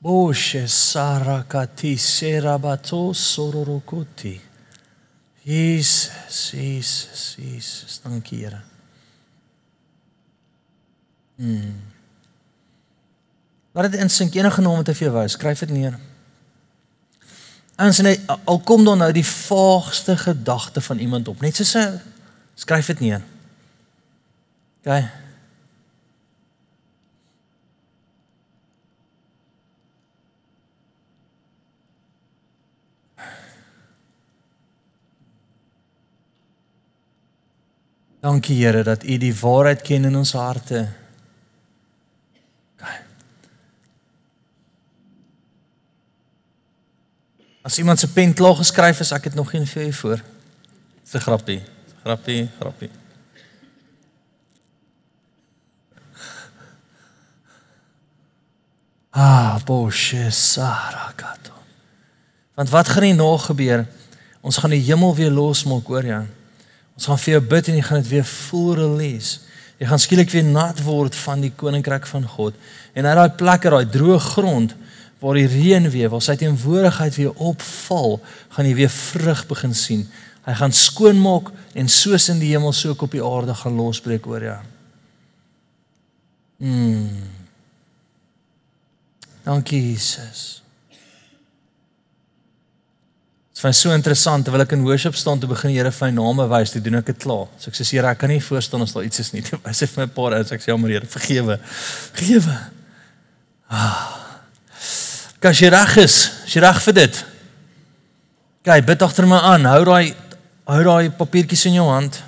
Boshe 0.00 0.66
sarakati 0.68 1.94
serabato 1.96 3.12
sororokoti. 3.16 4.34
Jesus, 5.44 6.42
Jesus, 6.52 7.24
Jesus. 7.40 7.96
Dankie, 8.04 8.42
Here. 8.44 8.60
Mm. 11.40 11.80
Laat 13.72 13.92
dit 13.92 14.00
insink 14.04 14.36
enige 14.36 14.60
naam 14.60 14.82
wat 14.82 14.92
hy 14.92 14.98
vir 15.00 15.08
jou 15.08 15.16
wys, 15.16 15.40
skryf 15.40 15.64
dit 15.64 15.76
neer. 15.78 15.96
Ons 17.80 18.04
net 18.04 18.20
al 18.44 18.60
kom 18.68 18.84
dan 18.84 19.00
nou 19.00 19.12
die 19.16 19.24
vaagste 19.24 20.18
gedagte 20.28 20.84
van 20.84 21.00
iemand 21.00 21.32
op, 21.32 21.40
net 21.40 21.56
so 21.56 21.64
so 21.64 21.88
skryf 22.60 22.86
dit 22.92 23.00
neer. 23.00 23.22
OK. 24.84 25.02
Dankie 38.20 38.64
Here 38.64 38.82
dat 38.84 39.04
U 39.04 39.16
die 39.16 39.34
waarheid 39.34 39.80
ken 39.82 40.04
in 40.04 40.16
ons 40.16 40.32
harte. 40.36 40.88
As 47.62 47.78
iemand 47.78 47.98
se 47.98 48.08
pen 48.12 48.32
klaar 48.34 48.56
geskryf 48.56 49.00
is, 49.00 49.12
ek 49.12 49.28
het 49.30 49.34
nog 49.34 49.50
geen 49.52 49.66
vir 49.66 49.86
u 49.86 49.92
voor. 49.92 50.22
Dis 51.02 51.14
'n 51.14 51.24
grappie. 51.24 51.79
Grappie, 52.02 52.48
grappie. 52.58 52.90
Ah, 59.10 59.58
boshe 59.64 60.30
sarakato. 60.30 61.52
Want 62.54 62.70
wat 62.70 62.88
gaan 62.88 63.02
nie 63.02 63.14
nog 63.14 63.44
gebeur? 63.46 63.86
Ons 64.40 64.56
gaan 64.56 64.72
die 64.72 64.80
hemel 64.80 65.14
weer 65.14 65.30
losmaak, 65.30 65.86
hoor 65.86 66.06
jy? 66.06 66.22
Ons 66.96 67.08
gaan 67.10 67.20
vir 67.20 67.34
jou 67.34 67.42
bid 67.52 67.68
en 67.68 67.76
jy 67.76 67.84
gaan 67.84 68.00
dit 68.00 68.12
weer 68.14 68.28
voel 68.28 68.74
release. 68.78 69.42
Jy 69.80 69.88
gaan 69.90 70.00
skielik 70.00 70.32
weer 70.32 70.44
nat 70.44 70.80
word 70.84 71.16
van 71.26 71.44
die 71.44 71.52
koninkryk 71.56 72.08
van 72.08 72.24
God. 72.28 72.56
En 72.96 73.08
uit 73.08 73.16
daai 73.18 73.36
plekke, 73.36 73.72
daai 73.72 73.92
droë 73.92 74.18
grond 74.30 74.74
waar 75.20 75.36
die 75.36 75.48
reën 75.52 75.84
weer, 75.92 76.08
waar 76.08 76.24
sy 76.24 76.38
teenwoordigheid 76.40 77.16
weer 77.20 77.32
opval, 77.36 78.22
gaan 78.56 78.68
jy 78.68 78.74
weer 78.78 78.92
vrug 78.92 79.42
begin 79.50 79.74
sien. 79.76 80.06
Hy 80.46 80.54
gaan 80.56 80.72
skoonmaak 80.72 81.50
en 81.76 81.88
soos 81.88 82.28
in 82.32 82.40
die 82.40 82.52
hemel 82.54 82.72
so 82.72 82.94
ook 82.94 83.04
op 83.06 83.12
die 83.12 83.24
aarde 83.24 83.54
gaan 83.54 83.76
losbreek 83.76 84.26
oor 84.26 84.46
jou. 84.46 84.60
Mm. 86.60 87.28
Dankie 89.44 89.80
Jesus. 89.90 90.60
Dit 93.60 93.68
was 93.68 93.80
so 93.80 93.92
interessant 93.92 94.46
terwyl 94.46 94.64
ek 94.64 94.72
in 94.72 94.84
worship 94.86 95.16
staan 95.20 95.40
te 95.40 95.48
begin 95.48 95.74
Here 95.74 95.90
vir 95.92 96.06
my 96.08 96.14
name 96.16 96.46
wys, 96.48 96.70
toe 96.72 96.80
doen 96.80 96.96
ek 97.02 97.10
dit 97.10 97.18
klaar. 97.20 97.48
So 97.60 97.68
ek 97.68 97.76
sê 97.76 97.84
Here, 97.90 98.08
ek 98.08 98.22
kan 98.22 98.32
nie 98.32 98.40
voorstaan 98.40 98.86
as 98.86 98.94
daar 98.96 99.04
iets 99.04 99.20
is 99.20 99.34
nie. 99.34 99.42
Hy 99.68 99.74
sê 99.76 99.88
vir 99.90 100.00
my 100.00 100.06
'n 100.08 100.14
paar 100.16 100.36
ouens, 100.38 100.52
ek 100.56 100.64
sê 100.64 100.72
jammer 100.72 100.94
Here, 100.94 101.04
vergewe. 101.04 101.58
Vergewe. 102.16 102.56
Ah. 103.68 104.16
Kan 105.44 105.52
jy 105.56 105.68
reg 105.72 105.92
is? 106.00 106.16
Is 106.48 106.56
jy 106.56 106.64
reg 106.64 106.80
vir 106.86 106.96
dit? 107.02 107.20
Kyk, 108.64 108.86
bid 108.88 109.04
agter 109.04 109.28
my 109.28 109.40
aan. 109.52 109.68
Hou 109.68 109.84
daai 109.88 110.16
hou 110.68 110.80
daai 110.84 111.10
papiertjies 111.16 111.66
in 111.70 111.78
jou 111.80 111.86
hand. 111.88 112.20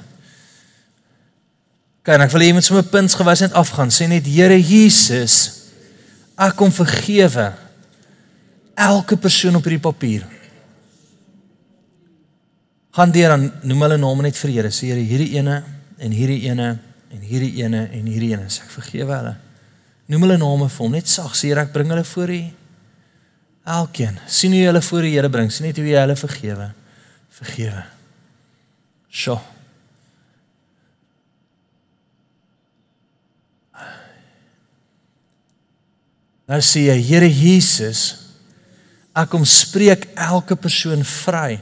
Kyk, 2.03 2.19
ek 2.25 2.33
wil 2.35 2.43
hê 2.43 2.51
jy 2.51 2.57
moet 2.57 2.67
sommer 2.67 2.87
punts 2.91 3.17
gewys 3.19 3.45
net 3.45 3.57
afgaan. 3.59 3.93
Sê 3.95 4.09
net 4.11 4.27
Here 4.27 4.59
Jesus, 4.59 5.69
ek 6.39 6.57
kom 6.59 6.73
vergewe 6.75 7.53
elke 8.75 9.19
persoon 9.21 9.59
op 9.59 9.67
hierdie 9.69 9.83
papier 9.83 10.25
gaan 12.93 13.13
deur 13.13 13.29
dan 13.29 13.53
noem 13.63 13.87
hulle 13.87 13.99
name 13.99 14.27
net 14.27 14.37
vir 14.37 14.51
Here. 14.53 14.71
Sê 14.71 14.91
Here, 14.91 15.01
hierdie 15.01 15.39
ene 15.39 15.63
en 15.99 16.13
hierdie 16.13 16.43
ene 16.49 16.69
en 17.13 17.25
hierdie 17.25 17.65
ene 17.65 17.87
en 17.89 18.09
hierdie 18.09 18.33
ene. 18.35 18.51
Sê 18.53 18.67
ek 18.67 18.75
vergewe 18.77 19.17
hulle. 19.17 19.33
Noem 20.13 20.27
hulle 20.27 20.39
name 20.41 20.69
vir 20.69 20.85
hom. 20.85 20.93
Net 20.93 21.09
sag 21.09 21.33
sê 21.39 21.51
Here, 21.51 21.65
ek 21.65 21.73
bring 21.73 21.93
hulle 21.93 22.05
voor 22.05 22.35
U. 22.37 22.43
Elkeen. 23.79 24.19
sien 24.27 24.53
hoe 24.53 24.61
jy 24.61 24.69
hulle 24.69 24.83
voor 24.83 25.03
die 25.07 25.15
Here 25.15 25.31
bring. 25.31 25.51
sien 25.51 25.67
net 25.67 25.79
hoe 25.79 25.87
jy 25.89 26.01
hulle 26.01 26.17
vergewe. 26.17 26.73
Vergewe. 27.33 27.85
Sjoe. 29.13 29.41
Nou 36.49 36.61
sê 36.65 36.87
jy, 36.89 36.97
Here 37.05 37.29
Jesus, 37.29 38.01
ek 39.17 39.31
kom 39.33 39.45
spreek 39.49 40.09
elke 40.17 40.57
persoon 40.59 41.05
vry 41.07 41.61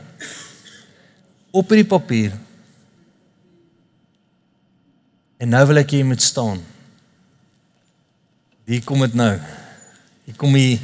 op 1.50 1.70
hierdie 1.70 1.86
papier. 1.90 2.34
En 5.40 5.50
nou 5.54 5.62
wil 5.70 5.82
ek 5.82 5.94
jy 5.94 6.02
moet 6.06 6.22
staan. 6.22 6.62
Hier 8.70 8.82
kom 8.86 9.02
dit 9.02 9.14
nou. 9.18 9.32
Hier 10.26 10.36
kom 10.38 10.54
hy. 10.54 10.78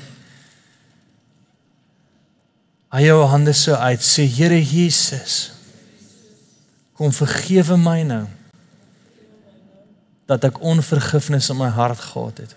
Hy 2.94 3.02
jou 3.04 3.20
hande 3.30 3.54
so 3.54 3.76
uit 3.78 4.02
sê 4.02 4.26
Here 4.26 4.58
Jesus. 4.58 5.55
Kom 6.96 7.12
vergewe 7.12 7.76
my 7.80 8.00
nou. 8.08 8.24
Dat 10.26 10.44
ek 10.48 10.62
onvergifnis 10.64 11.50
in 11.52 11.60
my 11.60 11.68
hart 11.70 12.00
gehad 12.00 12.40
het. 12.42 12.54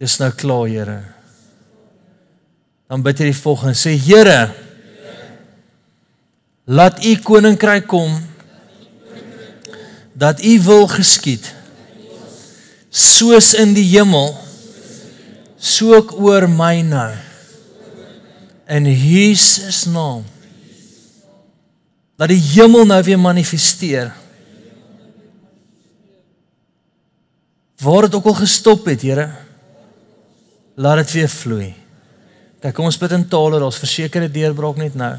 Dis 0.00 0.18
nou 0.20 0.30
klaar, 0.32 0.68
Here. 0.70 1.00
Dan 2.90 3.04
bid 3.06 3.20
jy 3.22 3.30
die 3.30 3.38
volgende 3.38 3.78
sê 3.78 3.94
Here 3.94 4.50
Laat 6.70 7.00
u 7.02 7.16
koninkryk 7.18 7.86
kom 7.90 8.12
dat 10.20 10.42
u 10.44 10.52
wil 10.62 10.86
geskied 10.90 11.46
soos 12.90 13.54
in 13.58 13.72
die 13.74 13.86
hemel 13.88 14.34
so 15.56 15.94
ook 15.96 16.12
oor 16.20 16.46
my 16.50 16.82
nou 16.86 17.10
in 18.76 18.86
Jesus 18.86 19.84
naam 19.90 20.22
dat 22.20 22.28
die 22.28 22.40
hemel 22.52 22.84
nou 22.84 23.00
weer 23.02 23.18
manifesteer. 23.18 24.10
Waar 27.80 28.04
dit 28.06 28.14
ook 28.18 28.28
al 28.28 28.42
gestop 28.42 28.84
het 28.90 29.02
Here 29.02 29.30
laat 30.80 31.00
dit 31.00 31.12
weer 31.12 31.28
vloei. 31.28 31.72
Kyk 32.60 32.76
kom 32.76 32.88
ons 32.88 32.98
bid 33.00 33.12
in 33.16 33.26
tale 33.28 33.58
daar's 33.60 33.80
versekerde 33.80 34.28
deurbraak 34.32 34.78
net 34.80 34.96
nou. 34.96 35.14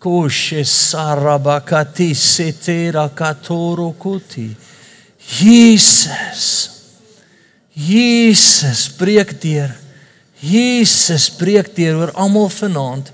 Koshe 0.00 0.60
sarabakati 0.64 2.12
setera 2.16 3.08
katoro 3.08 3.90
kuti. 3.96 4.50
Jesus 5.40 6.44
Jesus 7.72 8.86
breek 8.96 9.34
deur. 9.40 9.72
Jesus 10.40 11.30
breek 11.32 11.72
deur 11.76 12.04
oor 12.04 12.12
almal 12.12 12.52
vanaand 12.52 13.12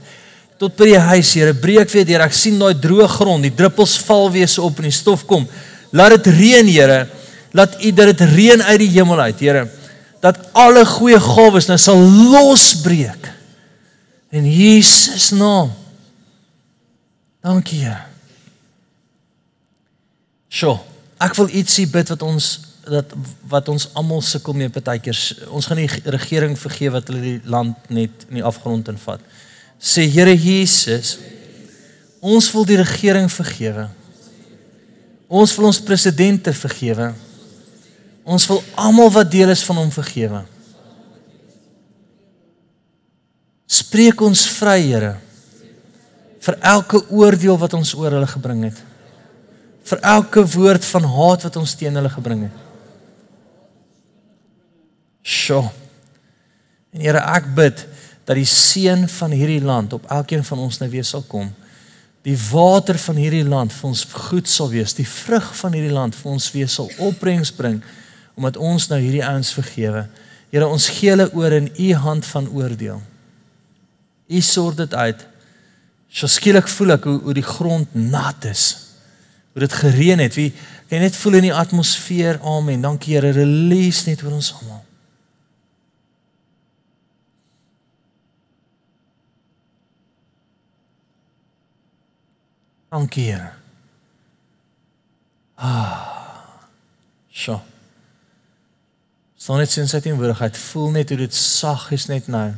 tot 0.62 0.78
by 0.78 0.92
die 0.92 1.00
huis, 1.10 1.32
Here, 1.34 1.54
breek 1.58 1.90
weer 1.90 2.06
deur. 2.06 2.22
Ek 2.28 2.36
sien 2.36 2.60
daai 2.60 2.76
droë 2.78 3.08
grond, 3.16 3.42
die 3.42 3.54
druppels 3.54 3.96
val 4.06 4.28
weer 4.34 4.50
so 4.50 4.68
op 4.68 4.78
en 4.78 4.86
die 4.86 4.94
stof 4.94 5.26
kom. 5.26 5.48
Laat 5.90 6.16
dit 6.18 6.30
reën, 6.38 6.70
Here. 6.70 7.02
Laat 7.56 7.76
U 7.82 7.92
dat 7.98 8.12
dit 8.12 8.24
reën 8.36 8.62
uit 8.62 8.78
die 8.84 8.92
hemel 8.94 9.24
uit, 9.26 9.42
Here. 9.42 9.66
Dat 10.22 10.38
alle 10.54 10.84
goeie 10.86 11.18
gawes 11.20 11.66
nou 11.70 11.78
sal 11.82 11.98
losbreek. 11.98 13.26
In 14.32 14.46
Jesus 14.46 15.32
naam. 15.34 15.74
Dankie, 17.42 17.82
Here. 17.82 18.06
Sjoe, 20.52 20.76
ek 21.22 21.34
wil 21.38 21.50
ietsie 21.58 21.88
bid 21.90 22.12
wat 22.12 22.22
ons 22.26 22.52
dat 22.82 23.12
wat 23.46 23.68
ons 23.70 23.86
almal 23.98 24.22
sukkel 24.26 24.56
mee 24.58 24.70
partykeer 24.72 25.18
ons 25.54 25.68
gaan 25.70 25.78
die 25.78 26.10
regering 26.10 26.56
vergewe 26.58 26.96
wat 26.96 27.10
hulle 27.12 27.22
die 27.22 27.36
land 27.46 27.90
net 27.94 28.24
in 28.26 28.40
die 28.40 28.44
afgrond 28.46 28.90
invat 28.90 29.22
sê 29.82 30.06
Here 30.06 30.34
Jesus 30.38 31.16
ons 32.22 32.46
wil 32.54 32.62
die 32.68 32.78
regering 32.78 33.26
vergewe. 33.26 33.88
Ons 35.26 35.56
wil 35.58 35.72
ons 35.72 35.82
presidente 35.82 36.52
vergewe. 36.54 37.10
Ons 38.22 38.46
wil 38.46 38.60
almal 38.78 39.10
wat 39.10 39.30
deel 39.32 39.50
is 39.50 39.64
van 39.66 39.80
hom 39.80 39.90
vergewe. 39.90 40.44
Spreek 43.66 44.22
ons 44.22 44.46
vry 44.60 44.78
Here 44.84 45.16
vir 46.42 46.56
elke 46.66 46.98
oordeel 47.14 47.58
wat 47.58 47.74
ons 47.78 47.92
oor 47.94 48.14
hulle 48.16 48.30
gebring 48.30 48.64
het. 48.66 48.78
Vir 49.86 50.00
elke 50.06 50.42
woord 50.54 50.86
van 50.86 51.06
haat 51.06 51.44
wat 51.46 51.58
ons 51.58 51.74
teen 51.78 51.94
hulle 51.98 52.10
gebring 52.10 52.46
het. 52.48 52.56
Sjoe. 55.22 55.68
En 56.92 57.02
Here, 57.02 57.22
ek 57.22 57.46
bid 57.54 57.84
dat 58.24 58.38
die 58.38 58.48
seën 58.48 59.08
van 59.08 59.34
hierdie 59.34 59.62
land 59.62 59.92
op 59.92 60.06
elkeen 60.10 60.44
van 60.44 60.58
ons 60.58 60.78
nou 60.78 60.90
weer 60.90 61.04
sal 61.04 61.24
kom. 61.28 61.50
Die 62.22 62.36
water 62.50 62.98
van 63.02 63.18
hierdie 63.18 63.44
land 63.44 63.72
vir 63.74 63.88
ons 63.88 64.04
goed 64.28 64.48
sal 64.48 64.70
wees. 64.70 64.94
Die 64.94 65.08
vrug 65.08 65.48
van 65.58 65.74
hierdie 65.74 65.94
land 65.94 66.14
vir 66.14 66.30
ons 66.30 66.50
weer 66.54 66.70
sal 66.70 66.90
opbrengs 67.02 67.50
bring 67.54 67.82
omdat 68.32 68.56
ons 68.56 68.86
nou 68.88 68.96
hierdie 68.96 69.24
ouens 69.26 69.50
vergewe. 69.52 70.06
Here, 70.52 70.68
ons 70.68 70.86
gee 70.94 71.10
hulle 71.12 71.26
oor 71.36 71.52
in 71.52 71.66
u 71.68 71.88
hand 72.00 72.24
van 72.28 72.46
oordeel. 72.48 73.02
U 74.28 74.40
sorg 74.40 74.78
dit 74.78 74.94
uit. 74.94 75.26
So 76.12 76.28
skielik 76.28 76.68
voel 76.68 76.96
ek 76.96 77.08
hoe 77.08 77.18
hoe 77.26 77.34
die 77.36 77.44
grond 77.44 77.92
nat 77.96 78.46
is. 78.48 78.64
Hoe 79.52 79.64
dit 79.66 79.76
gereën 79.82 80.20
het. 80.24 80.36
Wie 80.36 80.52
kan 80.88 81.04
net 81.04 81.16
voel 81.16 81.40
in 81.40 81.48
die 81.48 81.54
atmosfeer. 81.56 82.40
Amen. 82.44 82.84
Dankie 82.84 83.16
Here. 83.16 83.32
Release 83.36 84.08
net 84.08 84.24
oor 84.24 84.36
ons 84.36 84.52
almal. 84.60 84.80
Dankie 92.92 93.24
Here. 93.30 93.52
Ah. 95.56 96.08
So. 97.32 97.60
Staan 99.34 99.62
net 99.62 99.72
sien 99.72 99.88
sy 99.88 100.02
teenwoordigheid. 100.04 100.58
Voel 100.70 100.92
net 100.98 101.08
hoe 101.10 101.18
dit 101.22 101.34
sag 101.34 101.88
is 101.96 102.04
net 102.10 102.28
nou. 102.30 102.50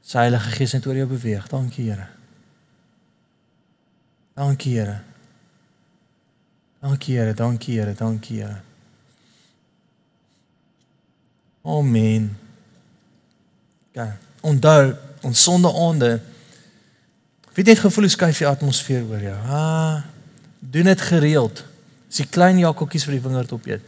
Sy 0.00 0.24
Heilige 0.24 0.54
Gees 0.56 0.72
net 0.72 0.88
oor 0.88 0.96
jou 0.96 1.10
beweeg. 1.10 1.44
Dankie 1.52 1.90
Here. 1.90 2.08
Dankie 4.38 4.78
Here. 4.78 4.96
Dankie 6.80 7.18
Here, 7.18 7.34
dankie 7.34 7.76
Here, 7.76 7.94
dankie 7.94 8.40
Here. 8.40 8.62
Amen. 11.68 12.38
Ja, 13.92 14.16
onthou 14.40 14.94
ons 15.20 15.42
sondeonde 15.42 16.20
Wie 17.58 17.66
het 17.66 17.80
gevoel 17.82 18.06
hoe 18.06 18.12
skuif 18.12 18.38
die 18.38 18.46
atmosfeer 18.46 19.02
oor 19.10 19.18
jou? 19.18 19.36
Ah, 19.50 20.04
doen 20.62 20.86
dit 20.86 21.00
gereeld. 21.02 21.64
Dis 22.06 22.20
die 22.22 22.28
klein 22.30 22.60
jakkeltjies 22.62 23.02
vir 23.08 23.16
die 23.16 23.24
wingerd 23.24 23.54
op 23.56 23.66
eet. 23.66 23.82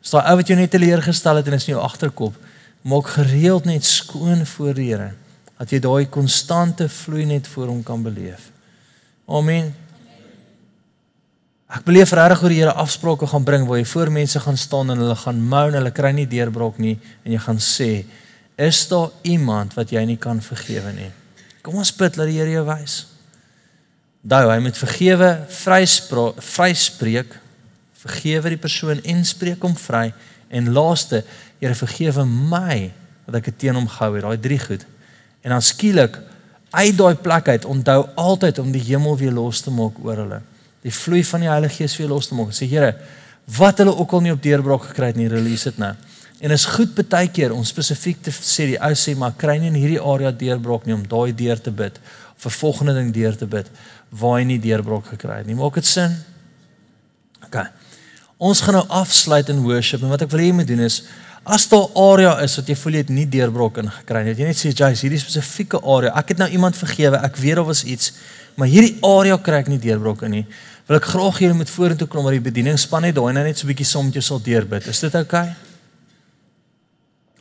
Is 0.00 0.14
daai 0.14 0.30
ou 0.30 0.38
wat 0.38 0.48
jou 0.48 0.56
net 0.56 0.72
teleurgestel 0.72 1.42
het 1.42 1.50
en 1.50 1.58
is 1.58 1.68
in 1.68 1.74
jou 1.74 1.82
agterkop, 1.84 2.40
maak 2.88 3.12
gereeld 3.12 3.68
net 3.68 3.84
skoon 3.84 4.46
voor 4.54 4.72
die 4.80 4.88
Here 4.94 5.12
dat 5.60 5.70
jy 5.70 5.82
daai 5.84 6.08
konstante 6.10 6.88
vloei 6.88 7.28
net 7.28 7.46
voor 7.52 7.68
hom 7.68 7.84
kan 7.86 8.00
beleef. 8.02 8.48
Amen. 9.28 9.68
Ek 11.68 11.84
beleef 11.84 12.16
regtig 12.16 12.40
hoe 12.40 12.50
die 12.56 12.62
Here 12.64 12.72
afsprake 12.80 13.28
gaan 13.28 13.44
bring 13.44 13.68
waar 13.68 13.78
jy 13.78 13.86
voor 13.92 14.10
mense 14.10 14.40
gaan 14.40 14.56
staan 14.56 14.90
en 14.90 15.04
hulle 15.04 15.20
gaan 15.20 15.48
mou 15.52 15.66
en 15.68 15.82
hulle 15.82 15.92
kry 15.92 16.16
nie 16.16 16.26
deurbrok 16.26 16.80
nie 16.80 16.96
en 17.22 17.36
jy 17.36 17.44
gaan 17.44 17.60
sê, 17.60 18.06
"Is 18.56 18.88
daar 18.88 19.10
iemand 19.22 19.74
wat 19.76 19.92
jy 19.92 20.00
nie 20.04 20.16
kan 20.16 20.40
vergewe 20.40 20.92
nie?" 20.96 21.12
Kom 21.62 21.78
ons 21.78 21.94
bid 21.94 22.18
dat 22.18 22.26
die 22.26 22.38
Here 22.40 22.50
jou 22.50 22.64
wys. 22.66 23.04
Daai 24.22 24.52
hy 24.52 24.58
moet 24.62 24.78
vergewe, 24.78 25.30
vryspreek, 25.50 27.38
vergewe 28.02 28.52
die 28.54 28.60
persoon 28.60 29.02
en 29.06 29.24
spreek 29.26 29.62
hom 29.62 29.74
vry 29.78 30.08
en 30.52 30.70
laaste, 30.74 31.22
Here 31.62 31.78
vergewe 31.78 32.26
my 32.26 32.90
wat 33.26 33.38
ek 33.38 33.52
teen 33.58 33.78
hom 33.78 33.86
gehou 33.86 34.16
het, 34.16 34.26
daai 34.26 34.42
drie 34.42 34.58
goed. 34.58 34.82
En 35.46 35.54
dan 35.54 35.62
skielik 35.62 36.18
uit 36.72 36.96
daai 36.98 37.14
plek 37.22 37.50
uit 37.52 37.66
onthou 37.68 38.00
altyd 38.18 38.58
om 38.58 38.70
die 38.74 38.82
hemel 38.82 39.18
weer 39.20 39.34
los 39.34 39.62
te 39.62 39.70
maak 39.70 39.98
oor 40.02 40.24
hulle. 40.24 40.40
Die 40.82 40.94
vloei 40.94 41.22
van 41.26 41.44
die 41.44 41.50
Heilige 41.50 41.82
Gees 41.82 41.94
weer 42.00 42.10
los 42.10 42.30
te 42.30 42.38
maak. 42.38 42.50
Sê 42.56 42.66
Here, 42.66 42.96
wat 43.58 43.78
hulle 43.82 43.94
ook 43.94 44.14
al 44.16 44.24
nie 44.26 44.34
op 44.34 44.42
deurbraak 44.42 44.88
gekry 44.90 45.12
het 45.12 45.20
nie, 45.20 45.30
release 45.30 45.70
dit 45.70 45.78
nou. 45.82 45.92
En 46.42 46.50
is 46.50 46.64
goed 46.66 46.96
baie 47.06 47.28
keer 47.30 47.52
om 47.54 47.62
spesifiek 47.64 48.18
te 48.24 48.32
sê 48.34 48.72
die 48.72 48.78
ou 48.82 48.92
sê 48.98 49.14
maar 49.18 49.34
kry 49.38 49.60
nie 49.62 49.70
in 49.70 49.78
hierdie 49.78 50.00
area 50.02 50.32
deurbrok 50.34 50.88
nie 50.88 50.96
om 50.96 51.04
daai 51.06 51.30
deur 51.38 51.60
te 51.62 51.70
bid 51.70 52.00
of 52.34 52.46
'n 52.46 52.58
volgende 52.58 52.94
ding 52.94 53.12
deur 53.14 53.36
te 53.36 53.46
bid 53.46 53.70
waar 54.10 54.38
jy 54.40 54.44
nie 54.44 54.58
deurbrok 54.58 55.06
gekry 55.14 55.38
het 55.38 55.46
nie. 55.46 55.54
Maak 55.54 55.74
dit 55.74 55.86
sin? 55.86 56.16
OK. 57.44 57.62
Ons 58.38 58.60
gaan 58.60 58.74
nou 58.74 58.86
afsluit 58.88 59.48
in 59.48 59.62
worship 59.62 60.02
en 60.02 60.08
wat 60.08 60.22
ek 60.22 60.30
wil 60.30 60.40
hê 60.40 60.46
jy 60.50 60.52
moet 60.52 60.66
doen 60.66 60.80
is 60.80 61.04
as 61.44 61.68
daar 61.68 61.88
area 61.94 62.40
is 62.42 62.56
wat 62.56 62.68
jy 62.68 62.74
voel 62.74 62.92
jy 62.92 62.98
het 62.98 63.08
nie 63.08 63.26
deurbrok 63.26 63.78
in 63.78 63.90
gekry 63.90 64.24
nie. 64.24 64.34
Jy 64.34 64.44
net 64.44 64.56
sê 64.56 64.74
Jace, 64.74 65.06
hierdie 65.06 65.22
spesifieke 65.22 65.80
area. 65.82 66.12
Ek 66.18 66.28
het 66.28 66.38
nou 66.38 66.48
iemand 66.50 66.76
vergewe. 66.76 67.18
Ek 67.22 67.36
weet 67.36 67.56
daar 67.56 67.64
was 67.64 67.84
iets, 67.84 68.12
maar 68.56 68.66
hierdie 68.66 68.98
area 69.02 69.38
kry 69.38 69.62
ek 69.62 69.68
nie 69.68 69.78
deurbrok 69.78 70.22
in 70.22 70.30
nie. 70.30 70.46
Wil 70.88 70.96
ek 70.96 71.04
graag 71.04 71.38
hê 71.38 71.46
jy 71.46 71.54
moet 71.54 71.70
vorentoe 71.70 72.08
kom 72.08 72.24
maar 72.24 72.32
die 72.32 72.42
bedieningspan 72.50 73.02
net 73.02 73.14
daai 73.14 73.32
net 73.32 73.58
so 73.58 73.66
'n 73.66 73.70
bietjie 73.70 73.86
som 73.86 74.04
met 74.04 74.14
jou 74.14 74.22
sal 74.22 74.40
deurbid. 74.42 74.86
Is 74.86 75.00
dit? 75.00 75.14
Okay? 75.14 75.54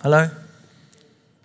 Hallo. 0.01 0.17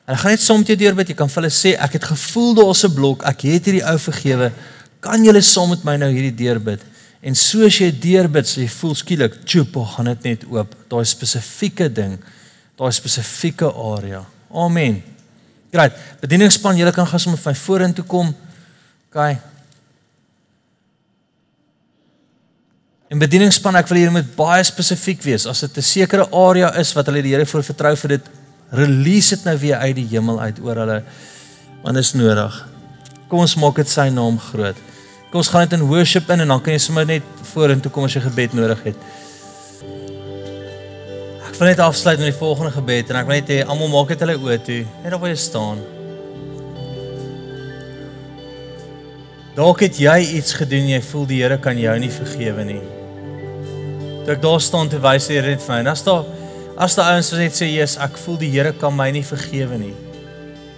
Ek 0.08 0.16
gaan 0.22 0.32
net 0.32 0.40
soms 0.40 0.68
jou 0.70 0.76
deurbid, 0.80 1.10
jy 1.12 1.16
kan 1.18 1.28
vir 1.28 1.42
hulle 1.42 1.52
sê 1.52 1.74
ek 1.76 1.98
het 1.98 2.06
gevoel 2.08 2.54
daar's 2.56 2.84
'n 2.86 2.94
blok, 2.94 3.24
ek 3.28 3.42
het 3.44 3.66
hierdie 3.68 3.84
ou 3.84 3.98
vergewe. 3.98 4.52
Kan 5.00 5.24
julle 5.24 5.42
saam 5.42 5.68
met 5.68 5.84
my 5.84 5.96
nou 5.96 6.08
hierdie 6.08 6.34
deurbid? 6.34 6.80
En 7.20 7.34
soos 7.34 7.78
jy 7.78 7.90
deurbid, 7.90 8.46
sê 8.46 8.62
jy 8.62 8.68
voel 8.68 8.94
skielik, 8.94 9.44
"Tjopo, 9.44 9.84
gaan 9.84 10.06
dit 10.06 10.22
net 10.22 10.44
oop." 10.48 10.74
Daai 10.88 11.04
spesifieke 11.04 11.92
ding, 11.92 12.18
daai 12.78 12.92
spesifieke 12.92 13.66
area. 13.74 14.24
Amen. 14.50 15.02
Great. 15.72 15.92
Bedieningspan, 16.20 16.76
julle 16.76 16.92
kan 16.92 17.06
gaan 17.06 17.20
sommer 17.20 17.40
van 17.40 17.54
vorentoe 17.54 18.04
kom. 18.04 18.34
OK. 19.08 19.38
En 23.08 23.18
bedieningspan, 23.18 23.76
ek 23.76 23.88
wil 23.88 23.98
julle 23.98 24.10
moet 24.10 24.36
baie 24.36 24.64
spesifiek 24.64 25.22
wees. 25.22 25.46
As 25.46 25.60
dit 25.60 25.76
'n 25.76 25.82
sekere 25.82 26.30
area 26.30 26.74
is 26.78 26.92
wat 26.94 27.06
hulle 27.06 27.22
die 27.22 27.34
Here 27.34 27.46
voor 27.46 27.62
vertrou 27.62 27.96
vir 27.96 28.08
dit, 28.08 28.22
release 28.70 29.34
dit 29.34 29.44
nou 29.44 29.56
weer 29.58 29.76
uit 29.76 29.96
die 29.96 30.06
hemel 30.10 30.40
uit 30.40 30.60
oor 30.64 30.82
hulle. 30.82 31.02
Want 31.82 31.96
is 32.02 32.12
nodig. 32.18 32.56
Kom 33.30 33.42
ons 33.44 33.56
maak 33.60 33.78
dit 33.82 33.90
sy 33.90 34.08
naam 34.14 34.38
groot. 34.40 34.78
Kom 35.30 35.42
ons 35.42 35.50
gaan 35.52 35.66
net 35.66 35.76
in 35.76 35.86
worship 35.90 36.30
in 36.30 36.44
en 36.44 36.54
dan 36.54 36.62
kan 36.62 36.74
jy 36.74 36.82
sommer 36.82 37.06
net 37.06 37.26
vorentoe 37.52 37.92
kom 37.92 38.06
as 38.06 38.16
jy 38.16 38.22
gebed 38.26 38.54
nodig 38.58 38.82
het. 38.90 39.06
Ek 41.46 41.58
wil 41.58 41.70
net 41.70 41.80
afsluit 41.80 42.20
met 42.20 42.30
die 42.30 42.38
volgende 42.38 42.72
gebed 42.74 43.10
en 43.10 43.20
ek 43.22 43.28
wil 43.28 43.38
net 43.38 43.52
hê 43.52 43.60
almal 43.64 43.92
maak 43.92 44.10
dit 44.12 44.24
hulle 44.26 44.38
oë 44.38 44.58
toe, 44.66 44.80
net 45.04 45.14
op 45.16 45.22
waar 45.22 45.32
jy 45.32 45.38
staan. 45.40 45.84
Dalk 49.56 49.86
het 49.86 49.96
jy 49.96 50.18
iets 50.36 50.52
gedoen 50.58 50.90
jy 50.90 50.98
voel 51.00 51.22
die 51.30 51.38
Here 51.40 51.56
kan 51.64 51.78
jou 51.80 51.94
nie 51.96 52.10
vergewe 52.12 52.64
nie. 52.68 52.82
Toe 54.26 54.34
ek 54.34 54.42
daar 54.42 54.60
staan 54.60 54.90
te 54.92 55.00
wys 55.00 55.30
die 55.30 55.38
Here 55.38 55.54
net 55.54 55.64
vir 55.64 55.78
my. 55.78 55.94
As 55.94 56.04
daar 56.04 56.26
as 56.76 56.94
daar 56.94 57.12
ouens 57.12 57.30
net 57.32 57.52
sê, 57.52 57.66
"Jesus, 57.66 57.96
ek 57.96 58.16
voel 58.16 58.38
die 58.38 58.50
Here 58.50 58.72
kan 58.72 58.96
my 58.96 59.10
nie 59.10 59.24
vergewe 59.24 59.78
nie." 59.78 59.94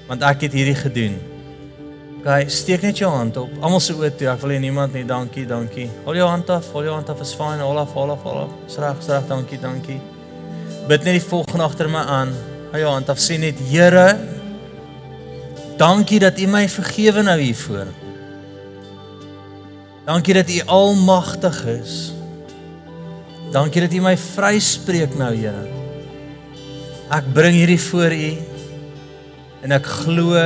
Want 0.08 0.22
ek 0.22 0.40
het 0.40 0.52
hierdie 0.52 0.74
gedoen. 0.74 1.18
Gaan 2.24 2.50
steek 2.50 2.82
net 2.82 2.98
jou 2.98 3.10
hand 3.12 3.36
op. 3.36 3.50
Almal 3.62 3.80
se 3.80 3.94
oë 3.94 4.10
toe. 4.18 4.26
Ek 4.32 4.40
wil 4.42 4.56
hê 4.56 4.58
niemand 4.62 4.92
nie. 4.96 5.04
Dankie, 5.06 5.46
dankie. 5.46 5.86
Hou 6.04 6.16
jou 6.16 6.26
hand 6.28 6.50
af. 6.50 6.66
Hou 6.74 6.82
jou 6.82 6.94
hand 6.96 7.08
af. 7.12 7.20
Is 7.22 7.34
fyn. 7.38 7.62
Hou 7.62 7.70
af, 7.78 7.94
hou 7.94 8.08
af, 8.10 8.24
hou 8.26 8.34
af. 8.42 8.50
Reg, 8.74 9.06
reg. 9.06 9.28
Dankie, 9.30 9.60
dankie. 9.62 10.00
Bid 10.88 11.06
net 11.06 11.20
die 11.20 11.22
volgende 11.22 11.68
agter 11.68 11.90
my 11.92 12.02
aan. 12.02 12.34
Hou 12.72 12.82
jou 12.82 12.90
hand 12.90 13.08
af. 13.12 13.22
Sê 13.22 13.38
net, 13.38 13.62
Here, 13.70 14.18
dankie 15.78 16.18
dat 16.24 16.40
U 16.42 16.50
my 16.50 16.66
vergewe 16.68 17.22
nou 17.22 17.38
hiervoor. 17.38 17.86
Dankie 20.08 20.34
dat 20.34 20.50
U 20.50 20.60
almagtig 20.66 21.64
is. 21.78 21.96
Dankie 23.52 23.86
dat 23.86 23.94
U 23.94 24.04
my 24.10 24.16
vryspreek 24.18 25.14
nou, 25.20 25.34
Here. 25.36 25.77
Ek 27.08 27.24
bring 27.32 27.54
hierdie 27.56 27.80
voor 27.80 28.12
U 28.12 28.32
en 29.64 29.72
ek 29.72 29.86
glo 30.04 30.36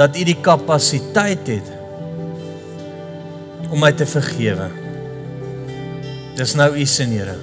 dat 0.00 0.16
U 0.18 0.24
die 0.26 0.38
kapasiteit 0.42 1.46
het 1.46 1.68
om 3.70 3.78
my 3.80 3.92
te 3.94 4.06
vergewe. 4.08 4.66
Dis 6.36 6.56
nou 6.58 6.72
U 6.74 6.86
se 6.90 7.06
Here. 7.06 7.36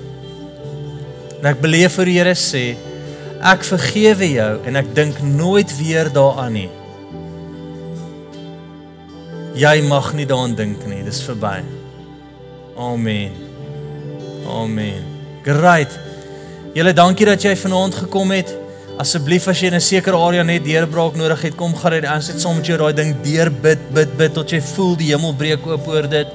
En 1.40 1.48
ek 1.54 1.62
beleef 1.64 1.96
vir 2.02 2.12
die 2.12 2.18
Here 2.20 2.36
sê 2.36 2.66
ek 3.40 3.64
vergewe 3.64 4.28
jou 4.34 4.52
en 4.68 4.82
ek 4.82 4.92
dink 4.98 5.24
nooit 5.24 5.72
weer 5.80 6.12
daaraan 6.12 6.58
nie. 6.60 6.68
Jy 9.60 9.76
mag 9.88 10.12
nie 10.20 10.28
daaraan 10.28 10.58
dink 10.60 10.84
nie. 10.88 11.00
Dis 11.08 11.24
verby. 11.24 11.62
Amen. 12.76 13.40
Amen. 14.52 15.08
Great. 15.48 15.96
Julle 16.78 16.92
dankie 16.94 17.26
dat 17.26 17.42
jy 17.42 17.56
vanaand 17.58 17.96
gekom 18.04 18.30
het. 18.36 18.52
Asseblief 19.02 19.48
as 19.50 19.62
jy 19.62 19.72
in 19.72 19.76
'n 19.76 19.82
sekere 19.82 20.18
area 20.18 20.44
net 20.44 20.64
deurbraak 20.64 21.16
nodig 21.16 21.42
het, 21.42 21.56
kom 21.56 21.74
gaan 21.74 21.92
dit 21.92 22.06
aan 22.06 22.22
sit 22.22 22.40
saam 22.40 22.56
met 22.58 22.66
jou 22.66 22.78
daai 22.78 22.94
ding 22.94 23.16
deur 23.24 23.50
bid 23.50 23.80
bid 23.94 24.18
bid 24.18 24.34
tot 24.34 24.50
jy 24.52 24.62
voel 24.62 24.96
die 24.96 25.12
hemel 25.12 25.34
breek 25.34 25.66
oop 25.66 25.88
oor 25.88 26.08
dit. 26.08 26.28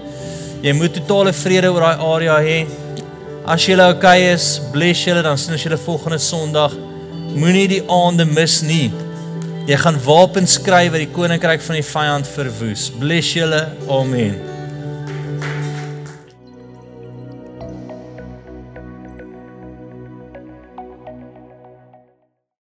Jy 0.63 0.73
moet 0.73 0.95
totale 0.95 1.33
vrede 1.33 1.71
oor 1.71 1.81
daai 1.81 1.99
area 1.99 2.39
hê. 2.41 2.67
As 3.47 3.65
jy 3.67 3.79
okay 3.79 4.33
is, 4.33 4.61
bless 4.73 5.05
julle 5.05 5.23
dan 5.23 5.39
sien 5.39 5.53
ons 5.53 5.63
julle 5.63 5.77
volgende 5.77 6.19
Sondag. 6.19 6.73
Moenie 7.37 7.69
die 7.69 7.83
aande 7.89 8.25
mis 8.25 8.63
nie. 8.63 8.91
Jy 9.67 9.77
gaan 9.77 10.01
wapens 10.05 10.55
skry 10.55 10.91
wat 10.91 10.99
die 10.99 11.13
koninkryk 11.13 11.61
van 11.61 11.77
die 11.77 11.83
vyand 11.83 12.27
verwoes. 12.27 12.91
Bless 12.99 13.35
julle. 13.35 13.69
Amen. 13.89 14.54